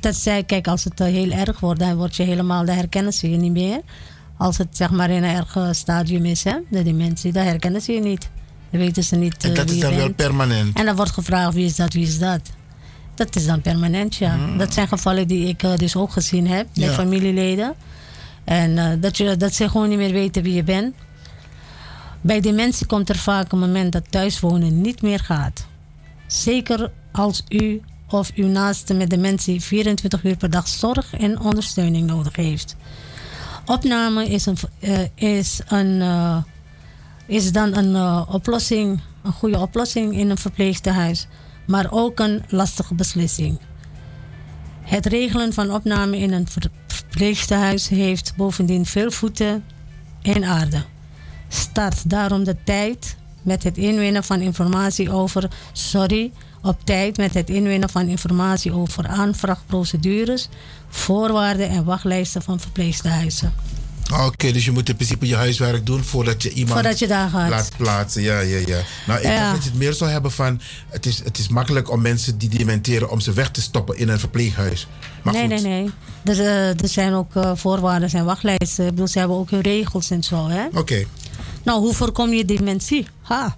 [0.00, 3.12] Dat zei, kijk, als het eh, heel erg wordt, dan word je helemaal, dan herkennen
[3.12, 3.80] ze je niet meer.
[4.38, 7.80] Als het zeg maar in een erg eh, stadium is, hè, de dementie, dan herkennen
[7.80, 8.28] ze je niet.
[8.70, 10.78] Dan weten ze niet En eh, dat wie is dan wel permanent.
[10.78, 12.40] En dan wordt gevraagd wie is dat, wie is dat.
[13.14, 14.34] Dat is dan permanent, ja.
[14.36, 14.58] Hmm.
[14.58, 16.92] Dat zijn gevallen die ik dus ook gezien heb met Ja.
[16.92, 17.74] familieleden.
[18.44, 20.94] En dat, je, dat ze gewoon niet meer weten wie je bent.
[22.24, 25.66] Bij dementie komt er vaak een moment dat thuiswonen niet meer gaat.
[26.26, 32.06] Zeker als u of uw naaste met dementie 24 uur per dag zorg en ondersteuning
[32.06, 32.76] nodig heeft.
[33.66, 36.42] Opname is, een, eh, is, een, eh,
[37.26, 41.26] is dan een eh, oplossing, een goede oplossing in een verpleegtehuis,
[41.66, 43.58] maar ook een lastige beslissing.
[44.80, 49.64] Het regelen van opname in een ver- verpleeghuis heeft bovendien veel voeten
[50.22, 50.84] in aarde.
[51.54, 56.32] Start daarom de tijd met het inwinnen van informatie over, sorry,
[56.62, 60.48] op tijd met het inwinnen van informatie over aanvraagprocedures,
[60.88, 63.52] voorwaarden en wachtlijsten van verpleeghuizen.
[64.26, 67.28] Oké, dus je moet in principe je huiswerk doen voordat je iemand Voordat je daar
[67.28, 67.48] gaat.
[67.50, 68.22] laat plaatsen.
[68.22, 68.80] Ja, ja, ja.
[69.06, 69.38] Nou, ik Ja.
[69.40, 70.60] dacht dat je het meer zou hebben van...
[70.88, 73.10] Het is, het is makkelijk om mensen die dementeren...
[73.10, 74.86] om ze weg te stoppen in een verpleeghuis.
[75.22, 75.62] Maar nee, goed.
[75.62, 75.90] nee, nee.
[76.36, 78.84] Er, eh, er zijn ook eh, voorwaarden en wachtlijsten.
[78.84, 80.66] Ik bedoel, ze hebben ook hun regels en zo, hè?
[80.78, 81.04] Oké.
[81.64, 83.06] Nou, hoe voorkom je dementie?
[83.22, 83.56] Ha.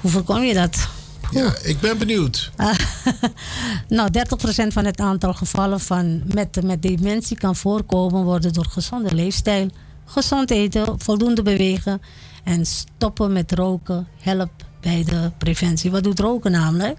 [0.00, 0.88] Hoe voorkom je dat?
[1.30, 2.50] Ja, ik ben benieuwd.
[3.88, 9.14] nou, 30% van het aantal gevallen van met, met dementie kan voorkomen worden door gezonde
[9.14, 9.70] leefstijl.
[10.04, 12.00] Gezond eten, voldoende bewegen
[12.44, 15.90] en stoppen met roken helpt bij de preventie.
[15.90, 16.98] Wat doet roken namelijk?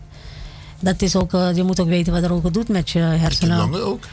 [0.80, 3.58] Dat is ook, eh, je moet ook weten wat roken doet met je hersenen.
[3.58, 4.04] longen ook.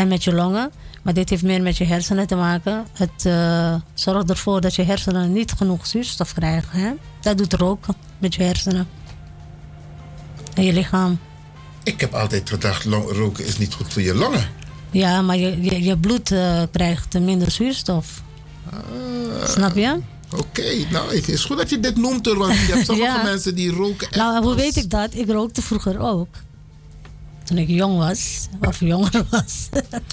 [0.00, 0.70] En met je longen.
[1.02, 2.86] Maar dit heeft meer met je hersenen te maken.
[2.92, 6.80] Het eh, zorgt ervoor dat je hersenen niet genoeg zuurstof krijgen.
[6.80, 6.90] Hè?
[7.20, 8.88] Dat doet roken met je hersenen.
[10.54, 11.18] En je lichaam.
[11.82, 14.48] Ik heb altijd gedacht, roken is niet goed voor je longen.
[14.90, 18.22] Ja, maar je, je, je bloed eh, krijgt minder zuurstof.
[19.44, 19.98] Snap je?
[20.36, 23.22] Oké, nou, het is goed dat je dit noemt, hoor, want je hebt sommige Ja.
[23.22, 25.14] mensen die roken echt Nou, hoe weet ik dat?
[25.14, 26.28] Ik rookte vroeger ook.
[27.50, 29.68] Toen ik jong was, of jonger was.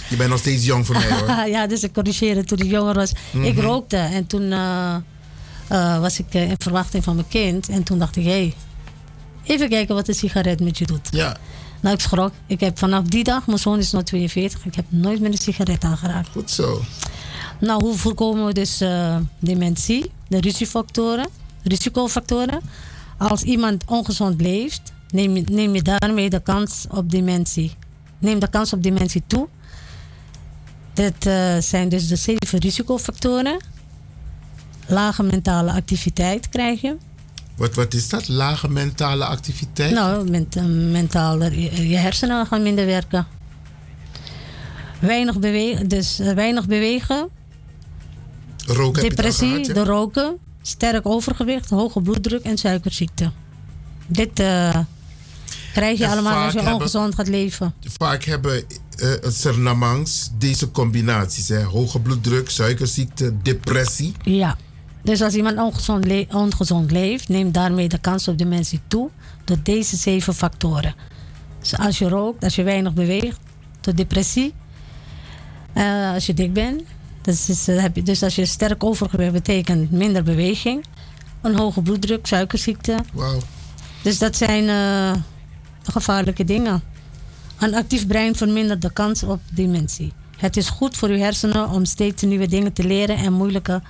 [0.09, 1.47] Je bent nog steeds jong voor mij, hoor.
[1.55, 3.11] ja, dus ik corrigeerde toen ik jonger was.
[3.31, 3.59] Ik Mhm.
[3.59, 4.95] rookte en toen eh,
[5.67, 7.69] eh, was ik eh, in verwachting van mijn kind.
[7.69, 8.53] En toen dacht ik, hé, hey,
[9.43, 11.07] even kijken wat een sigaret met je doet.
[11.11, 11.37] Ja.
[11.81, 12.31] Nou, ik schrok.
[12.47, 15.37] Ik heb vanaf die dag, mijn zoon is nu 42, ik heb nooit meer een
[15.37, 16.29] sigaret aangeraakt.
[16.29, 16.81] Goed zo.
[17.59, 18.77] Nou, hoe voorkomen we dus
[19.39, 20.11] dementie?
[20.27, 21.27] De risicofactoren.
[21.63, 22.59] risicofactoren.
[23.17, 24.81] Als iemand ongezond leeft,
[25.11, 27.75] neem je, neem je daarmee de kans op dementie.
[28.19, 29.47] Neem de kans op dementie toe.
[30.93, 33.57] Dat eh, zijn dus de zeven risicofactoren.
[34.87, 36.95] Lage mentale activiteit krijg je.
[37.55, 38.27] Wat, wat is dat?
[38.27, 39.93] Lage mentale activiteit?
[39.93, 43.27] Nou, ment, eh, mentaal, er- je, hersenen gaan minder werken.
[44.99, 47.29] Weinig bewegen, dus eh, weinig bewegen.
[48.65, 49.73] Roken Depressie, gehad, ja?
[49.73, 53.31] de roken, sterk overgewicht, hoge bloeddruk en suikerziekte.
[54.07, 54.79] Dit eh,
[55.73, 57.73] krijg je allemaal als je hebben- ongezond gaat leven.
[57.97, 58.63] Vaak hebben
[58.97, 61.47] eh het Sernamangs deze combinaties.
[61.49, 61.63] Hè?
[61.63, 64.13] Hoge bloeddruk, suikerziekte, depressie.
[64.23, 64.57] Ja.
[65.03, 69.09] Dus als iemand ongezond, le- ongezond leeft, neemt daarmee de kans op dementie toe
[69.43, 70.95] door deze zeven factoren.
[71.59, 73.39] Dus als je rookt, als je weinig beweegt,
[73.81, 74.53] door depressie.
[75.73, 76.81] Eh, als je dik bent,
[77.21, 80.85] dus, is, eh, heb je, dus als je sterk overgewicht betekent minder beweging.
[81.41, 82.97] Een hoge bloeddruk, suikerziekte.
[83.13, 83.39] Wauw.
[84.01, 85.21] Dus dat zijn eh,
[85.91, 86.81] gevaarlijke dingen.
[87.59, 90.13] Een actief brein vermindert de kans op dementie.
[90.37, 93.81] Het is goed voor uw hersenen om steeds nieuwe dingen te leren en moeilijke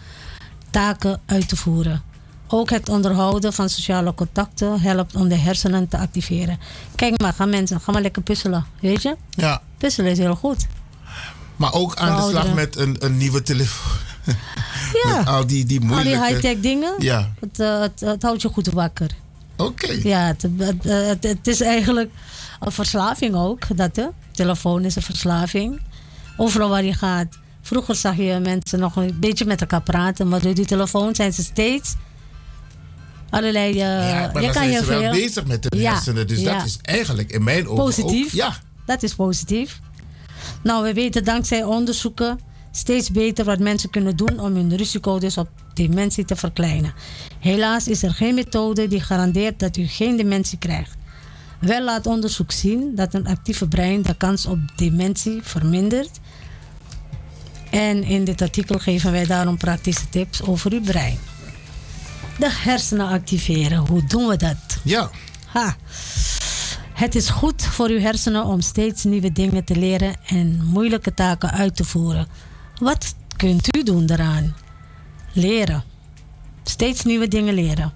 [0.70, 2.02] taken uit te voeren.
[2.48, 6.60] Ook het onderhouden van sociale contacten helpt om de hersenen te activeren.
[6.96, 9.16] Kijk maar, ga mensen, ga maar lekker puzzelen, weet je?
[9.30, 9.62] Ja.
[9.78, 10.68] Puzzelen is heel goed.
[11.56, 13.98] Maar ook aan de slag met een, een nieuwe telefoon.
[15.04, 15.16] Ja.
[15.18, 16.20] Met al die, die Al moeilijke...
[16.20, 17.34] die high-tech dingen, Ja.
[17.40, 19.10] het, eh, het, het houdt je goed wakker.
[19.58, 20.00] Oké.
[20.04, 22.12] Ja, het, het, is eigenlijk
[22.60, 23.78] een verslaving ook.
[23.78, 24.06] Dat, hè?
[24.32, 25.82] Telefoon is een verslaving.
[26.38, 27.38] Overal waar je gaat.
[27.62, 31.34] Vroeger zag je mensen nog een beetje met elkaar praten, maar door die telefoon zijn
[31.34, 31.96] ze steeds
[33.30, 33.72] allerlei.
[33.72, 33.78] eh,
[34.10, 36.28] Ja, maar je kan zijn je ze wel veel- bezig met de Ja, hersenen.
[36.28, 36.58] Dus ja.
[36.58, 38.26] dat is eigenlijk in mijn ogen positief.
[38.26, 38.32] ook...
[38.32, 38.56] Ja.
[38.86, 39.80] Dat is positief.
[40.64, 42.40] Nou, we weten dankzij onderzoeken
[42.78, 46.94] steeds beter wat mensen kunnen doen om hun risico dus op dementie te verkleinen.
[47.40, 50.96] Helaas is er geen methode die garandeert dat u geen dementie krijgt.
[51.60, 56.20] Wel laat onderzoek zien dat een actieve brein de kans op dementie vermindert.
[57.72, 61.18] En in dit artikel geven wij daarom praktische tips over uw brein.
[62.40, 64.80] De hersenen activeren, hoe doen we dat?
[64.84, 65.10] Ja.
[65.46, 65.76] Ha.
[66.94, 71.52] Het is goed voor uw hersenen om steeds nieuwe dingen te leren en moeilijke taken
[71.52, 72.28] uit te voeren.
[72.80, 74.56] Wat kunt u doen daaraan?
[75.34, 75.84] Leren.
[76.64, 77.94] Steeds nieuwe dingen leren.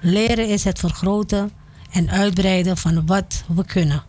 [0.00, 1.50] Leren is het vergroten
[1.90, 4.02] en uitbreiden van wat we kunnen.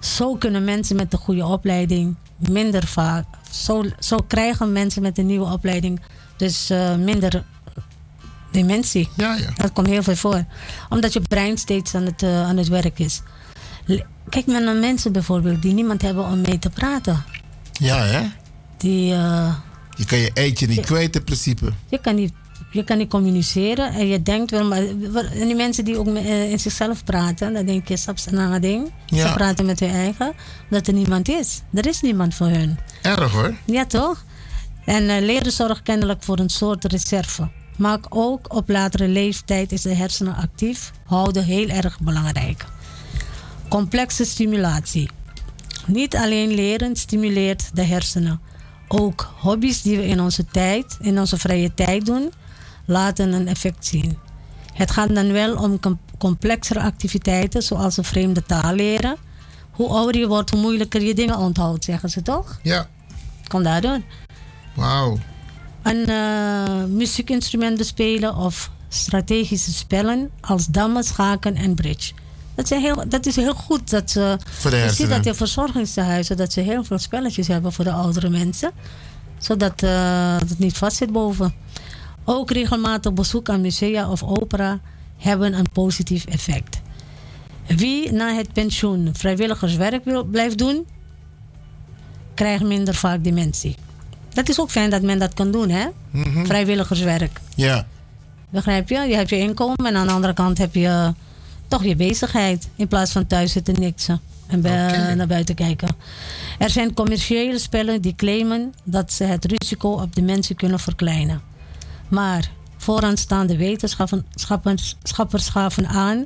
[0.00, 3.24] Zo kunnen mensen met een goede opleiding minder vaak.
[3.50, 6.00] Zo, zo krijgen mensen met een nieuwe opleiding
[6.36, 7.44] dus eh, minder
[8.50, 9.08] dementie.
[9.16, 9.50] Ja, ja.
[9.56, 10.44] Dat komt heel veel voor.
[10.88, 13.22] Omdat je brein steeds aan het, eh, aan het werk is.
[14.28, 17.24] Kijk maar naar mensen bijvoorbeeld die niemand hebben om mee te praten.
[17.72, 18.26] Ja, hè?
[18.84, 19.54] Die, eh,
[19.96, 21.72] Je kan je eitje niet kwijt in principe.
[21.88, 22.32] je kan niet,
[22.70, 24.82] je kan niet communiceren en je denkt wel, maar
[25.32, 28.92] en die mensen die ook eh, in zichzelf praten, dan denk je, stap na ding.
[29.06, 29.26] Ja.
[29.26, 30.32] Ze praten met hun eigen,
[30.70, 31.62] dat er niemand is.
[31.72, 32.78] Er is niemand voor hun.
[33.02, 33.54] Erg hoor.
[33.64, 34.24] Ja, toch?
[34.84, 37.48] En eh, leren zorgt kennelijk voor een soort reserve.
[37.76, 42.64] Maar ook op latere leeftijd is de hersenen actief houden heel erg belangrijk.
[43.68, 45.10] Complexe stimulatie.
[45.86, 48.40] Niet alleen leren stimuleert de hersenen.
[48.88, 52.32] Ook hobby's die we in onze tijd, in onze vrije tijd doen,
[52.84, 54.18] laten een effect zien.
[54.72, 59.16] Het gaat dan wel om com- complexere activiteiten zoals een vreemde taal leren.
[59.70, 62.58] Hoe ouder je wordt, hoe moeilijker je dingen onthoudt, zeggen ze toch?
[62.62, 62.88] Ja.
[63.48, 64.00] Kom daardoor.
[64.74, 65.18] Wauw.
[65.82, 72.12] Een eh, muziekinstrument bespelen of strategische spellen als dammen, schaken en bridge.
[72.54, 73.90] Dat, zijn heel, dat is heel goed.
[73.90, 77.72] Dat ze, Voor de je ziet dat in verzorgingstehuizen dat ze heel veel spelletjes hebben
[77.72, 78.70] voor de oudere mensen.
[79.38, 81.54] Zodat eh, het niet vast zit boven.
[82.24, 84.80] Ook regelmatig bezoek aan musea of opera
[85.18, 86.80] hebben een positief effect.
[87.66, 90.86] Wie na het pensioen vrijwilligerswerk wil, blijft doen,
[92.34, 93.76] krijgt minder vaak dementie.
[94.32, 95.86] Dat is ook fijn dat men dat kan doen, hè?
[96.10, 96.44] Mhm.
[96.46, 97.40] Vrijwilligerswerk.
[97.54, 97.86] Ja.
[98.50, 98.98] Begrijp je?
[98.98, 101.14] Je hebt je inkomen en aan de andere kant heb je
[101.68, 102.68] toch je bezigheid.
[102.76, 104.60] In plaats van thuis zitten niksen en
[105.16, 105.96] naar buiten kijken.
[106.58, 111.42] Er zijn commerciële spellen die claimen dat ze het risico op dementie kunnen verkleinen.
[112.08, 116.24] Maar vooraanstaande wetenschappers schappers gaven aan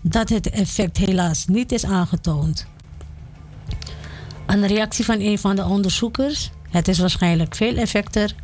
[0.00, 2.66] dat het effect helaas niet is aangetoond.
[4.46, 6.50] Een reactie van een van de onderzoekers.
[6.70, 8.34] Het is waarschijnlijk veel effecter,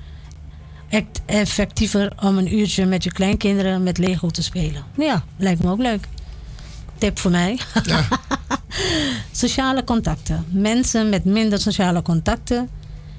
[1.26, 4.84] effectiever om een uurtje met je kleinkinderen met Lego te spelen.
[4.96, 6.08] Ja, lijkt me ook leuk.
[7.04, 7.58] Tip voor mij.
[9.32, 10.44] sociale contacten.
[10.48, 12.68] Mensen met minder sociale contacten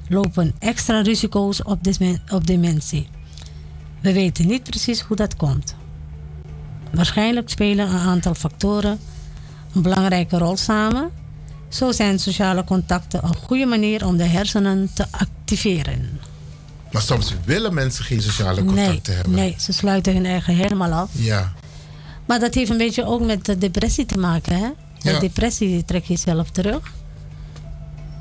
[0.09, 1.83] lopen extra risico's op,
[2.45, 3.07] dementie.
[4.01, 5.75] We weten niet precies hoe dat komt.
[6.91, 8.99] Waarschijnlijk spelen een aantal factoren
[9.73, 11.11] een belangrijke rol samen.
[11.69, 16.19] Zo zijn sociale contacten een goede manier om de hersenen te activeren.
[16.91, 19.33] Maar soms willen mensen geen sociale contacten nee, hebben.
[19.33, 21.09] nee, ze sluiten hun eigen helemaal af.
[21.11, 21.53] Ja.
[22.25, 24.57] Maar dat heeft een beetje ook met de depressie te maken.
[24.57, 24.69] Hè?
[25.11, 25.19] Ja.
[25.19, 26.91] depressie trek je jezelf terug.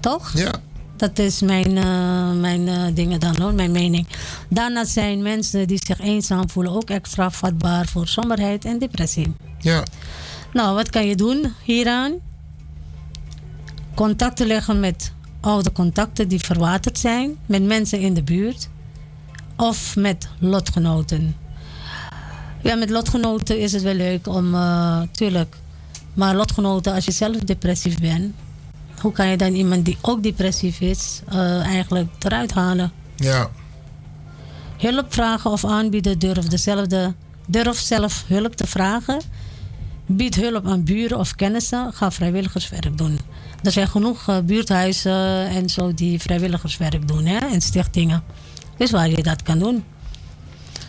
[0.00, 0.32] Toch?
[0.34, 0.52] Ja.
[0.96, 4.06] Dat is mijn, eh, mijn eh, dingen dan hoor, mijn mening.
[4.48, 9.32] Daarnaast zijn mensen die zich eenzaam voelen ook extra vatbaar voor somberheid en depressie.
[9.58, 9.82] Ja.
[10.52, 12.12] Nou, wat kan je doen hieraan?
[13.94, 18.68] Contacten leggen met oude contacten die verwaterd zijn, met mensen in de buurt
[19.56, 21.36] of met lotgenoten.
[22.64, 25.56] Ja, met lotgenoten is het wel leuk om, eh tuurlijk.
[26.14, 28.34] Maar lotgenoten, als je zelf depressief bent,
[29.00, 32.92] hoe kan je dan iemand die ook depressief is, eh, eigenlijk eruit halen?
[33.16, 33.50] Ja.
[34.78, 37.14] Hulp vragen of aanbieden, durf, dezelfde,
[37.46, 39.20] durf zelf hulp te vragen.
[40.06, 43.18] Bied hulp aan buren of kennissen, ga vrijwilligerswerk doen.
[43.62, 48.22] Er zijn genoeg eh, buurthuizen en zo die vrijwilligerswerk doen hè, en stichtingen.
[48.76, 49.84] Dus waar je dat kan doen.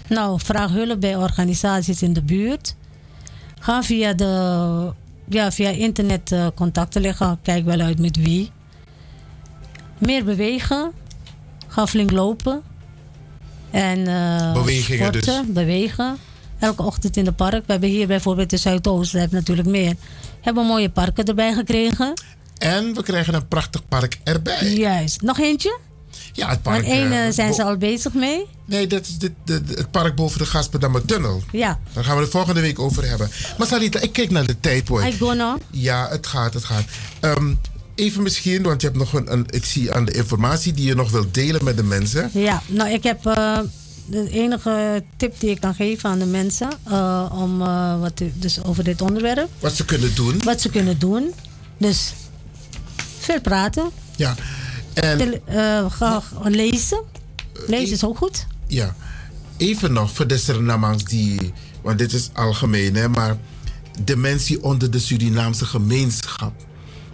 [0.10, 2.76] Nou, vraag hulp bij organisaties in de buurt.
[3.60, 4.92] Ga via, de,
[5.30, 7.40] ja, via internet eh, contacten leggen.
[7.42, 8.52] Kijk wel uit met wie.
[9.98, 10.92] Meer bewegen.
[11.68, 12.62] Ga flink lopen.
[13.72, 14.04] En
[14.54, 15.42] Bewegingen dus.
[15.48, 16.18] bewegen.
[16.60, 17.66] Elke ochtend in de park.
[17.66, 19.96] We hebben hier bijvoorbeeld de Zuidoost, we hebben natuurlijk meer.
[20.42, 22.14] Hebben mooie parken erbij gekregen.
[22.58, 24.74] En we krijgen een prachtig park erbij.
[24.74, 25.22] Juist.
[25.22, 25.80] Nog eentje?
[26.36, 26.84] Ja, het park.
[26.84, 28.46] Één eh, eh, zijn ze al bezig mee.
[28.66, 31.44] Nee, dat is dit, de, de- het park boven de Gasperdammer Tunnel.
[31.52, 31.80] Ja.
[31.94, 33.30] Daar gaan we het volgende week over hebben.
[33.58, 35.06] Maar Salita, ik kijk naar de tijd, hoor.
[35.06, 35.58] I go now.
[35.72, 36.84] Ja, het gaat, het gaat.
[37.20, 37.54] Ehm,
[37.96, 39.46] even misschien, want je hebt nog een, een...
[39.50, 42.30] Ik zie aan de informatie die je nog wilt delen met de mensen.
[42.34, 43.60] Ja, nou ik heb eh,
[44.06, 46.68] de enige tip die ik kan geven aan de mensen
[47.32, 47.58] om
[48.00, 49.50] wat dus over dit onderwerp.
[49.60, 50.42] Wat ze kunnen doen.
[50.44, 51.34] Wat ze kunnen doen.
[51.78, 52.14] Dus
[53.20, 53.90] veel praten.
[54.16, 54.36] Ja.
[54.96, 55.86] En eh,
[56.44, 57.02] lezen.
[57.68, 58.48] Lezen is ook goed.
[58.68, 58.96] ja,
[59.58, 61.54] even nog voor de die...
[61.82, 63.10] Want dit is algemeen, hè.
[63.10, 63.38] Maar
[64.04, 66.54] dementie onder de Surinaamse gemeenschap.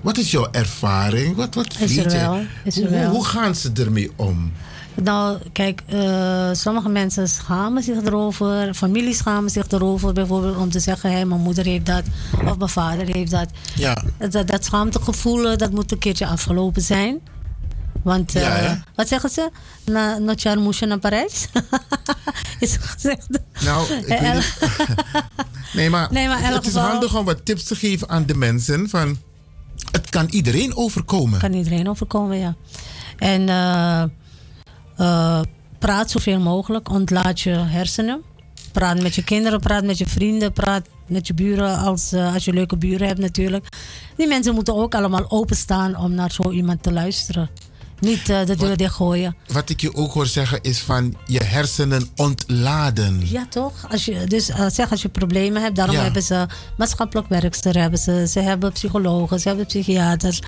[0.02, 1.36] Wat is jouw ervaring?
[1.36, 2.46] Wat, wat Is weet je?
[2.64, 3.10] is er hoe, wel.
[3.10, 4.52] hoe gaan ze ermee om?
[4.96, 8.74] Nou, kijk, eh, sommige mensen schamen zich erover.
[8.74, 10.14] Families schamen zich erover.
[10.14, 12.04] Bijvoorbeeld om te zeggen, hé, mijn moeder heeft dat.
[12.46, 13.48] Of mijn vader heeft dat.
[13.76, 14.04] Ja.
[14.30, 17.20] Dat, dat schaamtegevoel, eh, dat moet een keertje afgelopen zijn.
[18.04, 19.50] Want, eh, Ja, wat zeggen ze?
[19.86, 21.48] Na, Notjar moest je naar Parijs?
[22.60, 23.28] Is gezegd.
[23.64, 24.58] Nou, ik weet Eh, niet.
[25.74, 28.90] Nee, maar, Nee, het is handig om wat tips te geven aan de mensen.
[28.90, 29.18] Van,
[29.92, 31.40] het kan iedereen overkomen.
[31.40, 32.56] Kan iedereen overkomen, ja.
[33.18, 34.04] En eh,
[34.98, 35.42] eh,
[35.80, 36.90] praat zoveel mogelijk.
[36.90, 38.22] Ontlaat je hersenen.
[38.72, 42.54] Praat met je kinderen, praat met je vrienden, praat met je buren als, als je
[42.54, 43.66] leuke buren hebt natuurlijk.
[44.18, 47.50] Die mensen moeten ook allemaal openstaan om naar zo iemand te luisteren.
[48.02, 49.36] Niet eh, de deur dichtgooien.
[49.48, 53.22] Wat ik je ook hoor zeggen is van je hersenen ontladen.
[53.24, 53.74] Ja, toch?
[53.90, 56.02] Als je, dus eh, zeg als je problemen hebt, daarom Ja.
[56.02, 56.48] hebben ze
[56.78, 60.42] maatschappelijk werkster, hebben ze, ze hebben psychologen, ze hebben psychiaters.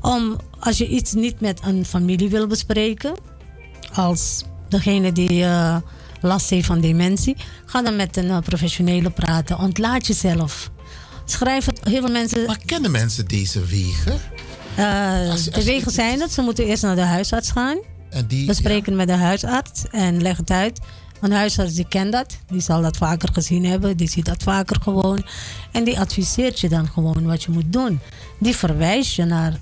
[0.00, 3.14] Om, als je iets niet met een familie wil bespreken,
[3.92, 5.76] als degene die eh,
[6.20, 7.36] last heeft van dementie,
[7.66, 9.58] ga dan met een professionele praten.
[9.58, 10.70] Ontlaat jezelf.
[11.24, 12.46] Schrijf het, heel veel mensen.
[12.46, 14.20] Maar kennen mensen deze wegen?
[14.76, 16.32] Eh, de wegen zijn het.
[16.32, 17.78] Ze moeten eerst naar de huisarts gaan.
[18.10, 20.80] En die, Bespreken met de huisarts en leg het uit.
[21.20, 22.38] Een huisarts die kent dat.
[22.46, 23.96] Die zal dat vaker gezien hebben.
[23.96, 25.24] Die ziet dat vaker gewoon.
[25.72, 28.00] En die adviseert je dan gewoon wat je moet doen.
[28.38, 29.60] Die verwijst je naar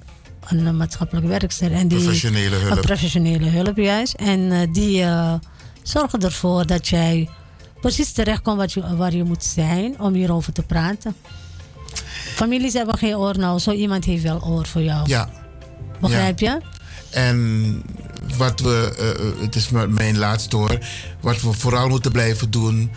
[0.49, 1.73] een maatschappelijk werkster.
[1.73, 2.77] En die, Professionele hulp.
[2.77, 4.15] Een professionele hulp, juist.
[4.15, 5.35] En eh, die eh,
[5.83, 7.29] zorgen ervoor dat jij
[7.81, 11.15] precies terechtkomt wat je, waar je moet zijn om hierover te praten.
[12.35, 13.59] Families hebben geen oor nou.
[13.59, 15.09] Zo iemand heeft wel oor voor jou.
[15.09, 15.29] Ja.
[16.01, 16.61] Begrijp je?
[17.11, 17.83] En
[18.37, 20.79] wat we, eh, eh, het is mijn laatste hoor,
[21.21, 22.91] wat we vooral moeten blijven doen,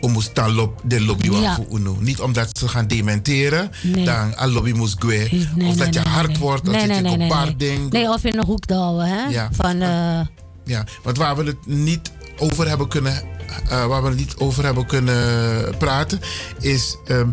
[0.00, 1.54] om ons lop, de lobby Ja.
[1.54, 1.96] voor uno.
[2.00, 4.04] Niet omdat ze gaan dementeren, Nee.
[4.04, 5.46] dan al lobby moest gwe.
[5.54, 8.66] Nee, of dat je hard wordt, dat je nee, op nee, of in een hoek
[8.66, 9.24] douwen, hè?
[9.28, 9.48] Ja.
[9.52, 10.20] Van, eh,
[10.64, 13.22] Ja, want waar we het niet over hebben kunnen,
[13.68, 16.20] waar we het niet over hebben kunnen praten,
[16.60, 17.28] is ehm,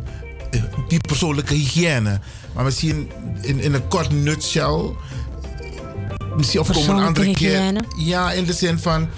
[0.88, 2.20] die persoonlijke hygiëne.
[2.54, 3.12] Maar misschien
[3.42, 4.90] in, in een kort nutshell.
[6.38, 7.60] Misschien of komen een andere keer.
[7.60, 7.84] hygiëne?
[7.98, 9.10] Ja, in de zin van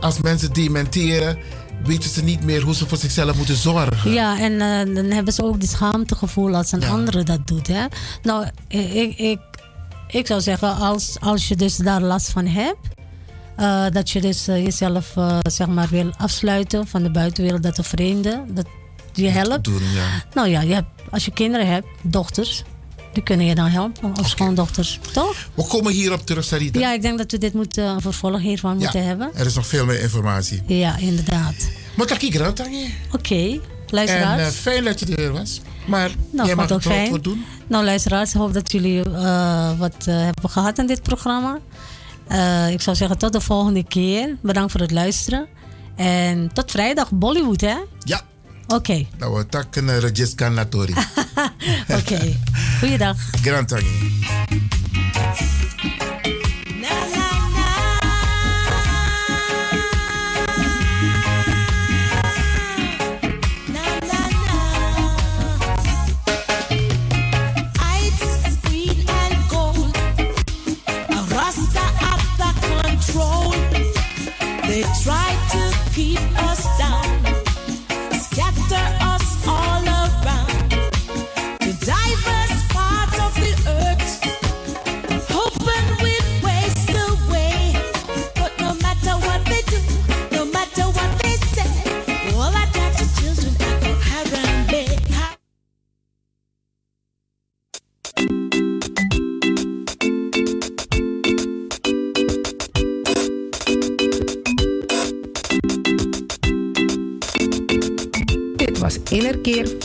[0.00, 1.38] als mensen dementeren,
[1.84, 4.12] weten ze niet meer hoe ze voor zichzelf moeten zorgen.
[4.12, 7.84] ja, en eh, dan hebben ze ook die schaamtegevoel als een andere dat doet, hè?
[8.22, 9.38] Nou, ik, ik,
[10.08, 12.88] ik zou zeggen, als, als je dus daar last van hebt,
[13.56, 17.82] eh, dat je dus eh, jezelf zeg maar wil afsluiten van de buitenwereld, dat de
[17.82, 18.66] vreemden, dat
[19.18, 19.64] je helpt.
[19.64, 20.06] Doen, ja.
[20.34, 22.62] Nou ja, je hebt, als je kinderen hebt, dochters,
[23.12, 25.48] die kunnen je dan helpen, of schoondochters, toch?
[25.54, 26.80] We komen hierop terug, Sarita.
[26.80, 29.30] Ja, ik denk dat we dit moeten, een vervolg hiervan moeten hebben.
[29.34, 30.62] Er is nog veel meer informatie.
[30.66, 31.68] Ja, inderdaad.
[31.96, 32.94] Maar dat ik er Tangi.
[33.12, 34.40] Oké, luisteraars.
[34.40, 35.60] En eh, fijn dat je er was.
[35.86, 37.22] Maar Nou, jij mag ook het fijn.
[37.22, 37.44] doen.
[37.66, 41.58] Nou, luisteraars, ik hoop dat jullie eh, wat eh, hebben gehad aan dit programma.
[42.26, 44.36] Eh, ik zou zeggen, tot de volgende keer.
[44.42, 45.46] Bedankt voor het luisteren.
[45.96, 47.76] En tot vrijdag, Bollywood, hè?
[48.04, 48.20] Ja.
[48.68, 50.94] Oké, Nou, we takken uh, Regiska Natori.
[51.98, 52.36] oké.
[52.80, 53.16] Goeiedag.
[53.42, 53.72] Grand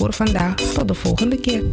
[0.03, 0.55] voor vandaag.
[0.55, 1.63] Tot de volgende keer.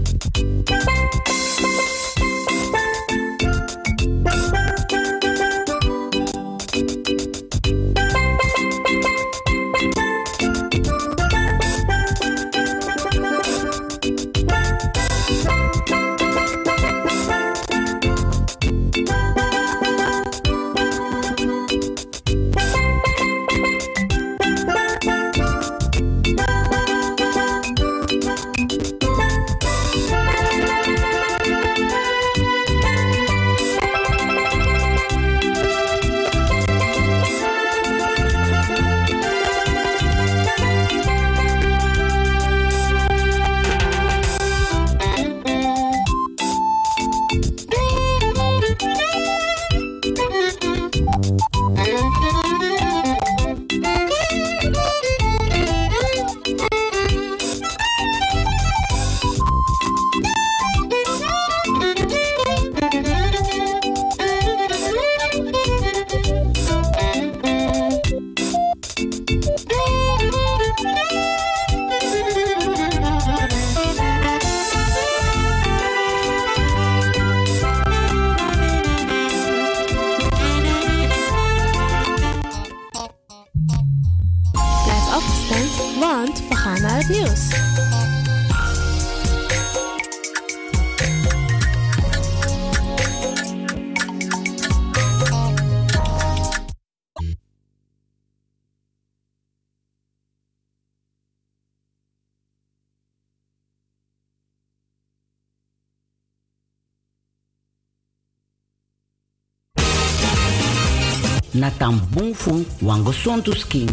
[111.81, 113.89] Na tan bungfu wango sontu skin.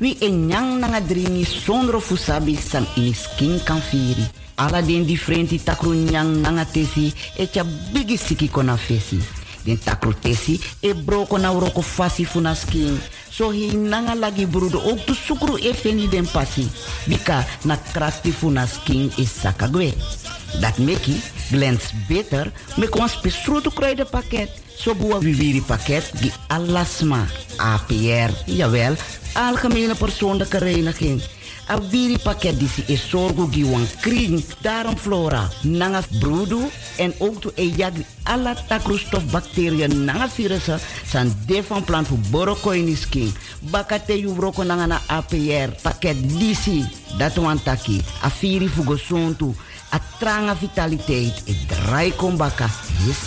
[0.00, 4.24] Wi e nyang nanga dringi sondro fusabi san ini skin kan firi.
[4.56, 9.18] Ala den differenti takru nyang nanga tesi e cha bigi siki kona fesi.
[9.64, 12.98] Den takru tesi e broko na uroko fasi funa skin.
[13.30, 16.68] So hi nanga lagi brudo ook tu sukru e feni den pasi.
[17.06, 19.92] Bika na krakti funa skin is sakagwe.
[20.60, 21.20] Dat meki
[21.50, 24.50] glans beter me kon spesrutu kruiden pakket.
[24.80, 28.32] So bua viviri pakket die alasma APR.
[28.46, 28.96] Jawel,
[29.34, 31.20] algemene persoonlijke reiniging.
[31.70, 34.40] A viri pakket die si is zorgo gi wan kring.
[34.64, 36.64] Daarom flora, nanga brudu
[36.98, 42.18] en ook to e jagri alla takroestof bacteriën nanga virussen san de van plan voor
[42.30, 43.30] borokoini skin.
[43.70, 46.84] Bakate yu broko nanga na APR pakket disi.
[47.18, 48.00] Dat wan taki.
[48.24, 49.54] A viri fugo sontu.
[49.90, 51.42] A tranga vitaliteit.
[51.44, 52.12] E draai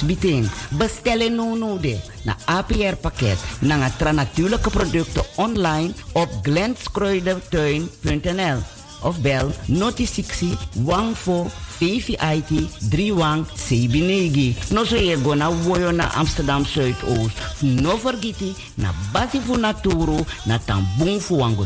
[0.06, 0.50] biting.
[0.78, 2.00] Bestellen no no de.
[2.24, 3.38] Na APR pakket.
[3.60, 8.58] Nanga tra natuurlijke producten online op glenskruidentuin.nl
[9.02, 10.58] of bel noti 60
[11.14, 14.56] 14 VVIT 31 Sebinegi.
[14.70, 17.38] No so go na woyo na Amsterdam Zuidoost.
[17.62, 21.66] No vergiti na basi fu naturo na tambung fu wango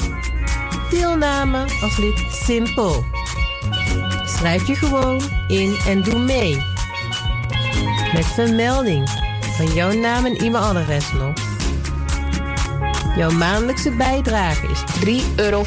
[0.91, 3.05] Deelname als lid simpel.
[4.25, 6.55] Schrijf je gewoon in en doe mee.
[8.13, 9.09] Met vermelding
[9.57, 11.33] van jouw naam en e-mailadres nog.
[13.15, 15.63] Jouw maandelijkse bijdrage is 3,50 euro.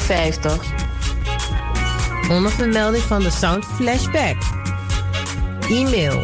[2.29, 4.35] Onder vermelding van de Sound Flashback.
[5.69, 6.23] E-mail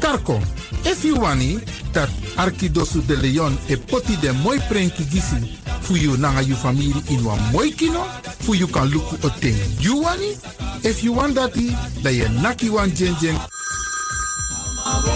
[0.00, 0.40] karko.
[0.84, 1.60] If you wani,
[1.92, 6.94] dat Arkidosu de Leon e poti den moi prenki gisi fu you nanga you family
[7.10, 8.04] in wan moi kino,
[8.40, 9.54] fu you kan luku o ten.
[9.78, 10.36] You wani?
[10.82, 11.70] If you want dati,
[12.02, 13.36] da ye naki wan jen jen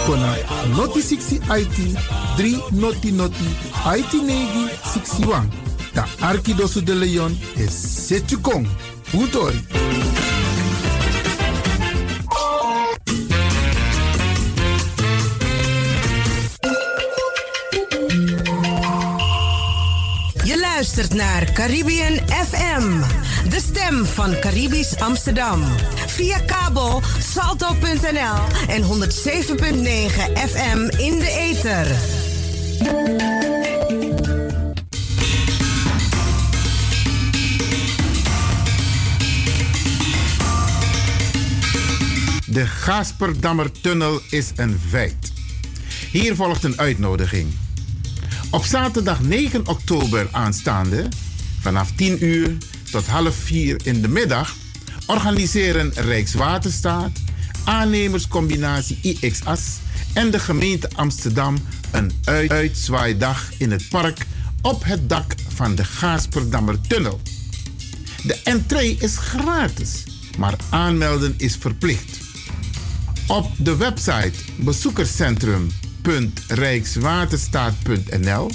[0.05, 0.35] kona
[0.77, 1.77] noti 60 IT
[2.37, 3.49] 3 noti noti
[3.97, 5.49] IT negi 61.
[5.93, 8.67] Da Arkidosu de Leon is Setchukong.
[9.13, 10.04] Utori.
[20.85, 23.01] Luistert naar Caribbean FM,
[23.49, 25.63] de stem van Caribisch Amsterdam.
[26.07, 28.87] Via kabel salto.nl en 107.9
[30.49, 31.87] FM in de ether.
[42.45, 45.31] De Gasperdammertunnel is een feit.
[46.11, 47.64] Hier volgt een uitnodiging.
[48.55, 51.07] Op zaterdag 9 oktober aanstaande,
[51.59, 52.57] vanaf 10 uur
[52.91, 54.55] tot half 4 in de middag,
[55.05, 57.11] organiseren Rijkswaterstaat,
[57.63, 59.61] aannemerscombinatie IXAS
[60.13, 61.57] en de gemeente Amsterdam
[61.91, 64.25] een uit- uitzwaaidag in het park
[64.61, 67.21] op het dak van de Gaasperdammertunnel.
[68.23, 70.03] De entree is gratis,
[70.37, 72.19] maar aanmelden is verplicht.
[73.27, 74.33] Op de website
[76.05, 78.49] bezoekerscentrum.rijkswaterstaat.nl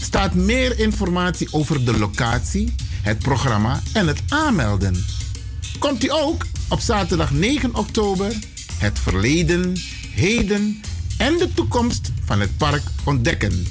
[0.00, 5.04] staat meer informatie over de locatie, het programma en het aanmelden.
[5.78, 8.32] Komt u ook op zaterdag 9 oktober
[8.78, 9.76] het verleden,
[10.14, 10.80] heden
[11.18, 13.66] en de toekomst van het park ontdekken.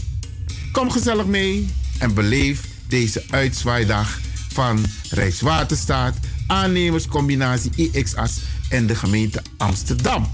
[0.71, 1.69] Kom gezellig mee
[1.99, 4.19] en beleef deze uitzwaaidag
[4.51, 6.15] van Rijkswaterstaat,
[6.47, 8.39] aannemerscombinatie IXAS
[8.69, 10.29] en de gemeente Amsterdam.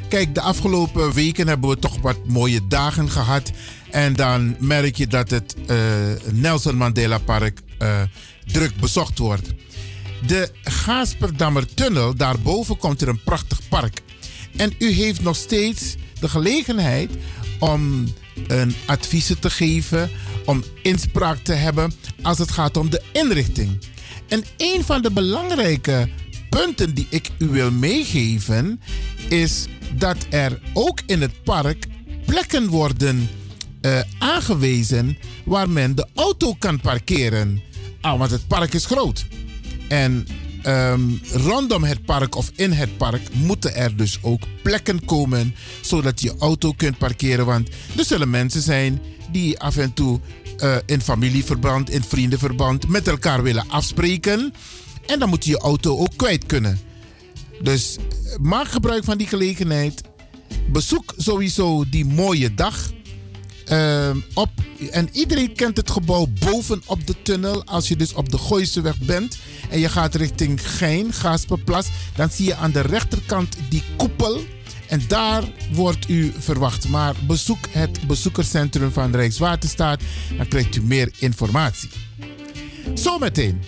[0.09, 3.51] kijk, de afgelopen weken hebben we toch wat mooie dagen gehad.
[3.91, 5.77] En dan merk je dat het eh,
[6.31, 8.01] Nelson Mandela Park eh,
[8.45, 9.53] druk bezocht wordt.
[10.25, 14.01] De Gaasperdammer Tunnel, daarboven komt er een prachtig park.
[14.55, 17.11] En u heeft nog steeds de gelegenheid
[17.59, 18.07] om
[18.47, 20.09] een adviezen te geven,
[20.45, 23.79] om inspraak te hebben als het gaat om de inrichting.
[24.28, 26.10] En een van de belangrijke
[26.49, 28.82] punten die ik u wil meegeven
[29.30, 31.86] is dat er ook in het park
[32.26, 33.30] plekken worden
[33.82, 37.62] eh, aangewezen waar men de auto kan parkeren.
[38.02, 39.26] Ah, want het park is groot.
[39.88, 40.28] En
[40.64, 41.02] ehm,
[41.32, 46.36] rondom het park of in het park moeten er dus ook plekken komen zodat je
[46.40, 47.45] auto kunt parkeren.
[47.45, 49.02] Want er zullen mensen zijn
[49.32, 50.20] die af en toe
[50.57, 54.53] eh, in familieverband, in vriendenverband met elkaar willen afspreken.
[55.05, 56.79] En dan moet je je auto ook kwijt kunnen.
[57.61, 60.01] Dus eh, maak gebruik van die gelegenheid.
[60.71, 62.91] Bezoek sowieso die mooie dag.
[63.65, 64.49] Ehm, op,
[64.91, 67.63] en iedereen kent het gebouw bovenop de tunnel.
[67.65, 69.38] Als je dus op de Gooiseweg bent
[69.69, 74.41] en je gaat richting Gein, Gasperplas, dan zie je aan de rechterkant die koepel.
[74.88, 76.88] En daar wordt u verwacht.
[76.88, 80.01] Maar bezoek het bezoekerscentrum van Rijkswaterstaat,
[80.38, 81.89] dan krijgt u meer informatie.
[82.93, 83.61] Zometeen.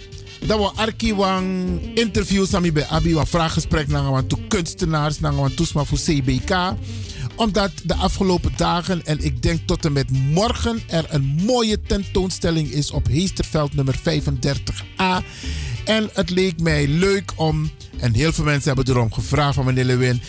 [0.45, 5.53] Dat we Arki wang interviews sami bij Abi, een vraaggesprek naar toe kunstenaars, naar een
[5.53, 6.75] toesma voor CBK
[7.39, 12.71] omdat de afgelopen dagen en ik denk tot en met morgen er een mooie tentoonstelling
[12.71, 15.23] is op Heesterveld nummer 35a.
[15.89, 19.83] En het leek mij leuk om, en heel veel mensen hebben erom gevraagd van meneer
[19.83, 20.21] Lewin,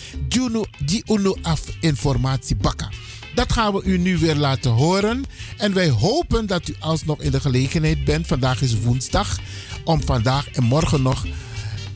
[0.84, 2.88] die uno af informatie bakken.
[3.34, 5.24] Dat gaan we u nu weer laten horen.
[5.56, 8.26] En wij hopen dat u alsnog in de gelegenheid bent.
[8.26, 9.38] Vandaag is woensdag.
[9.84, 11.26] Om vandaag en morgen nog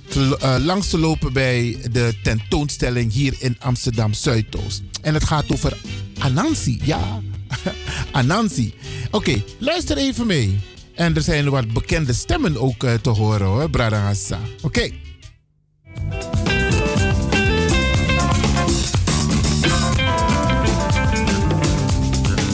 [0.09, 4.83] te, uh, langs te lopen bij de tentoonstelling hier in Amsterdam Zuidoost.
[5.03, 5.77] En het gaat over
[6.19, 6.81] Anansi.
[6.83, 7.21] Ja,
[8.13, 8.75] Anansi.
[9.11, 10.74] Oké, luister even mee.
[10.95, 13.69] En er zijn wat bekende stemmen ook uh, te horen hoor.
[14.63, 14.91] Oké.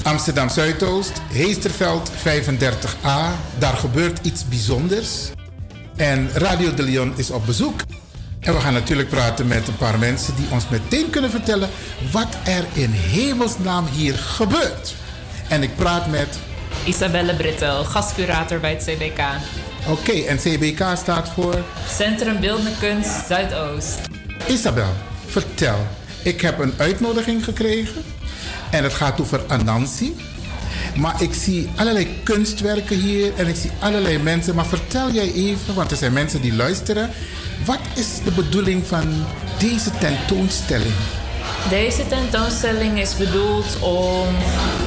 [0.03, 3.39] Amsterdam Zuidoost, Heesterveld 35a.
[3.59, 5.31] Daar gebeurt iets bijzonders.
[5.97, 7.81] En Radio de Leon is op bezoek.
[8.41, 11.69] En we gaan natuurlijk praten met een paar mensen die ons meteen kunnen vertellen
[12.13, 14.95] wat er in hemelsnaam hier gebeurt.
[15.49, 16.50] En ik praat met.
[16.85, 19.21] Isabelle Brittel, gastcurator bij het CBK.
[19.89, 21.65] Oké, en CBK staat voor?
[21.89, 23.99] Centrum Beeldende Kunst Zuidoost.
[24.49, 24.93] Isabel,
[25.27, 25.87] vertel.
[26.23, 28.03] Ik heb een uitnodiging gekregen
[28.71, 30.17] en het gaat over Anansi.
[30.97, 34.55] Maar ik zie allerlei kunstwerken hier en ik zie allerlei mensen.
[34.55, 37.11] Maar vertel jij even, want er zijn mensen die luisteren.
[37.65, 39.25] Wat is de bedoeling van
[39.59, 40.95] deze tentoonstelling?
[41.69, 44.27] Deze tentoonstelling is bedoeld om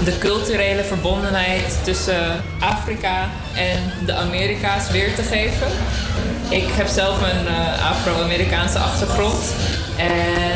[0.03, 5.67] de culturele verbondenheid tussen Afrika en de Amerika's weer te geven.
[6.49, 9.53] Ik heb zelf een uh, Afro-Amerikaanse achtergrond.
[9.97, 10.53] En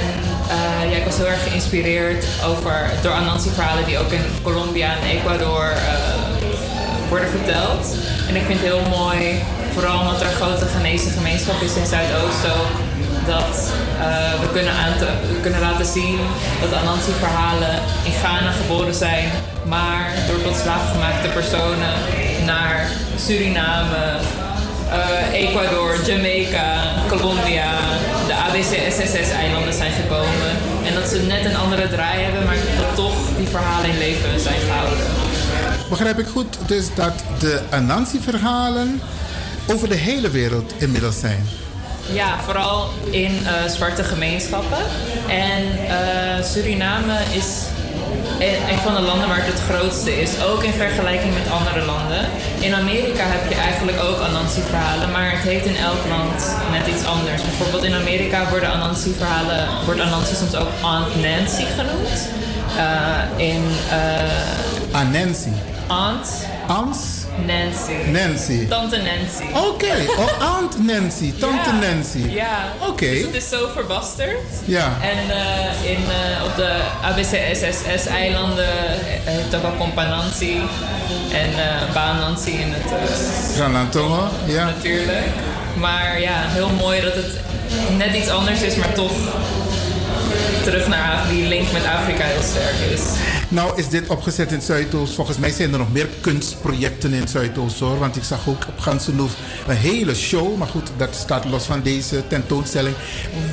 [0.47, 5.07] uh, ja, ik was heel erg geïnspireerd over, door Anansi-verhalen die ook in Colombia en
[5.09, 7.95] Ecuador uh, worden verteld.
[8.27, 9.41] En ik vind het heel mooi,
[9.73, 12.45] vooral omdat er een grote Ghanese gemeenschap is in Zuidoost
[13.27, 14.73] dat uh, we, kunnen
[15.41, 16.19] kunnen laten zien
[16.61, 19.29] dat Anansi-verhalen in Ghana geboren zijn,
[19.63, 21.93] maar door tot slaafgemaakte personen
[22.45, 22.89] naar
[23.25, 24.19] Suriname,
[24.89, 27.71] uh, Ecuador, Jamaica, Colombia,
[28.27, 30.51] de ABC-SSS-eilanden zijn gekomen.
[30.85, 34.39] En dat ze net een andere draai hebben, maar dat toch die verhalen in leven
[34.39, 35.05] zijn gehouden.
[35.89, 39.01] Begrijp ik goed dus dat de Anansi-verhalen
[39.67, 41.66] over de hele wereld inmiddels zijn?
[42.11, 44.77] Ja, vooral in uh, zwarte gemeenschappen.
[45.27, 47.47] En uh, Suriname is
[48.71, 52.25] een van de landen waar het het grootste is, ook in vergelijking met andere landen.
[52.59, 57.05] In Amerika heb je eigenlijk ook Anansi-verhalen, maar het heet in elk land net iets
[57.05, 57.41] anders.
[57.41, 62.27] Bijvoorbeeld in Amerika worden Anansi-verhalen, wordt Anansi soms ook Aunt Nancy genoemd.
[62.77, 63.63] Uh, in...
[64.91, 65.53] Anansi?
[65.87, 66.27] Aunt.
[66.67, 66.97] Aunt?
[67.45, 68.11] Nancy.
[68.11, 68.67] Nancy.
[68.67, 69.43] Tante Nancy.
[69.53, 70.07] Oké, okay.
[70.23, 71.79] oh, Aunt Nancy, Tante ja.
[71.79, 72.29] Nancy.
[72.29, 72.73] Ja.
[72.79, 72.89] Oké.
[72.89, 73.09] Okay.
[73.09, 74.37] Dus het is zo verbasterd.
[74.65, 74.97] Ja.
[75.01, 76.71] En uh, in, uh, op de
[77.01, 78.67] ABCSSS-eilanden
[79.23, 80.61] heeft ook al Companansi
[81.31, 83.11] en uh, Baanansi in het...
[83.55, 84.65] Granantongo, ja.
[84.65, 85.25] Natuurlijk.
[85.73, 87.39] Maar ja, heel mooi dat het
[87.97, 89.11] net iets anders is, maar toch
[90.63, 93.01] terug naar die link met Afrika heel sterk is.
[93.49, 95.13] Nou is dit opgezet in Zuidoost.
[95.13, 97.99] Volgens mij zijn er nog meer kunstprojecten in Zuidoost hoor.
[97.99, 99.35] Want ik zag ook op Gansenhoef
[99.67, 100.57] een hele show.
[100.57, 102.95] Maar goed, dat staat los van deze tentoonstelling.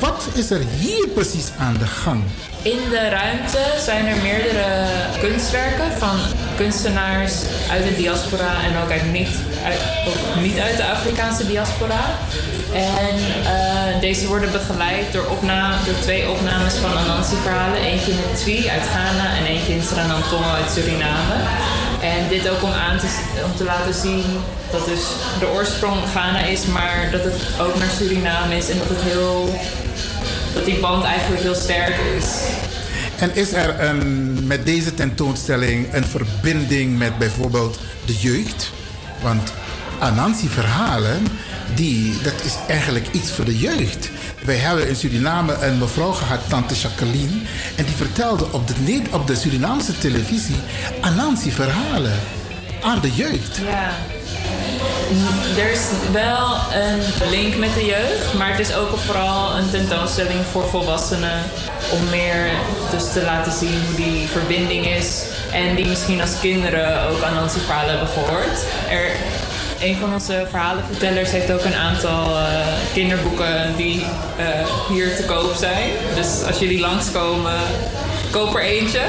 [0.00, 2.22] Wat is er hier precies aan de gang?
[2.62, 4.86] In de ruimte zijn er meerdere
[5.20, 6.16] kunstwerken van
[6.56, 7.32] kunstenaars
[7.70, 9.28] uit de diaspora en ook, uit niet,
[10.42, 12.04] niet uit de Afrikaanse diaspora.
[12.72, 15.26] En eh, deze worden begeleid door,
[15.84, 17.80] door twee opnames van Anansi-verhalen.
[17.80, 21.34] Eentje in Twi uit Ghana en eentje in Sranantongo uit Suriname.
[22.00, 23.06] En dit ook om, aan te,
[23.44, 24.24] om te laten zien
[24.70, 25.04] dat dus
[25.38, 29.58] de oorsprong Ghana is, maar dat het ook naar Suriname is en dat het heel
[30.54, 32.24] dat die band eigenlijk heel sterk is.
[33.18, 38.72] En is er een, met deze tentoonstelling een verbinding met bijvoorbeeld de jeugd?
[39.24, 39.52] Want
[39.98, 41.26] Anansi-verhalen,
[41.74, 44.10] die, dat is eigenlijk iets voor de jeugd.
[44.44, 47.40] Wij hebben in Suriname een mevrouw gehad, tante Jacqueline,
[47.76, 50.56] en die vertelde op de, op de Surinaamse televisie
[51.01, 52.20] Anansi-verhalen
[52.82, 53.56] aan de jeugd.
[53.56, 53.92] Ja.
[55.56, 60.44] Er is wel een link met de jeugd, maar het is ook vooral een tentoonstelling
[60.51, 61.42] voor volwassenen.
[61.92, 62.51] Om meer
[62.94, 65.22] dus te laten zien hoe die verbinding is.
[65.52, 68.58] En die misschien als kinderen ook aan onze verhalen hebben gehoord.
[68.90, 69.10] Er,
[69.80, 72.46] een van onze verhalenvertellers heeft ook een aantal eh,
[72.92, 74.04] kinderboeken die
[74.36, 74.46] eh,
[74.88, 75.90] hier te koop zijn.
[76.14, 77.60] Dus als jullie langskomen,
[78.30, 79.02] koop er eentje.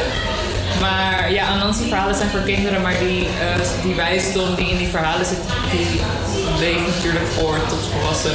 [0.81, 4.87] Maar ja, Anansi verhalen zijn voor kinderen, maar die, eh, die wijsdom die in die
[4.87, 5.39] verhalen zit,
[5.71, 6.01] die
[6.59, 8.31] leeft natuurlijk voort tot, volwassen,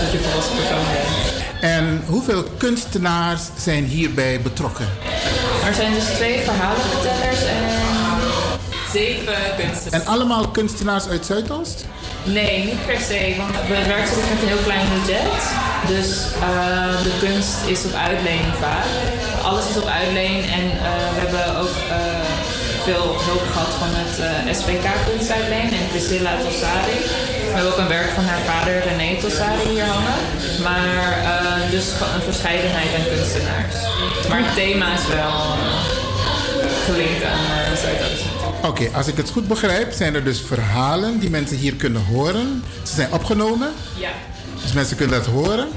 [0.00, 1.39] tot je volwassen persoon bent.
[1.60, 4.88] En hoeveel kunstenaars zijn hierbij betrokken?
[5.66, 7.64] Er zijn dus twee verhalenvertellers en
[8.92, 10.04] zeven kunstenaars.
[10.04, 11.86] En allemaal kunstenaars uit Zuidoost?
[12.24, 15.40] Nee, niet per se, want we werken dus met een heel klein budget.
[15.86, 16.10] Dus
[16.40, 18.86] eh, de kunst is op uitleen vaak.
[19.42, 22.19] Alles is op uitleen en eh, we hebben ook eh,
[22.84, 26.98] veel hulp gehad van het eh, SPK Kunstuitleen en Priscilla Tossari.
[27.46, 30.18] We hebben ook een werk van haar vader René Tossari hier hangen.
[30.62, 33.74] Maar eh, dus een verscheidenheid aan kunstenaars.
[34.28, 38.24] Maar het thema is wel eh, gelinkt aan eh, Zuidoost.
[38.62, 42.62] Oké, als ik het goed begrijp, zijn er dus verhalen die mensen hier kunnen horen.
[42.82, 44.10] Ze zijn opgenomen, Ja.
[44.62, 45.68] dus mensen kunnen dat horen.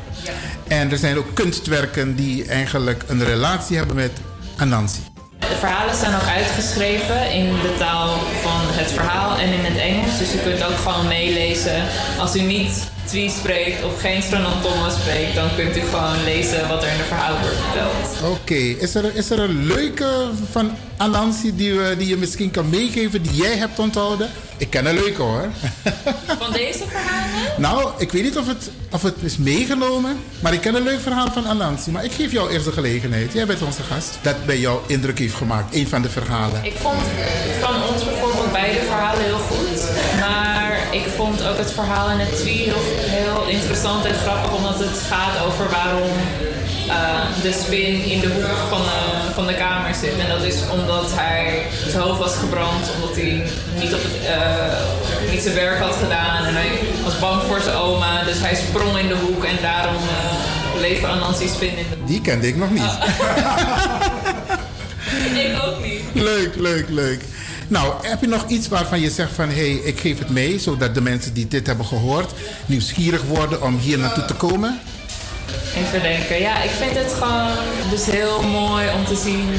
[0.67, 4.11] En er zijn ook kunstwerken die eigenlijk een relatie hebben met
[4.57, 4.99] Anansi.
[5.49, 8.09] De verhalen staan ook uitgeschreven in de taal
[8.41, 10.17] van het verhaal en in het Engels.
[10.17, 11.83] Dus u kunt ook gewoon meelezen.
[12.19, 16.83] Als u niet Twi spreekt of geen Stranantongo spreekt, dan kunt u gewoon lezen wat
[16.83, 18.31] er in de verhaal wordt verteld.
[18.31, 22.69] Oké, is, er, is er een leuke van Anansi die, we, die je misschien kan
[22.69, 24.29] meegeven die jij hebt onthouden?
[24.57, 25.49] Ik ken een leuke hoor.
[26.43, 27.61] Van deze verhalen?
[27.61, 30.99] Nou, ik weet niet of het, of het is meegenomen, maar ik ken een leuk
[30.99, 31.91] verhaal van Anansi.
[31.91, 33.33] Maar ik geef jou eerst de gelegenheid.
[33.33, 34.17] Jij bent onze gast.
[34.21, 36.63] Dat bij jou indruk heeft gemaakt, een van de verhalen.
[36.63, 37.01] Ik vond
[37.59, 39.72] van ons bijvoorbeeld beide verhalen heel goed.
[40.93, 44.97] Ik vond ook het verhaal in het Twi heel, heel interessant en grappig, omdat het
[45.09, 46.11] gaat over waarom
[46.87, 50.17] eh, de spin in de hoek van de, van de kamer zit.
[50.19, 53.43] En dat is omdat hij zijn hoofd was gebrand, omdat hij
[53.79, 56.45] niet, op het, eh, niet zijn werk had gedaan.
[56.45, 60.03] En hij was bang voor zijn oma, dus hij sprong in de hoek en daarom
[60.03, 62.07] uh, leefde Anansi spin in de hoek.
[62.07, 62.81] Die kende ik nog niet.
[65.45, 66.01] ik ook niet.
[66.13, 67.21] Leuk, leuk, leuk.
[67.73, 69.49] Nou, heb je nog iets waarvan je zegt van...
[69.49, 72.31] hé, hey, ik geef het mee, zodat de mensen die dit hebben gehoord...
[72.65, 74.79] nieuwsgierig worden om hier naartoe te komen?
[75.75, 76.39] Even denken.
[76.39, 77.51] Ja, ik vind het gewoon
[77.89, 79.49] dus heel mooi om te zien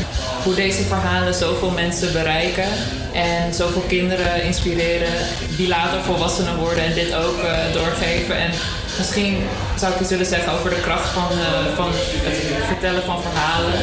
[0.43, 2.69] hoe deze verhalen zoveel mensen bereiken.
[3.13, 5.13] En zoveel kinderen inspireren
[5.57, 8.37] die later volwassenen worden en dit ook eh, doorgeven.
[8.37, 8.51] En
[8.99, 9.47] misschien
[9.77, 11.91] zou ik iets willen zeggen over de kracht van, eh, van
[12.27, 13.81] het vertellen van verhalen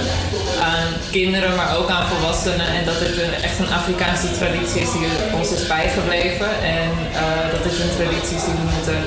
[0.61, 2.67] aan kinderen, maar ook aan volwassenen.
[2.67, 6.51] En dat het echt een Afrikaanse traditie is die ons is bijgebleven.
[6.63, 9.01] En eh, dat het een traditie is die we moeten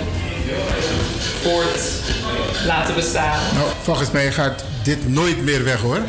[1.42, 1.80] voort
[2.66, 3.40] laten bestaan.
[3.54, 6.00] Nou, volgens mij gaat dit nooit meer weg hoor.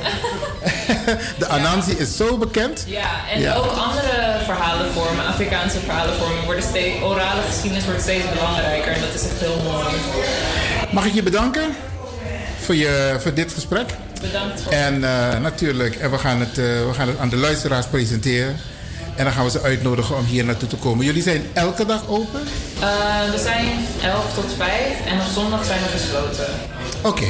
[1.40, 2.84] De Anansi is zo bekend.
[2.88, 3.56] Ja, en Ja.
[3.56, 8.92] ook andere verhalenvormen, Afrikaanse verhalenvormen, worden steeds, orale geschiedenis wordt steeds belangrijker.
[8.92, 9.86] En dat is echt heel mooi.
[10.92, 11.64] Mag ik je bedanken
[12.60, 13.90] voor, je, voor dit gesprek?
[14.22, 17.38] Bedankt voor En eh, natuurlijk, en we, gaan het, eh, we gaan het aan de
[17.38, 18.56] luisteraars presenteren.
[19.16, 21.06] En dan gaan we ze uitnodigen om hier naartoe te komen.
[21.06, 22.40] Jullie zijn elke dag open?
[22.80, 23.68] Eh, we zijn
[24.04, 24.72] 11 tot 5
[25.06, 26.48] en op zondag zijn we gesloten.
[27.02, 27.26] Oké.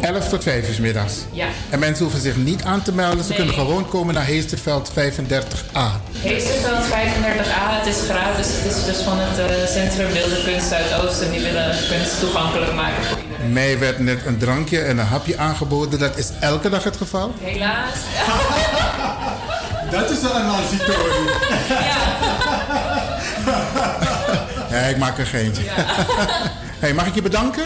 [0.00, 1.14] 11 tot 5 is middags.
[1.30, 1.46] Ja.
[1.70, 3.24] En mensen hoeven zich niet aan te melden.
[3.24, 3.38] Ze Nee.
[3.38, 6.00] kunnen gewoon komen naar Heesterveld 35A.
[6.18, 8.46] Heesterveld 35A, het is gratis.
[8.50, 11.30] Het is dus van het eh, Centrum Wilde Kunst Zuidoosten.
[11.30, 13.52] Die willen kunst toegankelijk maken voor iedereen.
[13.52, 15.98] Mij werd net een drankje en een hapje aangeboden.
[15.98, 17.34] Dat is elke dag het geval.
[17.40, 17.94] Helaas.
[19.90, 21.30] Dat is een Anansi-tory.
[24.70, 25.62] Ja, ik maak een geintje.
[26.82, 27.64] hey, mag ik je bedanken?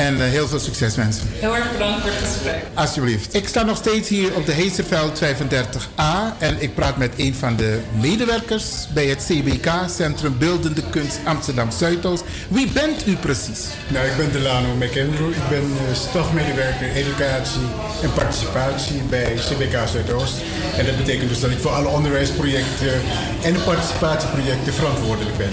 [0.00, 1.22] En eh, heel veel succes wensen.
[1.28, 2.62] Heel erg bedankt voor het gesprek.
[2.74, 3.34] Alsjeblieft.
[3.34, 7.56] Ik sta nog steeds hier op de Heesterveld 35A en ik praat met een van
[7.56, 8.64] de medewerkers
[8.94, 12.24] bij het CBK, Centrum Beeldende Kunst Amsterdam Zuidoost.
[12.48, 13.66] Wie bent u precies?
[13.88, 15.30] Nou, ik ben Delano McAndrew.
[15.30, 17.68] Ik ben eh, stafmedewerker educatie
[18.02, 20.34] en participatie bij CBK Zuidoost.
[20.76, 23.00] En dat betekent dus dat ik voor alle onderwijsprojecten
[23.42, 25.52] en participatieprojecten verantwoordelijk ben.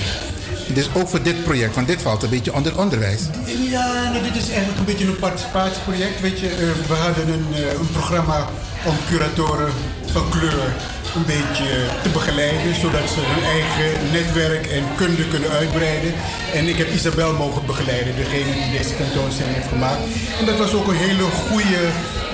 [0.74, 3.22] Dus ook voor dit project, want dit valt een beetje onder onderwijs.
[3.70, 6.22] Ja, nou, dit is eigenlijk een beetje een participatieproject.
[6.22, 8.48] Weet je, eh, we hadden een, eh, een programma
[8.86, 9.72] om curatoren
[10.12, 10.74] van kleur
[11.16, 11.70] een beetje
[12.04, 16.14] te begeleiden, zodat ze hun eigen netwerk en kunde kunnen uitbreiden.
[16.54, 20.02] En ik heb Isabel mogen begeleiden, degene die deze tentoonstelling heeft gemaakt.
[20.40, 21.82] En dat was ook een hele goede,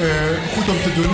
[0.06, 1.12] eh, goed om te doen.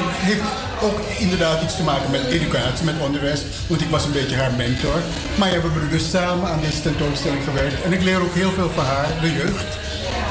[0.81, 4.53] Ook inderdaad iets te maken met educatie, met onderwijs, want ik was een beetje haar
[4.53, 5.01] mentor.
[5.35, 8.51] Maar ja, we hebben dus samen aan deze tentoonstelling gewerkt en ik leer ook heel
[8.51, 9.77] veel van haar, de jeugd.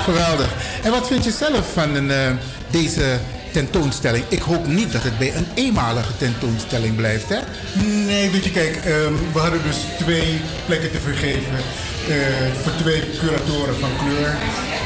[0.02, 0.54] Geweldig.
[0.82, 2.30] En wat vind je zelf van een, eh,
[2.70, 3.18] deze
[3.52, 4.24] tentoonstelling?
[4.28, 7.38] Ik hoop niet dat het bij een eenmalige tentoonstelling blijft, hè?
[7.82, 11.56] Nee, weet je, kijk, ehm, we hadden dus twee plekken te vergeven
[12.08, 12.16] eh,
[12.62, 14.36] voor twee curatoren van kleur.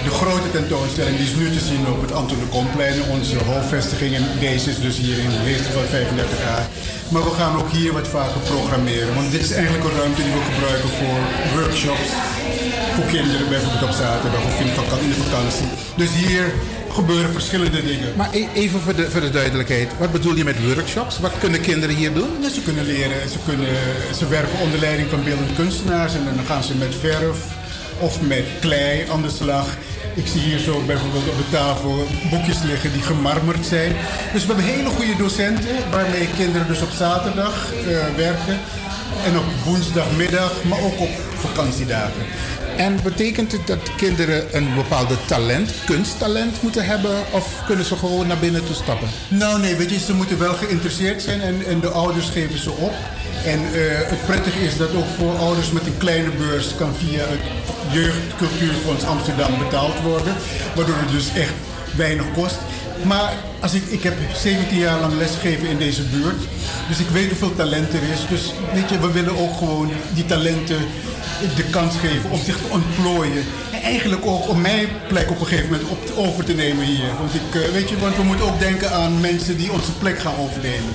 [0.05, 4.15] De grote tentoonstelling die is nu te zien op het Anton de Komplein, onze hoofdvestiging.
[4.15, 6.66] En deze is dus hier in Heester van 35 jaar.
[7.12, 9.15] Maar we gaan ook hier wat vaker programmeren.
[9.15, 11.19] Want dit is eigenlijk een ruimte die we gebruiken voor
[11.59, 12.11] workshops.
[12.95, 14.73] Voor kinderen bijvoorbeeld op zaterdag of in de
[15.15, 15.69] de vakantie.
[15.97, 16.45] Dus hier
[16.93, 18.11] gebeuren verschillende dingen.
[18.16, 21.19] Maar e- even voor de, voor de duidelijkheid, wat bedoel je met workshops?
[21.19, 22.31] Wat kunnen kinderen hier doen?
[22.41, 23.74] Ja, ze kunnen leren, ze, kunnen,
[24.19, 27.39] ze werken onder leiding van beeldende kunstenaars en dan gaan ze met verf
[27.99, 29.66] of met klei aan de slag.
[30.14, 33.93] Ik zie hier zo bijvoorbeeld op de tafel boekjes liggen die gemarmerd zijn.
[34.32, 38.59] Dus we hebben hele goede docenten waarmee kinderen dus op zaterdag eh, werken.
[39.24, 42.22] En op woensdagmiddag, maar ook op vakantiedagen.
[42.77, 47.16] En betekent het dat kinderen een bepaalde talent, kunsttalent moeten hebben?
[47.31, 49.09] Of kunnen ze gewoon naar binnen toe stappen?
[49.28, 52.70] Nou nee, weet je, ze moeten wel geïnteresseerd zijn en, en de ouders geven ze
[52.70, 52.93] op.
[53.44, 57.24] En eh, het prettige is dat ook voor ouders met een kleine beurs kan via
[57.27, 57.40] het
[57.93, 60.35] Jeugdcultuurfonds Amsterdam betaald worden.
[60.74, 61.55] Waardoor het dus echt
[61.97, 62.59] weinig kost.
[63.05, 63.32] Maar
[63.62, 66.43] als ik, ik heb 17 jaar lang lesgegeven in deze buurt.
[66.89, 68.20] Dus ik weet hoeveel talent er is.
[68.28, 70.78] Dus weet je, we willen ook gewoon die talenten
[71.56, 73.44] de kans geven om zich te ontplooien.
[73.72, 77.10] En eigenlijk ook om mijn plek op een gegeven moment op, over te nemen hier.
[77.18, 80.18] Want, ik, eh, weet je, want we moeten ook denken aan mensen die onze plek
[80.18, 80.93] gaan overnemen.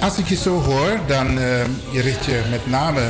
[0.00, 1.62] Als ik je zo hoor, dan eh,
[1.92, 3.00] richt je met name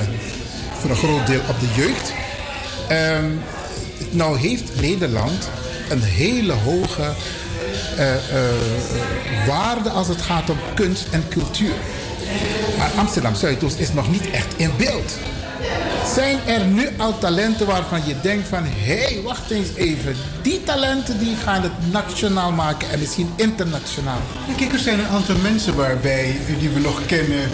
[0.78, 2.12] voor een groot deel op de jeugd.
[2.88, 3.30] Ehm,
[4.10, 5.48] nou heeft Nederland
[5.88, 7.12] een hele hoge
[9.46, 11.74] waarde als het gaat om kunst en cultuur.
[12.78, 15.18] Maar Amsterdam Zuidoost is nog niet echt in beeld.
[16.14, 18.64] Zijn er nu al talenten waarvan je denkt van...
[18.64, 20.16] hé, hey, wacht eens even.
[20.42, 24.20] Die talenten die gaan het nationaal maken en misschien internationaal.
[24.56, 27.48] Kijk, er zijn een aantal mensen waar wij, die we nog kennen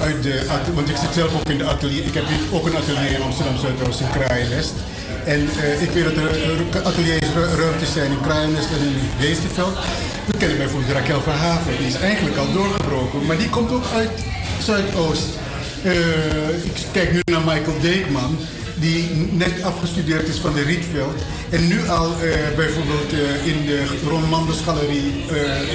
[0.00, 0.46] uit de...
[0.74, 2.04] Want ik zit zelf ook in de atelier.
[2.04, 4.72] Ik heb ook een atelier in Amsterdam Zuidoost in Kraaienest.
[5.26, 8.96] En eh, ik weet dat er eh, ateliers, ru- ruimtes zijn in Kraaienest en in
[9.18, 9.74] Weesterveld.
[10.26, 11.76] We kennen bijvoorbeeld Raquel van Haven.
[11.78, 13.26] Die is eigenlijk al doorgebroken.
[13.26, 14.10] Maar die komt ook uit
[14.62, 15.28] Zuidoost.
[15.82, 15.92] Eh,
[16.64, 18.38] ik kijk nu naar Michael Deekman,
[18.74, 21.14] die net afgestudeerd is van de Rietveld.
[21.50, 22.10] En nu al
[22.56, 23.10] bijvoorbeeld
[23.44, 25.12] in de Ron Manders Galerie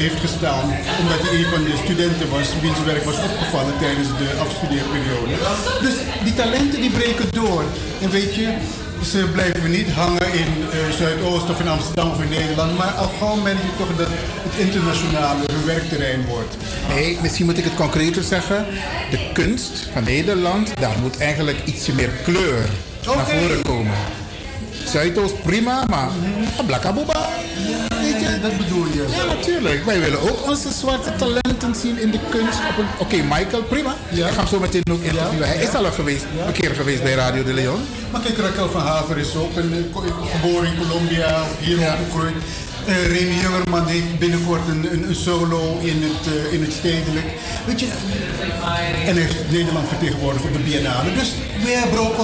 [0.01, 0.63] heeft gestaan.
[1.01, 5.33] Omdat hij een van de studenten was, wiens werk was opgevallen tijdens de afstudeerperiode.
[5.81, 7.63] Dus die talenten die breken door.
[8.01, 8.47] En weet je,
[9.03, 12.77] ze blijven niet hangen in eh, Zuidoost of in Amsterdam of in Nederland.
[12.77, 16.57] Maar al gauw merk je toch dat het internationale hun werkterrein wordt.
[16.87, 18.65] Nee, misschien moet ik het concreter zeggen.
[19.09, 22.69] De kunst van Nederland, daar moet eigenlijk ietsje meer kleur
[23.05, 23.93] naar voren komen.
[24.91, 26.09] Zuidoost prima, maar
[26.65, 27.27] blakaboeba.
[28.01, 28.39] Weet je?
[28.41, 29.05] Dat bedoel je?
[29.17, 29.85] Ja, natuurlijk.
[29.85, 32.59] Wij willen ook onze zwarte talenten zien in de kunst.
[32.59, 33.95] een- Oké, Michael, prima.
[34.09, 35.47] Ik ga hem zo meteen ook interviewen.
[35.47, 37.79] Hij is al een geweest, een keer geweest bij Radio de Leon.
[38.11, 42.35] Maar kijk, Raquel van Haver is ook een, eh, geboren in Colombia, hier opgegroeid.
[42.85, 47.25] Eh Remy Jungerman heeft binnenkort een, een, een solo in het, eh, in het stedelijk.
[47.65, 47.87] Weet je,
[49.05, 51.13] en heeft Nederland vertegenwoordigd op de Biennale.
[51.13, 51.31] Dus
[51.63, 52.15] we hebben ook.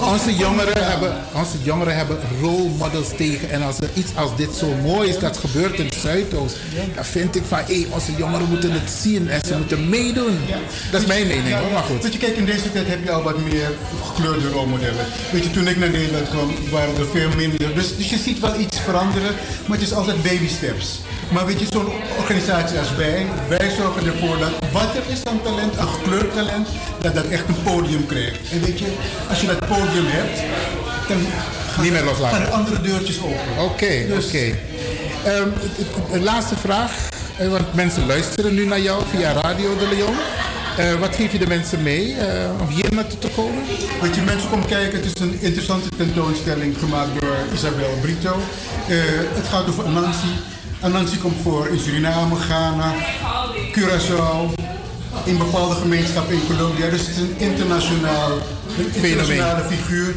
[0.00, 3.50] Onze jongeren, hebben, onze jongeren hebben role models tegen.
[3.50, 6.56] En als er iets als dit zo mooi is dat gebeurt in Zuidoost,
[6.94, 10.38] dan vind ik van hé, onze jongeren moeten het zien en ze moeten meedoen.
[10.90, 12.02] Dat is mijn mening hoor, maar goed.
[12.02, 13.70] Weet je, kijk, in deze tijd heb je al wat meer
[14.04, 15.06] gekleurde rolmodellen.
[15.32, 17.74] Weet je, toen ik naar Nederland kwam, waren er veel minder.
[17.74, 19.34] Dus, dus je ziet wel iets veranderen,
[19.66, 21.00] maar het is altijd baby steps.
[21.28, 21.88] Maar weet je, zo'n
[22.18, 26.68] organisatie als wij, wij zorgen ervoor dat wat er is aan talent, aan gekleurd talent,
[27.00, 28.50] dat dat echt een podium krijgt.
[28.52, 28.86] En weet je,
[29.28, 30.38] als je dat podium hebt,
[31.08, 31.18] dan
[31.72, 32.36] gaan, Niet meer loslaten.
[32.38, 33.64] gaan er andere deurtjes open.
[33.64, 34.38] Oké, Dus- oké.
[35.24, 37.08] Ehm, het- Een laatste vraag.
[37.36, 40.14] eh, Want mensen luisteren nu naar jou via Radio de Leon.
[40.76, 43.62] Eh, wat geef je de mensen mee eh, om hier naartoe te komen?
[44.02, 44.98] Weet je, mensen komen kijken.
[44.98, 48.34] Het is een interessante tentoonstelling gemaakt door Isabel Brito.
[48.88, 48.96] Eh,
[49.32, 50.32] het gaat over Anansi.
[50.80, 52.94] Anansi komt voor in Suriname, Ghana,
[53.72, 54.52] Curaçao,
[55.24, 56.90] in bepaalde gemeenschappen in Colombia.
[56.90, 58.30] Dus het is een internationaal,
[58.78, 60.14] een internationale figuur.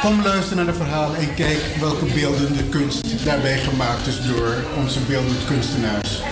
[0.00, 4.98] Kom luisteren naar de verhalen en kijk welke beeldende kunst daarbij gemaakt is door onze
[5.00, 6.22] beeldend kunstenaars.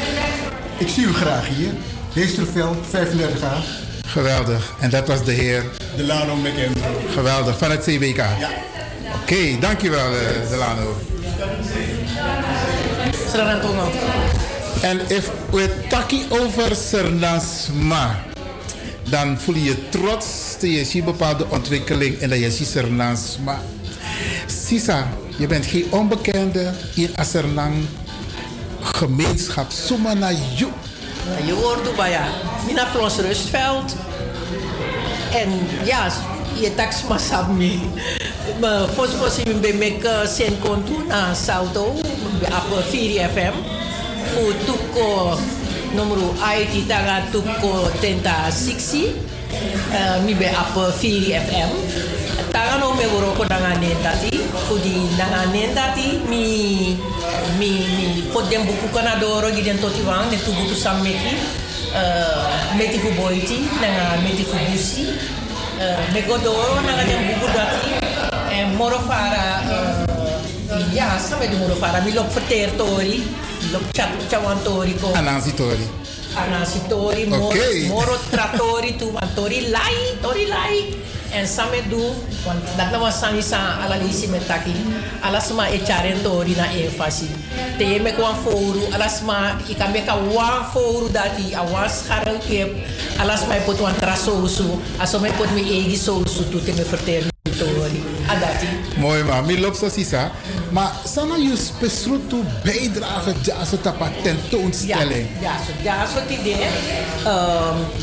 [0.78, 1.72] Ik zie u graag hier.
[2.12, 3.64] Heesterveld, 35A.
[4.06, 4.74] Geweldig.
[4.80, 5.64] En dat was de heer?
[5.96, 7.12] Delano McAndrew.
[7.12, 8.16] Geweldig, van het CBK?
[8.16, 8.50] Ja.
[9.22, 10.96] Oké, dankjewel eh, Delano.
[14.80, 18.22] En if we taki over Sernasma,
[19.08, 20.26] dan voel je je trots
[20.60, 23.60] dat je ziet bepaalde ontwikkeling en dat je ziet Sernasma.
[24.46, 27.74] Sisa, je bent geen onbekende in Asernang
[28.80, 29.70] gemeenschap.
[29.70, 30.72] Suma na you.
[31.30, 32.24] Nou, Je hoort bij ja.
[32.66, 33.94] Mina Frans Rustveld.
[35.32, 36.08] En ja,
[36.60, 37.80] je tax masami.
[38.60, 41.84] Maar volgens mij ben ik sen kontu na Salto
[42.70, 43.52] op 4 FM.
[44.34, 45.38] Voor tuko
[45.94, 49.00] numero IT tanga tuko tenta 60.
[50.24, 51.68] Mi be op 4 FM.
[52.50, 54.29] Tanga no me woro ko nanga nendati.
[54.50, 56.98] Voor die nanga nendati mi
[57.58, 61.34] mi mi pot den buku kana doro giden toti wang ne tu buku sam meki.
[61.90, 65.02] Uh, meti fu boiti nanga meti fu busi.
[65.78, 67.80] Uh, me godoro nanga den buku dati.
[68.50, 69.62] En moro fara
[70.70, 73.22] uh, ja, sabe do moro fara mi lop verteertori.
[73.72, 75.12] Lop chat chawantori ko.
[75.14, 75.86] Anansi Tori.
[76.34, 80.98] Anansi tori, moro, moro tratori tu, tori lai, tori lai.
[81.30, 81.46] En
[81.88, 84.74] doen, want dat nou was sami sa ala lisi met taki.
[85.22, 87.30] Ala sma e charen tori na enfasi.
[87.78, 92.38] Te ye me kwan foru, ala sma i ka wan foru dati, a wan scharrel
[92.42, 92.74] kep.
[93.18, 96.72] Ala sma e pot wan tra sousu, aso me pot me egi sousu tu te
[96.72, 96.84] me
[97.58, 98.02] tori.
[98.26, 98.79] Adati.
[99.00, 99.80] Mooi man, mi loopt.
[100.70, 105.26] Maar sana je spesru toe bijdrage jaso tapa tentoonstelling.
[105.40, 106.56] Ja, so, ja, so ti de.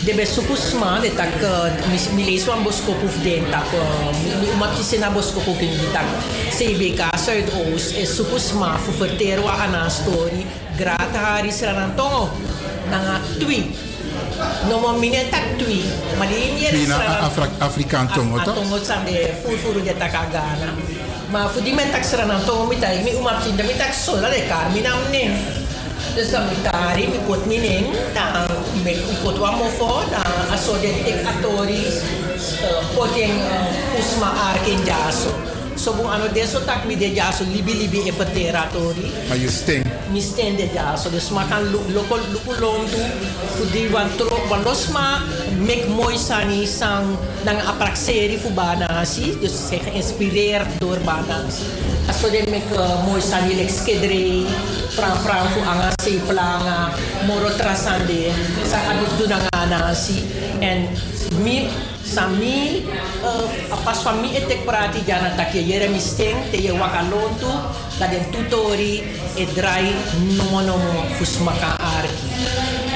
[0.06, 4.30] De be suku sma de tak uh, mi, lees boskop of den tak uh, mi,
[4.42, 6.06] mi umat kisi na boskop den tak
[6.58, 10.46] CBK Zuidoost is suku sma fu verteer wa ana story
[10.78, 12.30] grata hari sranantongo
[12.90, 13.64] nanga twi
[14.70, 15.82] no mo mine tak twi
[16.18, 18.56] maar die meer Pina Afra Afrikaan tongo toch?
[18.56, 20.70] Atongo sande furfuru de takagana.
[21.32, 24.42] Maar voor die men tak seranan tongo tai mi umap cinda mi tak sola de
[24.48, 25.34] kar mi nam ning.
[26.16, 26.50] Dus dan
[27.46, 28.50] mi ning dan
[28.84, 31.86] mi mi pot wa mofo dan aso de tek atori
[32.64, 35.57] uh, poting uh, usma arken jaso.
[35.78, 39.08] So bu ano deso tak mi de jaso libi libi e pateratori.
[39.30, 39.86] Maar je sting.
[40.12, 41.10] Mi stende jaso.
[41.10, 42.98] Dus ma kan lu- loko luku lontu
[43.56, 45.22] fu di wan tro wan losma
[45.68, 47.16] mek mooi sani sang
[47.46, 49.38] nang aprakseri fu banasi.
[49.40, 51.64] Dus ze geïnspireerd door banasi.
[52.10, 54.44] Aso de mek uh, mooi sani lek skedre
[54.96, 56.90] pran pran fu anga se planga
[57.28, 58.32] moro trasande
[58.66, 60.24] sa aduf du nang anasi
[60.60, 60.88] en
[61.44, 61.68] mi
[62.04, 62.84] sami
[63.24, 67.52] uh, pas van mi etek prati jana tak je jere mi steng te je wakalontu
[68.00, 69.04] dat den tutori
[69.36, 69.94] e drai
[70.38, 72.28] nomo nomo fusmaka arki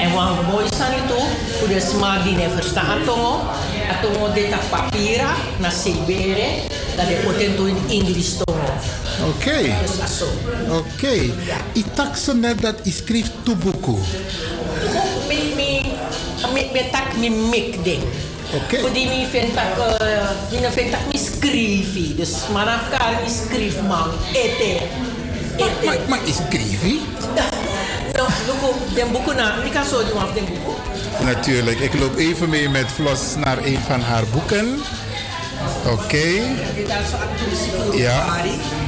[0.02, 1.20] en wan mooi sani tu
[1.58, 3.40] fu de sma di ne versta atongo
[3.92, 6.48] atongo de tak papira na sebere
[6.96, 8.72] dat de potentu in Engels tongo
[9.28, 9.58] Oké.
[9.86, 10.26] dus aso
[10.68, 11.14] Oké.
[11.72, 13.96] Ik tak ze net dat ik schreef toebuku.
[15.28, 15.81] mi
[16.52, 18.02] mi tak mi mik ding.
[18.54, 18.78] Oké.
[18.80, 19.76] Voor die mi vind tak
[20.50, 22.14] mi vind tak mi skrivi.
[22.16, 24.72] Dus manaf kar mi skrif man ete.
[25.84, 26.82] Maar, maar is schreef
[28.12, 30.44] No, luko den buku na mi kan so di af den.
[31.24, 31.78] Natuurlijk.
[31.80, 34.80] Ik loop even mee met Flos naar een van haar boeken.
[35.86, 36.42] Oké.
[37.92, 38.26] Ja.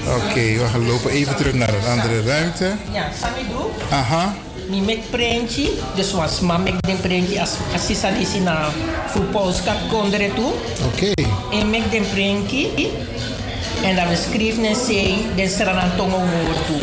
[0.06, 2.72] Oké, we gaan lopen even terug naar een andere ruimte.
[2.92, 3.74] Ja, sami do.
[3.90, 4.34] Aha.
[4.74, 8.72] Mi mek prentji, dus was ma mek den prentji as asisa disi na
[9.06, 10.50] fu Polska kondre tu.
[10.86, 11.12] Oké.
[11.54, 12.90] En mek den prentji.
[13.86, 16.82] En dan schreef en zei, den seranan tongo woord toe.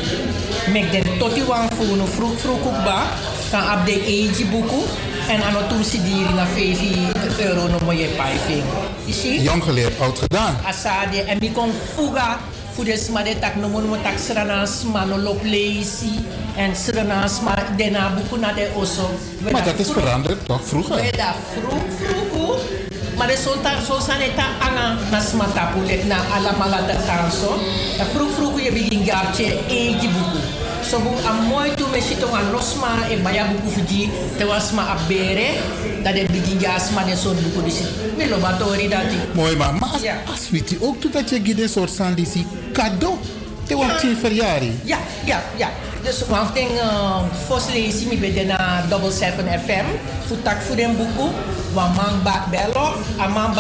[0.71, 3.03] Mek den toti wan fu no vroeg vroeg ba.
[3.51, 4.87] Kan ab de eji buku.
[5.27, 8.63] En ano tum si diri na 5 euro no mo je paifing.
[9.05, 9.41] You see?
[9.41, 10.55] Jong geleerd, oud gedaan.
[10.63, 12.39] Asade en mi kon fuga
[12.74, 16.25] fu de sma de tak no mo no tak seranan sma no lop leisi.
[16.56, 19.09] En seranan sma de na buku na de oso.
[19.41, 20.61] Maar da dat is veranderd toch?
[20.64, 20.95] Vroeger.
[20.95, 22.59] We da vroeg vroeg
[23.17, 27.59] Maar de zondag zo zijn het anga na smata pulet na ala malada tanso.
[28.14, 30.41] Vroeg vroeg je begin gartje eentje buku.
[30.90, 34.83] So bu a mooi tu me sito nga losma e baya buku fuji te wasma
[34.91, 35.59] a bere
[36.03, 37.83] dat de begin jasma de soort buku disi.
[38.17, 39.17] Mi lo batori dati.
[39.33, 39.77] Mooi man.
[39.79, 40.15] Maar als, Ja.
[40.51, 43.17] je ook dat je een soort sandisi cadeau.
[43.72, 44.74] Te wat je verjaring.
[44.83, 45.69] Ja, ja, ja.
[46.03, 46.72] Dus one thing,
[47.48, 49.85] first lazy mi bede na double seven FM.
[50.27, 51.32] Futak fu den buku.
[51.74, 53.00] Wan man bak belo.
[53.19, 53.56] A man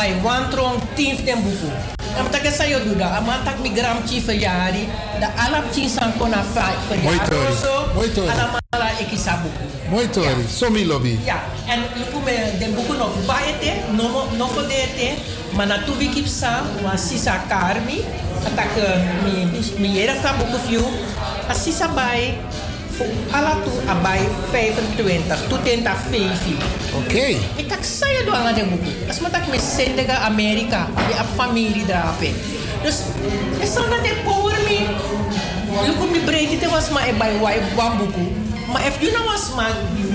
[0.95, 1.71] team den buku.
[2.17, 3.11] En wat ik zei doe dat.
[3.11, 4.87] A man tak mi gram chi verjari.
[5.19, 7.29] Da alap chi san kona Mooi verjari.
[7.29, 7.93] tori.
[7.93, 8.27] Mooi tori.
[8.27, 10.09] ala mala ekisa buku.
[10.09, 10.45] Tori.
[10.57, 11.19] Somi lobby.
[11.23, 15.15] Ja, en luku me den buku no baete, no no fodete,
[15.55, 18.03] maar na tu wiki sa, wa sisa karmi,
[18.47, 18.73] atak
[19.23, 19.47] mi
[19.79, 20.85] mi yera sa buku fiu,
[21.47, 22.39] a sisa bai,
[22.91, 26.55] fu ala tu a bai 25, tu tenta feifi.
[26.91, 27.39] Oké.
[27.55, 28.91] Ik tak saya doang ada buku.
[29.07, 32.31] As matak me sendega Amerika, di a family drape.
[32.81, 33.07] Dus,
[33.61, 34.89] na de power mi.
[35.71, 38.40] Luku mi break it was ma e bai wai wan buku.
[38.71, 39.67] Maar if you know was ma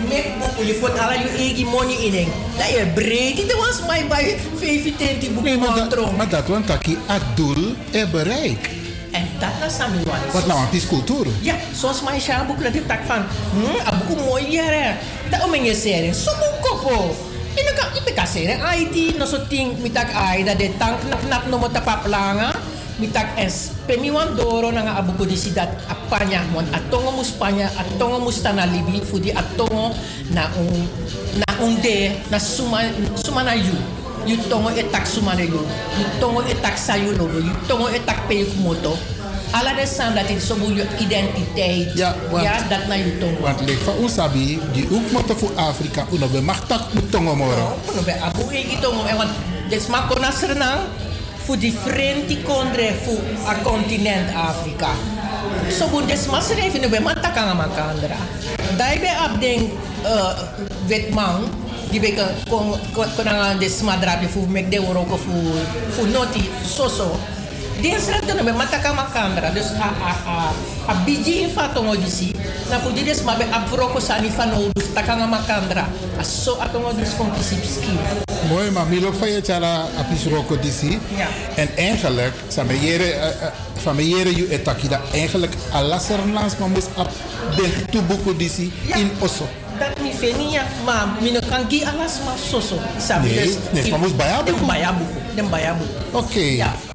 [0.09, 2.29] make buku, you put ala you egi money in it.
[2.57, 6.47] Dat je break it was e bai 25 buku Nee, maar man dat, maar dat
[6.49, 8.71] want taki het doel en bereik.
[9.13, 10.21] En dat na sami wan.
[10.33, 11.27] Wat nou, het is cultuur.
[11.41, 14.95] Ja, zoals mijn sjaboek dat ik tak van, hmm, abuku mooi jere.
[15.31, 17.17] Dat om je seren, so boek kopo.
[17.57, 20.71] En ik kan, ik kan seren, IT, no so ting, mi tak ay, dat de
[20.77, 22.47] tank nak nak no mo tapaplanga.
[22.53, 22.56] Mi
[23.13, 27.21] tak es, pemi wan doro na nga abuku di si dat apanya, mon atongo mo
[27.21, 29.93] Spanya, atongo mo stana libi, fudi atongo
[30.33, 30.89] na un,
[31.37, 32.89] na un de, na suma,
[33.21, 33.77] suma na yu.
[34.25, 35.61] You tongo etak suma na yu.
[36.01, 38.97] You tongo etak sayu lobo, you tongo etak peyuk moto.
[39.53, 41.93] Alla de sam dat het zo je identiteit.
[41.95, 43.39] Ja, want- ja dat naar je tong.
[43.41, 47.35] Want leek van ons sabi, die ook moeten voor Afrika, uno be machtak moet tongo
[47.37, 47.77] moro.
[47.87, 49.31] Kuno be abu e gitong e want
[49.69, 50.33] des ma kona
[51.47, 53.15] sernang fu differenti kondre fu
[53.47, 54.91] a continent Afrika.
[55.71, 58.19] So bu des ma sere finu be mata kanga makandra.
[58.77, 59.71] Dai be ab den
[60.03, 60.35] uh,
[60.89, 61.47] wetman
[61.91, 62.75] di be ka kon
[63.17, 65.33] kona des ma drapi fu mek de fu
[65.91, 67.15] fu noti soso.
[67.83, 69.51] Seret no be mata kanga makandra.
[69.51, 70.53] Dus a a a
[70.89, 72.33] a biji fatongo disi
[72.71, 75.89] na fu dides ma be abroko sani fano dus takanga makandra.
[76.19, 77.99] Aso atongo dus kon kisip ski.
[78.49, 80.99] Mooi, maar Milo van je tjara apis roko disi.
[81.17, 81.27] Ja.
[81.55, 83.35] En eigenlijk, sameyere,
[83.83, 85.55] van meyere ju etaki, dat eigenlijk
[86.59, 87.11] maar moest op
[87.57, 89.49] de tubuku disi in Osso.
[90.27, 92.79] Fenia, ma mi no kan gi alas ma soso.
[92.99, 94.59] Sabi Nee, dus, nee, maar moest bayabuku.
[94.59, 95.13] Den bayabuku.
[95.35, 95.91] Den bayabuku.
[96.11, 96.41] Oké,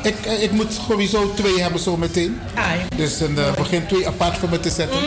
[0.03, 2.39] ik, eh, ik moet sowieso twee hebben zo meteen.
[2.95, 4.99] Dus een uh, begin twee apart voor me te zetten.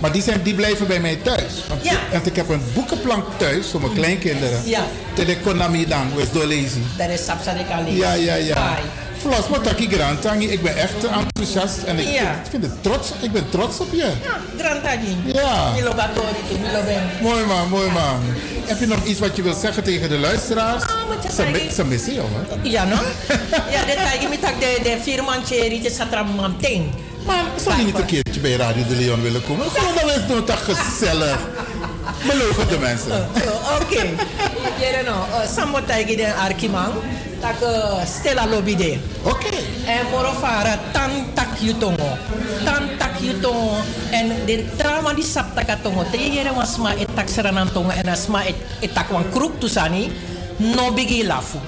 [0.00, 1.52] Maar die, zijn, die blijven bij mij thuis.
[1.68, 1.96] Want, Ja.
[2.12, 4.60] want ik heb een boekenplank thuis voor mijn kleinkinderen.
[4.64, 4.84] Ja.
[5.14, 6.82] Tele Konami dan, West Dolezi.
[6.96, 7.96] Dat is sapsa de kali.
[7.96, 8.54] Ja, ja, ja.
[8.54, 8.82] Ai.
[9.20, 10.48] Flos, maar taki grand tangi.
[10.50, 12.30] Ik ben echt enthousiast en ik, Ja.
[12.30, 13.10] ik vind het trots.
[13.20, 13.96] Ik ben trots op je.
[13.96, 15.22] Ja, grand tagin.
[15.26, 15.72] Ja.
[17.22, 18.20] Mooi man, mooi man.
[18.64, 20.84] Heb je nog iets wat je wilt zeggen tegen de luisteraars?
[21.22, 22.68] je Ze, missen jou, hè?
[22.68, 22.96] Ja, no?
[23.70, 26.90] ja, de tagi mi tak de, de firman cheri te satra mamteng.
[27.26, 29.66] Maar zou je niet een keertje bij Radio de Leon willen komen?
[29.70, 31.38] Gewoon dan is het toch gezellig.
[32.26, 33.10] Beloven de mensen.
[33.10, 34.02] Oh, Oké.
[34.80, 36.92] Jere no, uh, sambo tagi den arkimang.
[37.40, 37.62] Tak
[38.06, 38.98] stella lobby de.
[39.22, 39.54] Oké.
[39.86, 42.18] En moro fara tan tak yutongo.
[42.64, 43.78] Tan tak yutongo.
[44.10, 46.04] En de trauma di sap tak tongo.
[46.10, 50.10] Te yere wasma etak seranan tongo en asma et, etak wan kruk tusani.
[50.56, 51.58] No bigi lafu.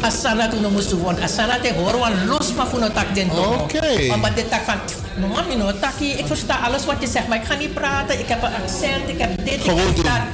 [0.00, 1.16] Asana tu no musu won.
[1.22, 3.68] Asana te hoor wan los ma fu no tak den tongo.
[3.68, 4.16] Oké.
[4.16, 4.80] Maar de tak van,
[5.20, 6.16] no mami no taki.
[6.16, 8.18] Ik versta alles wat je zegt, maar ik ga niet praten.
[8.18, 10.24] Ik heb een accent, ik heb dit, ik heb dat.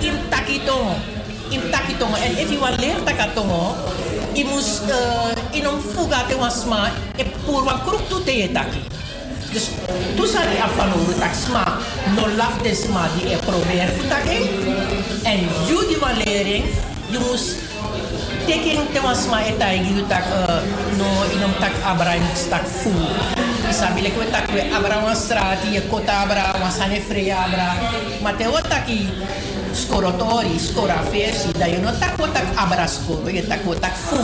[0.00, 0.94] In taki tongo.
[1.48, 2.16] In taki tongo.
[2.16, 2.96] En if you want leer
[3.34, 3.74] tongo,
[4.32, 8.52] je moest uh, in een fuga te wasma, e pur wan kruk tu te je
[8.52, 8.80] taki.
[9.52, 9.68] Dus
[10.16, 11.78] toen zat ik af van hoe tak sma,
[12.16, 14.38] no laf de sma die ik probeer voor taki.
[15.22, 15.38] En
[16.00, 16.64] wan lering,
[17.10, 17.54] je moest
[18.46, 20.62] teken te wasma e taigi you tak uh,
[20.96, 22.90] no inom tak abra in tak fu.
[23.70, 27.74] Isabi lek we tak we abra wan strati, e kota abra wan sane freya abra.
[28.22, 29.08] Ma te wo taki
[29.72, 33.94] skorotori, skora versi, da je no tak wo tak abra skoro, je tak wo tak
[33.96, 34.18] fu.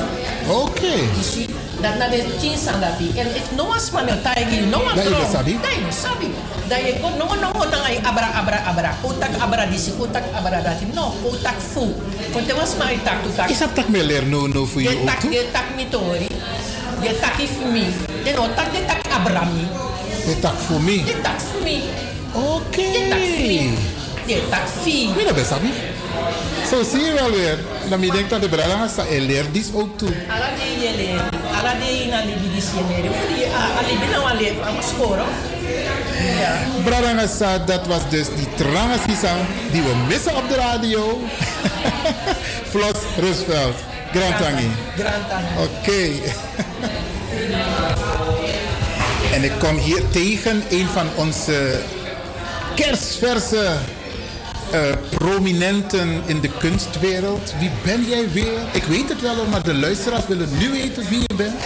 [0.51, 0.95] Oké.
[1.21, 1.47] Isi,
[1.83, 3.13] dat na de chinsan dati.
[3.17, 5.31] En if no was man el taigi, no man Da je tron.
[5.33, 5.53] sabi?
[5.63, 6.29] Da je sabi.
[6.69, 8.91] Da je ko no no no ay abra abra abra.
[9.03, 10.87] Ko tak abra disi, ko tak abra dati.
[10.95, 11.87] No, ko tak fu.
[12.33, 13.51] Ko te was man tak tu tak.
[13.51, 15.31] Is dat tak meer leer no no voor je Je ook tak toe?
[15.31, 16.29] je tak mitori.
[17.03, 17.87] Je tak ifmi.
[18.25, 19.67] Je no tak je tak abrami.
[20.27, 21.03] Je tak voor mij.
[21.07, 21.79] Je tak fmi.
[22.35, 22.83] Oké.
[22.83, 23.55] Je tak fmi.
[23.55, 23.96] Je
[24.51, 25.13] tak fi.
[25.15, 25.71] Wie dat best sabi?
[26.71, 27.59] Zo zie je wel weer.
[27.89, 30.09] Dan je dat de brada sta en leert dit ook toe.
[30.29, 31.21] Ala de yele,
[31.59, 33.11] ala de na libi di sienere.
[33.19, 33.45] Fudi
[33.79, 35.25] ali bina wale am score.
[36.41, 36.53] Ja.
[36.85, 37.27] Brada
[37.67, 39.35] dat was dus die trangasisa
[39.73, 41.21] die we missen op de radio.
[42.73, 43.77] Flos Rusveld.
[44.13, 44.71] Grand Tangi.
[44.97, 45.47] Grand Tangi.
[45.65, 46.03] Oké.
[49.35, 51.81] en ik kom hier tegen een van onze
[52.75, 53.77] kerstverse
[54.71, 54.81] eh,
[55.11, 57.55] prominenten in de kunstwereld.
[57.59, 58.61] Wie ben jij weer?
[58.73, 61.63] Ik weet het wel, maar de luisteraars willen nu weten wie je bent.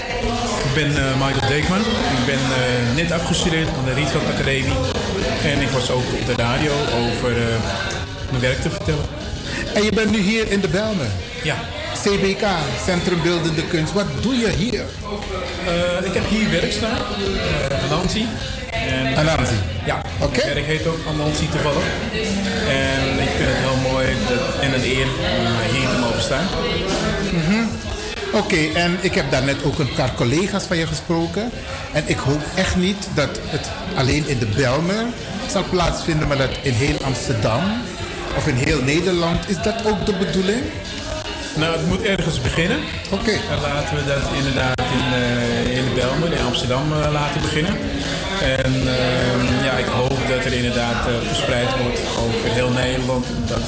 [0.65, 1.81] Ik ben eh, Michael Deekman.
[1.81, 4.73] Ik ben eh, net afgestudeerd aan de Rietveld Academie.
[5.45, 7.33] En ik was ook op de radio over
[8.31, 9.05] mijn werk te vertellen.
[9.75, 11.13] En je bent nu hier in de Belmen?
[11.43, 11.57] Ja.
[11.95, 12.45] CBK,
[12.85, 13.93] Centrum Beeldende Kunst.
[13.93, 14.85] Wat doe je hier?
[15.67, 18.27] Eh, ik heb hier werk staan, uh, Anansi.
[18.71, 19.55] En, Anansi?
[19.85, 20.37] Ja, Oké.
[20.37, 21.85] mijn werk heet ook Anansi toevallig.
[22.69, 25.07] En ik vind het heel mooi dat, en een eer
[25.39, 26.47] om eh, hier te mogen staan.
[27.33, 27.65] Mhm.
[28.33, 31.51] Oké, en ik heb daarnet ook een paar collega's van je gesproken.
[31.93, 35.05] En ik hoop echt niet dat het alleen in de Belmer
[35.51, 37.63] zal plaatsvinden, maar dat in heel Amsterdam
[38.37, 39.49] of in heel Nederland.
[39.49, 40.63] Is dat ook de bedoeling?
[41.57, 42.79] Nou, het moet ergens beginnen.
[43.11, 43.31] Oké.
[43.31, 47.77] En laten we dat inderdaad in, eh, in de Belmen, in Amsterdam eh, laten beginnen.
[48.43, 53.27] En ehm, ja, ik hoop dat er inderdaad eh, verspreid wordt over heel Nederland.
[53.47, 53.65] Dat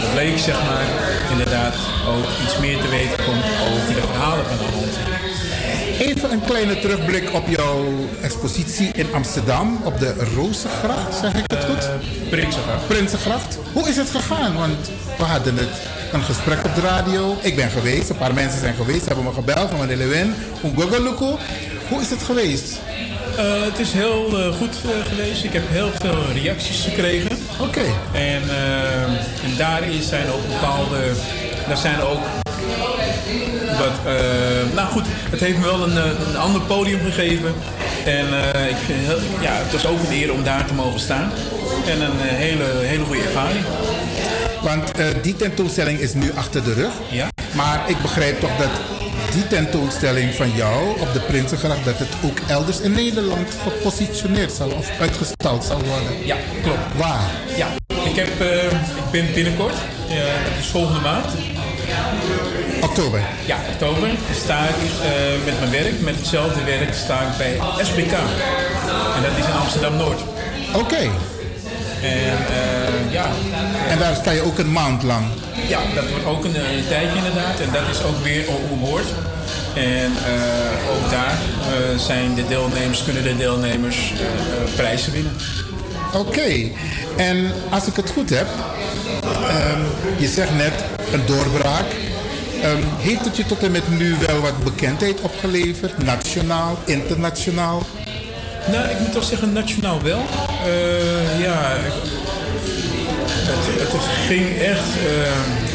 [0.00, 0.86] de leek, zeg maar,
[1.30, 1.74] inderdaad
[2.08, 5.17] ook iets meer te weten komt over de verhalen van Holland.
[5.98, 7.84] Even een kleine terugblik op jouw
[8.20, 11.88] expositie in Amsterdam op de Rozengracht, zeg ik het goed?
[12.30, 12.86] Prinsengracht.
[12.86, 13.58] Prinsengracht.
[13.72, 14.54] Hoe is het gegaan?
[14.54, 15.68] Want we hadden het
[16.12, 17.36] een gesprek op de radio.
[17.42, 21.34] Ik ben geweest, een paar mensen zijn geweest, hebben me gebeld van meneer Lewin, Ungogoluku.
[21.88, 22.78] Hoe is het geweest?
[23.38, 25.44] Uh, het is heel uh, goed uh, geweest.
[25.44, 27.38] Ik heb heel veel reacties gekregen.
[27.60, 27.78] Oké.
[27.78, 27.92] Okay.
[28.12, 28.42] En,
[29.44, 31.12] en daarin zijn ook bepaalde.
[31.68, 32.20] Daar zijn ook
[33.78, 34.14] wat.
[34.74, 35.96] nou goed, het heeft me wel een,
[36.28, 37.54] een ander podium gegeven.
[38.04, 38.26] En
[38.68, 41.32] ik vind heel, ja, het was ook een eer om daar te mogen staan.
[41.86, 43.64] En een hele, hele goede ervaring.
[44.62, 46.92] Want uh, die tentoonstelling is nu achter de rug.
[47.10, 47.28] Ja.
[47.54, 48.70] Maar ik begrijp toch dat
[49.32, 51.84] die tentoonstelling van jou op de Prinsengracht...
[51.84, 56.26] dat het ook elders in Nederland gepositioneerd zal of uitgestald zal worden.
[56.26, 56.96] Ja, klopt.
[56.96, 57.30] Waar?
[57.56, 57.68] Ja,
[58.04, 59.74] ik, heb, uh, ik ben binnenkort,
[60.10, 61.26] uh, dat is volgende maand.
[62.80, 63.20] Oktober?
[63.46, 64.08] Ja, oktober.
[64.34, 64.74] Sta ik
[65.44, 68.12] met mijn werk, met hetzelfde werk, sta ik bij SBK.
[69.16, 70.20] En dat is in Amsterdam-Noord.
[70.72, 70.78] Oké.
[70.78, 71.10] Okay.
[72.02, 73.26] En uh, ja.
[73.88, 75.26] En daar sta je ook een maand lang?
[75.68, 77.60] Ja, dat wordt ook een, een tijdje inderdaad.
[77.60, 79.06] En dat is ook weer omhoord.
[79.74, 84.12] En uh, ook daar uh, zijn de deelnemers, kunnen de deelnemers
[84.76, 85.32] prijzen winnen.
[86.12, 86.28] Oké.
[86.28, 86.72] Okay.
[87.16, 88.46] En als ik het goed heb,
[89.24, 89.84] um,
[90.18, 90.72] je zegt net
[91.12, 91.86] een doorbraak.
[92.64, 96.04] Um, heeft het je tot en met nu wel wat bekendheid opgeleverd?
[96.04, 97.86] Nationaal, internationaal?
[98.70, 100.22] Nou, ik moet toch zeggen nationaal wel.
[100.66, 101.76] Uh, ja,
[103.50, 105.30] het, het, ging echt uh,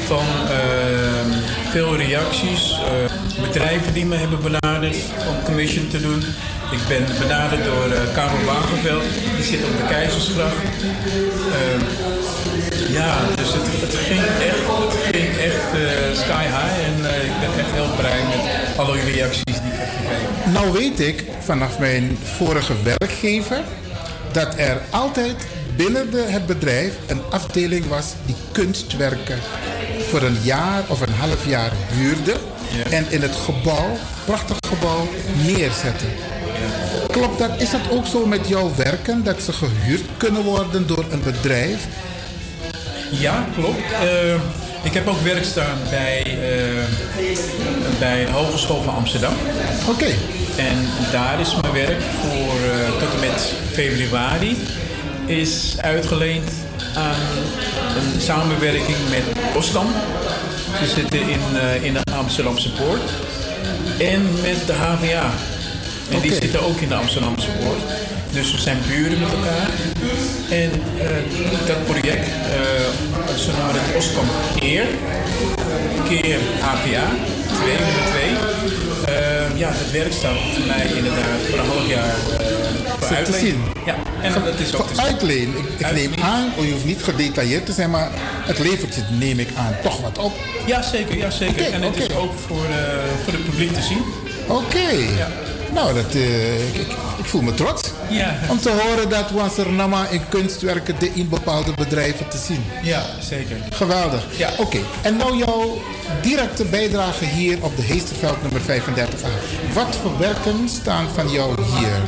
[0.06, 1.38] van uh,
[1.72, 2.80] veel reacties.
[3.42, 4.98] bedrijven die me hebben benaderd
[5.30, 6.24] om commission te doen.
[6.72, 9.04] Ik ben benaderd door Karel Wagenveld,
[9.36, 10.56] die zit op de Keizersgracht.
[12.88, 15.70] Ja, dus het, het, ging echt, het ging echt
[16.18, 20.52] sky high en ik ben echt heel blij met alle reacties die ik heb gekregen.
[20.52, 23.62] Nou weet ik vanaf mijn vorige werkgever
[24.32, 29.40] dat er altijd binnen de, het bedrijf een afdeling was die kunstwerken
[30.10, 32.36] voor een jaar of een half jaar huurde
[32.70, 32.90] ja.
[32.90, 35.08] en in het gebouw, prachtig gebouw,
[35.46, 36.08] neerzetten.
[37.12, 37.62] Klopt dat?
[37.62, 41.88] Is dat ook zo met jouw werken, dat ze gehuurd kunnen worden door een bedrijf?
[43.20, 43.78] Ja, klopt.
[44.04, 44.34] Uh,
[44.84, 46.84] ik heb ook werk staan bij, uh,
[48.00, 49.34] bij de Hogeschool van Amsterdam.
[49.82, 49.90] Oké.
[49.90, 50.16] Okay.
[50.58, 54.58] En daar is mijn werk voor uh, tot en met februari
[55.26, 56.52] is uitgeleend
[56.96, 57.22] aan
[57.96, 59.88] een samenwerking met Ostam.
[60.80, 61.42] Ze zitten in,
[61.82, 63.12] in de Amsterdamse Poort.
[64.00, 65.32] En met de HVA.
[66.10, 66.22] En okay.
[66.22, 67.82] die zitten ook in de Amsterdamse Poort.
[68.34, 69.70] Dus we zijn buren met elkaar.
[70.50, 74.28] En uh, dat project, uh, ze noemen het Oscom
[74.60, 74.86] Eer,
[76.08, 77.06] keer HPA,
[77.60, 78.30] 2 nummer 2.
[78.30, 82.16] Uh, ja, het werk staat voor mij inderdaad voor een half jaar
[83.00, 83.64] voor uitleen.
[83.86, 85.54] Ja, en dat is ook voor uitleen.
[85.58, 88.10] Ik, ik neem aan, je hoeft niet gedetailleerd te zijn, maar
[88.46, 90.34] het levert je, neem ik aan, toch wat op.
[90.66, 91.18] Ja, zeker.
[91.18, 91.62] Ja, zeker.
[91.62, 92.06] Okay, en het okay.
[92.08, 92.66] is ook voor,
[93.24, 94.04] voor het publiek te zien.
[94.48, 94.64] Oké.
[94.64, 95.16] Okay.
[95.18, 95.28] Ja.
[95.74, 96.88] Nou, dat, eh, ik, ik,
[97.18, 97.92] ik voel me trots.
[98.10, 98.36] Ja.
[98.50, 102.64] Om te horen dat Wansernama in kunstwerken de in bepaalde bedrijven te zien.
[102.84, 103.58] Ja, zeker.
[103.70, 104.24] Geweldig.
[104.38, 104.50] Ja.
[104.58, 105.82] Oké, en nou jouw
[106.22, 109.28] directe bijdrage hier op de Heesterveld nummer 35A.
[109.74, 112.02] Wat voor werken staan van jou hier?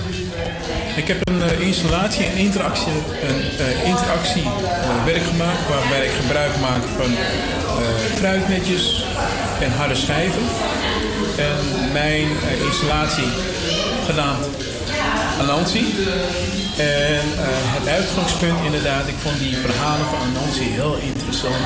[0.96, 2.94] Ik heb een eh, installatie, een interactie,
[3.28, 7.12] een interactie eh, werk gemaakt waarbij ik gebruik maak van
[8.16, 9.06] fruitnetjes
[9.62, 10.42] en harde schijven.
[11.38, 12.28] En mijn
[12.66, 13.28] installatie
[14.06, 14.46] genaamd
[15.42, 15.86] Anansi.
[16.78, 21.66] En eh, het uitgangspunt inderdaad, ik vond die verhalen van Anansi heel interessant.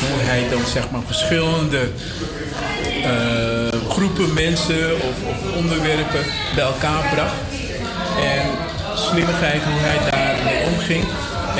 [0.00, 1.82] Hoe hij dan zeg maar verschillende
[3.02, 7.40] eh, groepen mensen of, of onderwerpen bij elkaar bracht.
[8.34, 8.44] En
[8.94, 11.04] slimmigheid hoe hij daarmee omging.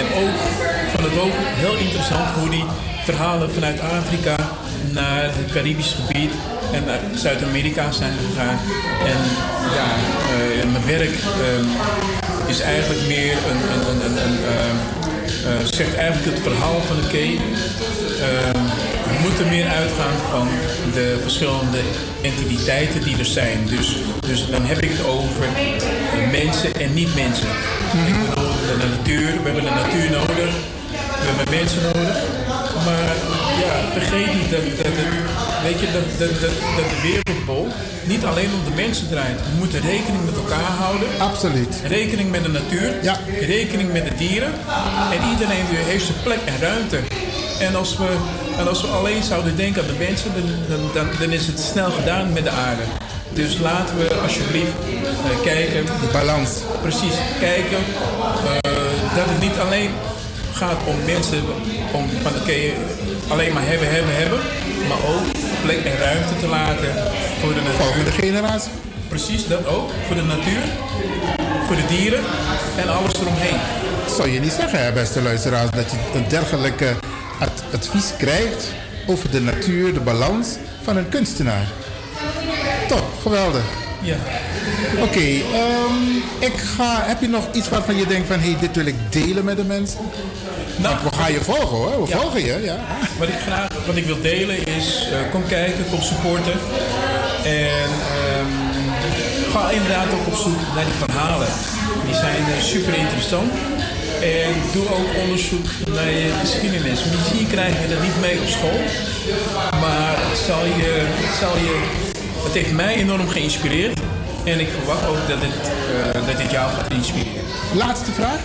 [0.01, 0.37] En ook,
[0.85, 2.65] ik vond het ook heel interessant hoe die
[3.05, 4.37] verhalen vanuit Afrika
[4.91, 6.33] naar het Caribisch gebied
[6.73, 8.59] en naar Zuid-Amerika zijn gegaan.
[9.05, 9.21] En
[9.77, 9.89] ja,
[10.33, 11.67] eh, mijn werk ehm,
[12.47, 14.77] is eigenlijk meer een, een, een, een, ehm,
[15.47, 17.39] eh, zegt eigenlijk het verhaal van de Key.
[18.21, 18.63] Ehm,
[19.07, 20.49] we moeten meer uitgaan van
[20.93, 21.81] de verschillende
[22.23, 23.67] entiteiten die er zijn.
[23.67, 23.97] Dus,
[24.27, 27.49] dus dan heb ik het over eh, mensen en niet-mensen.
[28.07, 30.51] Ik bedoel, de natuur, we hebben de natuur nodig,
[31.21, 32.17] we hebben mensen nodig.
[32.87, 33.15] Maar
[33.65, 34.97] ja, vergeet niet dat, dat,
[35.63, 37.69] weet je, dat, dat, dat, dat de wereldbol
[38.05, 39.41] niet alleen om de mensen draait.
[39.41, 41.09] We moeten rekening met elkaar houden.
[41.19, 41.81] Absoluut.
[41.87, 42.95] Rekening met de natuur.
[43.03, 43.17] Ja.
[43.41, 44.53] Rekening met de dieren.
[45.13, 46.99] En iedereen heeft zijn plek en ruimte.
[47.61, 48.17] En als we,
[48.59, 51.61] en als we alleen zouden denken aan de mensen, dan, dan, dan, dan is het
[51.61, 52.83] snel gedaan met de aarde.
[53.33, 55.85] Dus laten we alsjeblieft eh, kijken.
[55.85, 56.51] De balans.
[56.83, 58.73] Precies, kijken eh,
[59.17, 59.91] dat het niet alleen
[60.53, 61.43] gaat om mensen,
[61.97, 62.59] om van oké,
[63.29, 64.39] alleen maar hebben, hebben, hebben.
[64.89, 65.25] Maar ook
[65.63, 66.91] plek en ruimte te laten
[67.41, 67.85] voor de natuur.
[67.85, 68.71] Volgende generatie.
[69.09, 69.91] Precies, dat ook.
[70.07, 70.63] Voor de natuur,
[71.67, 72.21] voor de dieren
[72.77, 73.59] en alles eromheen.
[74.17, 76.95] Zou je niet zeggen, beste luisteraars, dat je een dergelijke
[77.41, 78.73] ad- advies krijgt
[79.07, 80.49] over de natuur, de balans
[80.83, 81.67] van een kunstenaar?
[82.89, 83.63] Top, geweldig.
[84.07, 84.17] Ja.
[85.03, 85.27] Oké,
[85.61, 86.07] ehm,
[86.39, 87.03] ik ga.
[87.07, 89.57] Heb je nog iets waarvan je denkt van hé, hey, dit wil ik delen met
[89.57, 89.99] de mensen?
[90.77, 92.19] Nou, we gaan je volgen hoor, we Ja.
[92.19, 92.77] volgen je, ja.
[93.19, 96.53] Wat ik graag wat ik wil delen is, eh, kom kijken, kom supporten.
[97.45, 98.51] En ehm,
[99.53, 101.49] ga inderdaad ook op zoek naar die verhalen.
[102.07, 103.53] Die zijn eh, super interessant.
[104.23, 107.01] En doe ook onderzoek naar je geschiedenis.
[107.17, 108.81] Misschien krijg je dat niet mee op school.
[109.81, 110.93] Maar het zal je,
[111.25, 111.77] het zal je,
[112.47, 114.01] het heeft mij enorm geïnspireerd.
[114.45, 117.45] En ik verwacht ook dat het, eh, dat dit jou gaat inspireren.
[117.75, 118.41] Laatste vraag.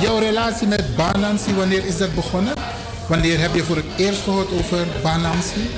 [0.00, 2.54] Jouw relatie met Banansi, wanneer is dat begonnen?
[3.06, 5.70] Wanneer heb je voor het eerst gehoord over Banansi?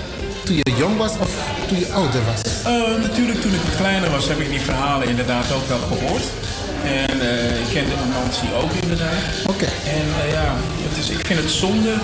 [0.45, 1.31] Toen je jong was of
[1.69, 2.41] toen je ouder was?
[2.65, 6.25] Eh, natuurlijk, toen ik wat kleiner was, heb ik die verhalen inderdaad ook wel gehoord.
[6.85, 9.23] En eh, ik kende Nancy ook inderdaad.
[9.47, 9.69] Oké.
[9.99, 10.55] En ja,
[10.89, 11.95] het is, ik vind het zonde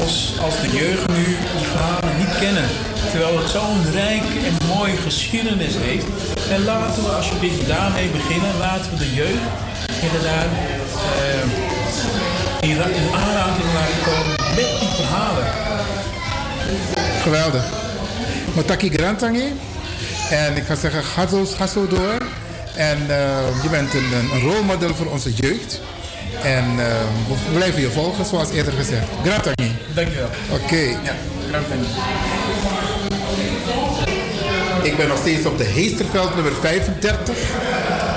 [0.00, 1.24] als, als de jeugd nu
[1.58, 2.03] die verhalen
[2.40, 2.68] kennen.
[3.10, 6.06] Terwijl het zo'n rijke en mooie geschiedenis heeft.
[6.50, 8.50] En laten we alsjeblieft daarmee beginnen.
[8.58, 9.44] Laten we de jeugd
[10.06, 10.50] inderdaad
[11.18, 15.44] eh, in, ra- in aanraking laten komen met die verhalen.
[17.22, 17.64] Geweldig.
[18.54, 19.52] Mataki Grantangi.
[20.30, 22.16] En ik ga zeggen, ga zo, ga zo door.
[22.76, 25.80] En eh, je bent een, rolmodel voor onze jeugd.
[26.42, 26.86] En eh,
[27.28, 29.06] we blijven je volgen, zoals eerder gezegd.
[29.24, 29.76] Grantangi.
[29.94, 30.28] Dankjewel.
[30.50, 30.76] Oké.
[30.76, 31.14] Ja,
[34.82, 37.36] Ik ben nog steeds op de Heesterveld nummer 35.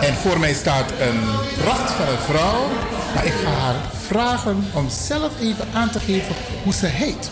[0.01, 1.19] En voor mij staat een
[1.63, 2.67] pracht van een vrouw.
[3.15, 3.75] Maar ik ga haar
[4.07, 7.29] vragen om zelf even aan te geven hoe ze heet.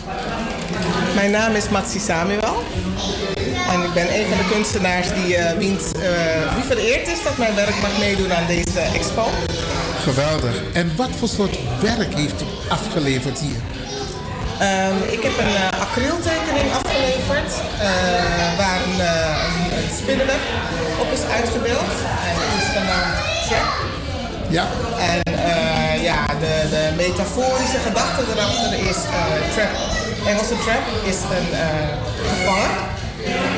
[1.14, 2.62] Mijn naam is Matsi Samuel.
[3.68, 7.54] En ik ben een van de kunstenaars die, wiens, eh, wie vereerd is dat mijn
[7.54, 9.24] werk mag meedoen aan deze expo.
[10.02, 10.62] Geweldig.
[10.72, 13.75] En wat voor soort werk heeft u afgeleverd hier?
[14.58, 20.42] Ehm, ik heb een eh, acryltekening afgeleverd eh, waar een, eh, een, spinnenweb
[21.00, 21.92] op is uitgebeeld.
[22.28, 23.14] En dat is genaamd
[23.48, 23.68] Trap.
[24.48, 24.66] Ja.
[24.98, 25.20] En
[26.02, 28.96] ja, de, de metaforische gedachte erachter is
[29.54, 29.72] trap.
[30.26, 31.48] Engelse trap is een
[32.32, 32.70] gevangen.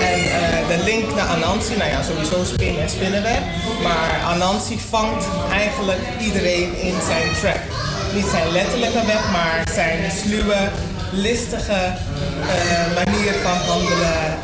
[0.01, 3.43] En de link naar Anansi, nou ja, sowieso spinnen en spinnenweb.
[3.83, 7.61] Maar Anansi vangt eigenlijk iedereen in zijn trap.
[8.15, 10.69] Niet zijn letterlijke web, maar zijn sluwe,
[11.13, 14.39] listige eh, manier van handelen,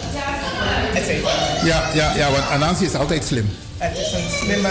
[0.94, 1.30] et cetera.
[1.64, 3.56] Ja, ja, ja, want Anansi is altijd slim.
[3.78, 4.68] Het is een slimme...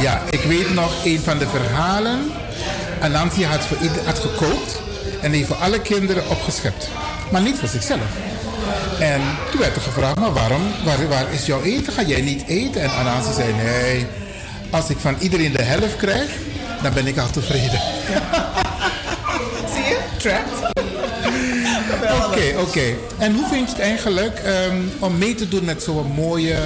[0.00, 2.30] Ja, ik weet nog een van de verhalen.
[3.00, 4.80] Anansi had, voor ieder, had gekookt
[5.20, 6.88] en heeft voor alle kinderen opgeschept.
[7.30, 8.00] Maar niet voor zichzelf.
[8.98, 9.20] En
[9.50, 11.92] toen werd er gevraagd, maar waarom, waar, waar is jouw eten?
[11.92, 12.82] Ga jij niet eten?
[12.82, 14.06] En Anansi zei, nee,
[14.70, 16.30] als ik van iedereen de helft krijg,
[16.82, 17.80] dan ben ik al tevreden.
[19.74, 19.98] Zie je?
[20.16, 20.70] Trapped.
[22.26, 22.94] Oké, oké.
[23.18, 26.56] En hoe vind je het eigenlijk ehm, om mee te doen met zo'n mooie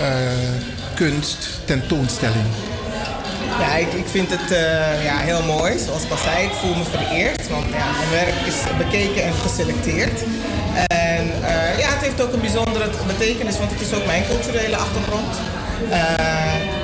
[0.00, 0.16] eh,
[0.94, 2.44] kunst tentoonstelling?
[3.58, 5.78] Ja, ik, ik vind het eh, ja, heel mooi.
[5.78, 7.48] Zoals ik al zei, ik voel me vereerd.
[7.48, 10.20] Want ja, mijn werk is bekeken en geselecteerd.
[10.86, 14.76] En eh, ja, het heeft ook een bijzondere betekenis, want het is ook mijn culturele
[14.76, 15.34] achtergrond.
[15.90, 16.83] Eh,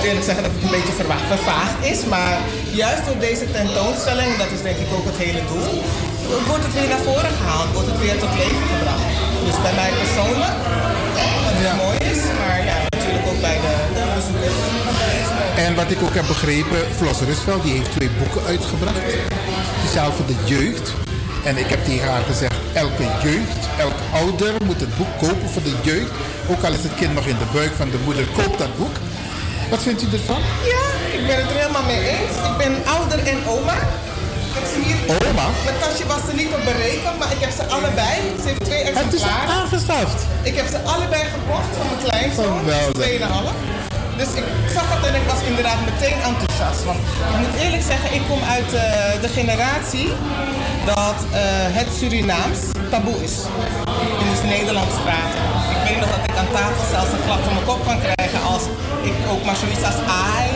[0.00, 0.96] moet eerlijk zeggen dat het een beetje
[1.34, 2.00] vervaagd is.
[2.14, 2.36] Maar
[2.82, 5.72] juist door deze tentoonstelling, dat is denk ik ook het hele doel,
[6.50, 9.06] wordt het weer naar voren gehaald, wordt het weer tot leven gebracht.
[9.46, 10.56] Dus bij mij persoonlijk,
[11.44, 14.58] wat heel mooi is, maar ja, natuurlijk ook bij de, de bezoekers.
[15.64, 19.08] En wat ik ook heb begrepen, Floss Rusveld die heeft twee boeken uitgebracht.
[19.78, 20.86] Speciaal voor de jeugd.
[21.48, 25.64] En ik heb tegen haar gezegd, elke jeugd, elk ouder moet het boek kopen voor
[25.68, 26.14] de jeugd.
[26.50, 28.96] Ook al is het kind nog in de buik van de moeder, koop dat boek.
[29.70, 30.40] Wat vindt u ervan?
[30.74, 30.84] Ja,
[31.18, 32.34] ik ben het er helemaal mee eens.
[32.50, 33.74] Ik ben ouder en oma.
[34.48, 34.98] Ik heb ze hier.
[35.30, 35.46] Oma?
[35.64, 38.14] Mijn tasje was er niet op berekend, maar ik heb ze allebei.
[38.42, 39.48] Ze heeft twee Het is exemplaren.
[39.58, 40.20] aangeschaft.
[40.42, 42.58] Ik heb ze allebei gekocht van mijn kleinzoon.
[42.58, 43.06] Geweldig.
[43.06, 43.79] 2,5.
[44.20, 46.80] Dus ik zag het en ik was inderdaad meteen enthousiast.
[46.90, 47.00] Want
[47.32, 48.82] ik moet eerlijk zeggen, ik kom uit eh,
[49.24, 50.08] de generatie
[50.94, 51.38] dat eh,
[51.78, 52.60] het Surinaams
[52.92, 53.36] taboe is.
[54.22, 55.42] In dus Nederlands praten.
[55.76, 58.40] Ik weet nog dat ik aan tafel zelfs een klap van mijn kop kan krijgen
[58.52, 58.64] als
[59.10, 60.48] ik ook maar zoiets als ai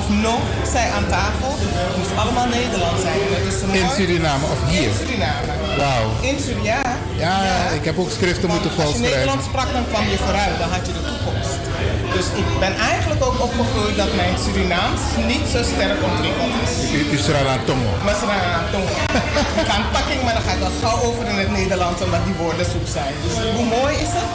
[0.00, 0.34] of no
[0.74, 1.50] zei aan tafel.
[1.86, 3.18] Het moest allemaal Nederlands zijn.
[3.36, 3.88] Het In.
[3.96, 4.88] Suriname of hier?
[4.90, 5.52] In Suriname.
[5.80, 6.06] Wauw.
[6.30, 7.36] In Suriname, ja.
[7.52, 9.18] Ja, ik heb ook schriften moeten Als je volschrijven.
[9.18, 11.71] Nederlands sprak, dan kwam je vooruit, dan had je de toekomst.
[12.16, 16.72] Dus ik ben eigenlijk ook opgegroeid dat mijn Surinaams niet zo sterk ontwikkeld is.
[17.14, 17.92] U Srara Tongo.
[18.04, 18.14] Maar.
[19.60, 22.24] Ik ga een pakking, maar dan ga ik al gauw over in het Nederlands omdat
[22.24, 23.12] die woorden zoek zijn.
[23.24, 24.32] Dus hoe mooi is het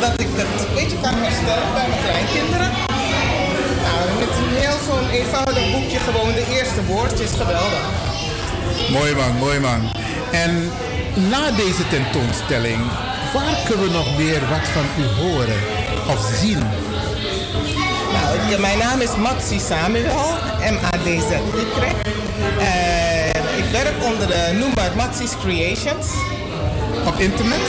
[0.00, 2.70] dat ik het een beetje kan herstellen bij mijn kleinkinderen.
[3.86, 7.84] Nou, met een heel zo'n eenvoudig boekje gewoon de eerste woordjes, geweldig.
[8.96, 9.80] Mooi man, mooi man.
[10.44, 10.52] En
[11.32, 12.80] na deze tentoonstelling,
[13.34, 15.60] waar kunnen we nog meer wat van u horen
[16.12, 16.62] of zien?
[18.50, 20.28] Ik- mijn naam is Matsi Samuel,
[20.72, 21.84] M-A-D-Z-Y.
[22.58, 26.06] En ik werk onder de noemer Matsi's Creations.
[27.06, 27.66] Op internet?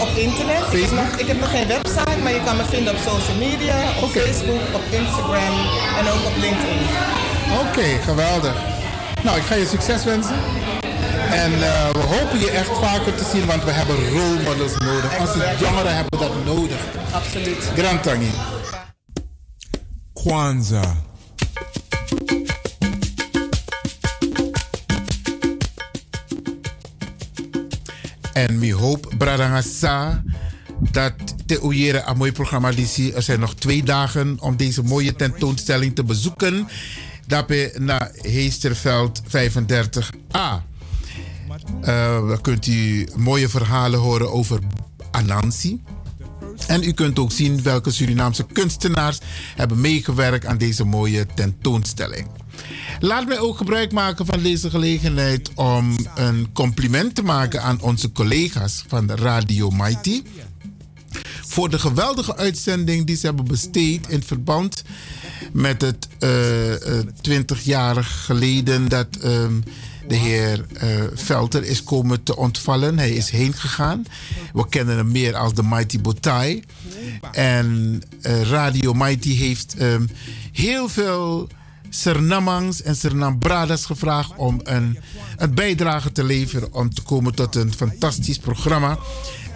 [0.00, 0.62] op internet.
[0.72, 3.36] Ik heb, nog, ik heb nog geen website, maar je kan me vinden op social
[3.36, 5.54] media, op Facebook, op Instagram
[5.98, 6.82] en ook op LinkedIn.
[7.62, 8.52] Oké, geweldig.
[9.22, 10.34] Nou, ik ga je succes wensen.
[11.30, 15.18] En eh, we hopen je echt vaker te zien, want we hebben role models nodig.
[15.20, 16.78] Onze jongeren hebben dat nodig.
[17.12, 17.62] Absoluut.
[17.76, 18.30] Grand Tangi.
[20.22, 20.96] Kwanzaa.
[28.32, 30.22] En we hoop, Bradangasa,
[30.78, 31.12] dat
[31.46, 35.94] te oeieren een mooi programma die Er zijn nog twee dagen om deze mooie tentoonstelling
[35.94, 36.68] te bezoeken.
[37.26, 40.62] Daarbij naar Heesterveld 35a.
[41.80, 44.58] Eh, dan kunt u mooie verhalen horen over
[45.10, 45.80] Anansi.
[46.66, 49.18] En u kunt ook zien welke Surinaamse kunstenaars
[49.56, 52.26] hebben meegewerkt aan deze mooie tentoonstelling.
[53.00, 58.12] Laat mij ook gebruik maken van deze gelegenheid om een compliment te maken aan onze
[58.12, 60.22] collega's van Radio Mighty.
[61.46, 64.82] Voor de geweldige uitzending die ze hebben besteed in verband
[65.52, 69.60] met het eh, eh, 20 jaar geleden dat ehm,
[70.12, 72.98] de heer eh, Velter is komen te ontvallen.
[72.98, 74.04] Hij is heen gegaan.
[74.52, 76.64] We kennen hem meer als de Mighty Botai.
[77.32, 80.06] En eh, Radio Mighty heeft ehm,
[80.52, 81.48] heel veel
[81.88, 84.98] Sernamans en Sernambradas gevraagd om een,
[85.36, 88.98] een bijdrage te leveren om te komen tot een fantastisch programma.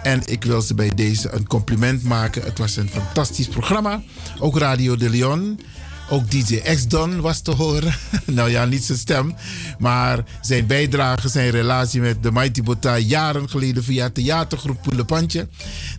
[0.03, 2.43] En ik wil ze bij deze een compliment maken.
[2.43, 4.03] Het was een fantastisch programma.
[4.39, 5.59] Ook Radio de Leon.
[6.09, 7.93] Ook DJ X-Don was te horen.
[8.25, 9.35] nou ja, niet zijn stem.
[9.79, 15.47] Maar zijn bijdrage, zijn relatie met de Mighty Bota jaren geleden via theatergroep Poelepantje.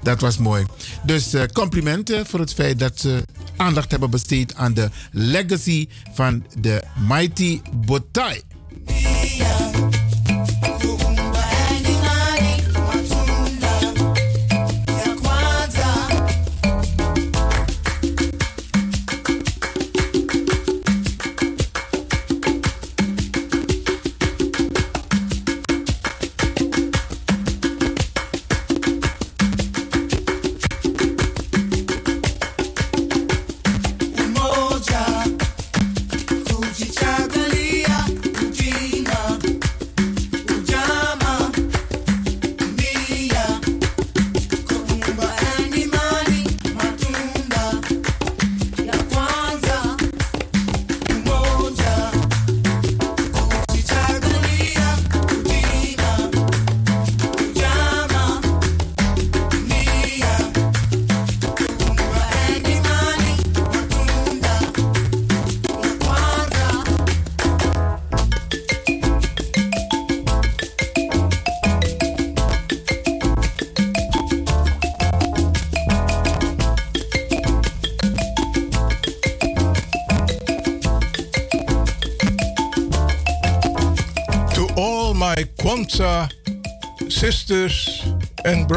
[0.02, 0.66] Dat was mooi.
[1.02, 3.24] Dus eh, complimenten voor het feit dat ze
[3.56, 8.42] aandacht hebben besteed aan de legacy van de Mighty Botai.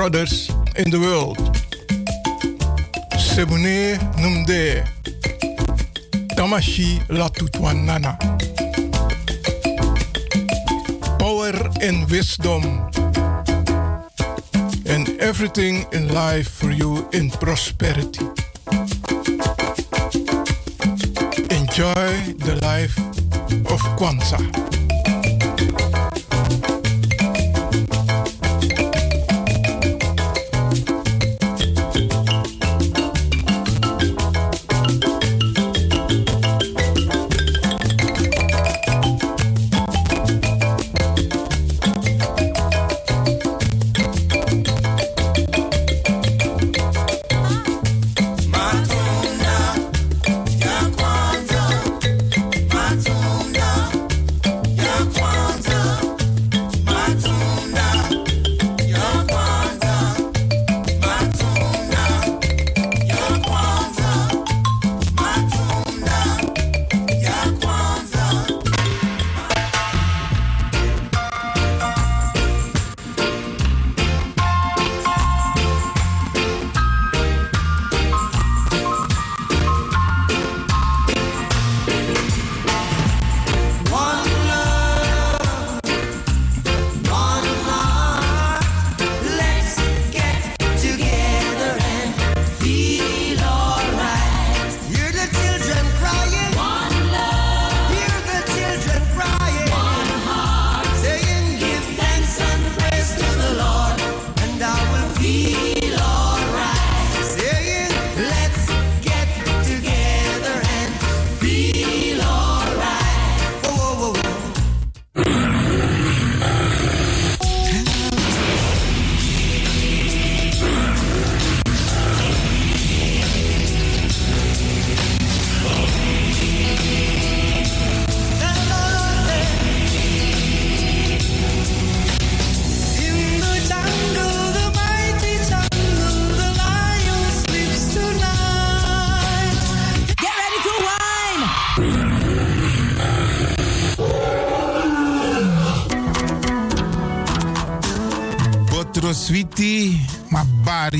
[0.01, 1.37] Brothers in the world.
[3.19, 4.83] Sebune Numde
[6.35, 8.17] Tamashi Latutwanana.
[11.19, 12.63] Power and wisdom.
[14.87, 18.25] And everything in life for you in prosperity.
[21.59, 22.09] Enjoy
[22.47, 22.97] the life
[23.69, 24.70] of Kwanzaa.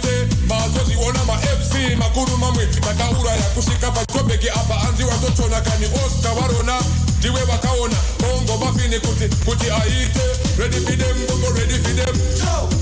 [0.00, 6.80] mapete mazozviona mafc makuru mamwe takauraya kusvika pajobheki apa hanzi watotona kani oscar varona
[7.18, 7.96] ndiwe vakaona
[8.34, 10.20] ongomafini kuti kuti aite.
[10.58, 12.16] Redifidem bongo redifidem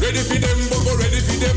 [0.01, 1.57] redifidem bongo redifidem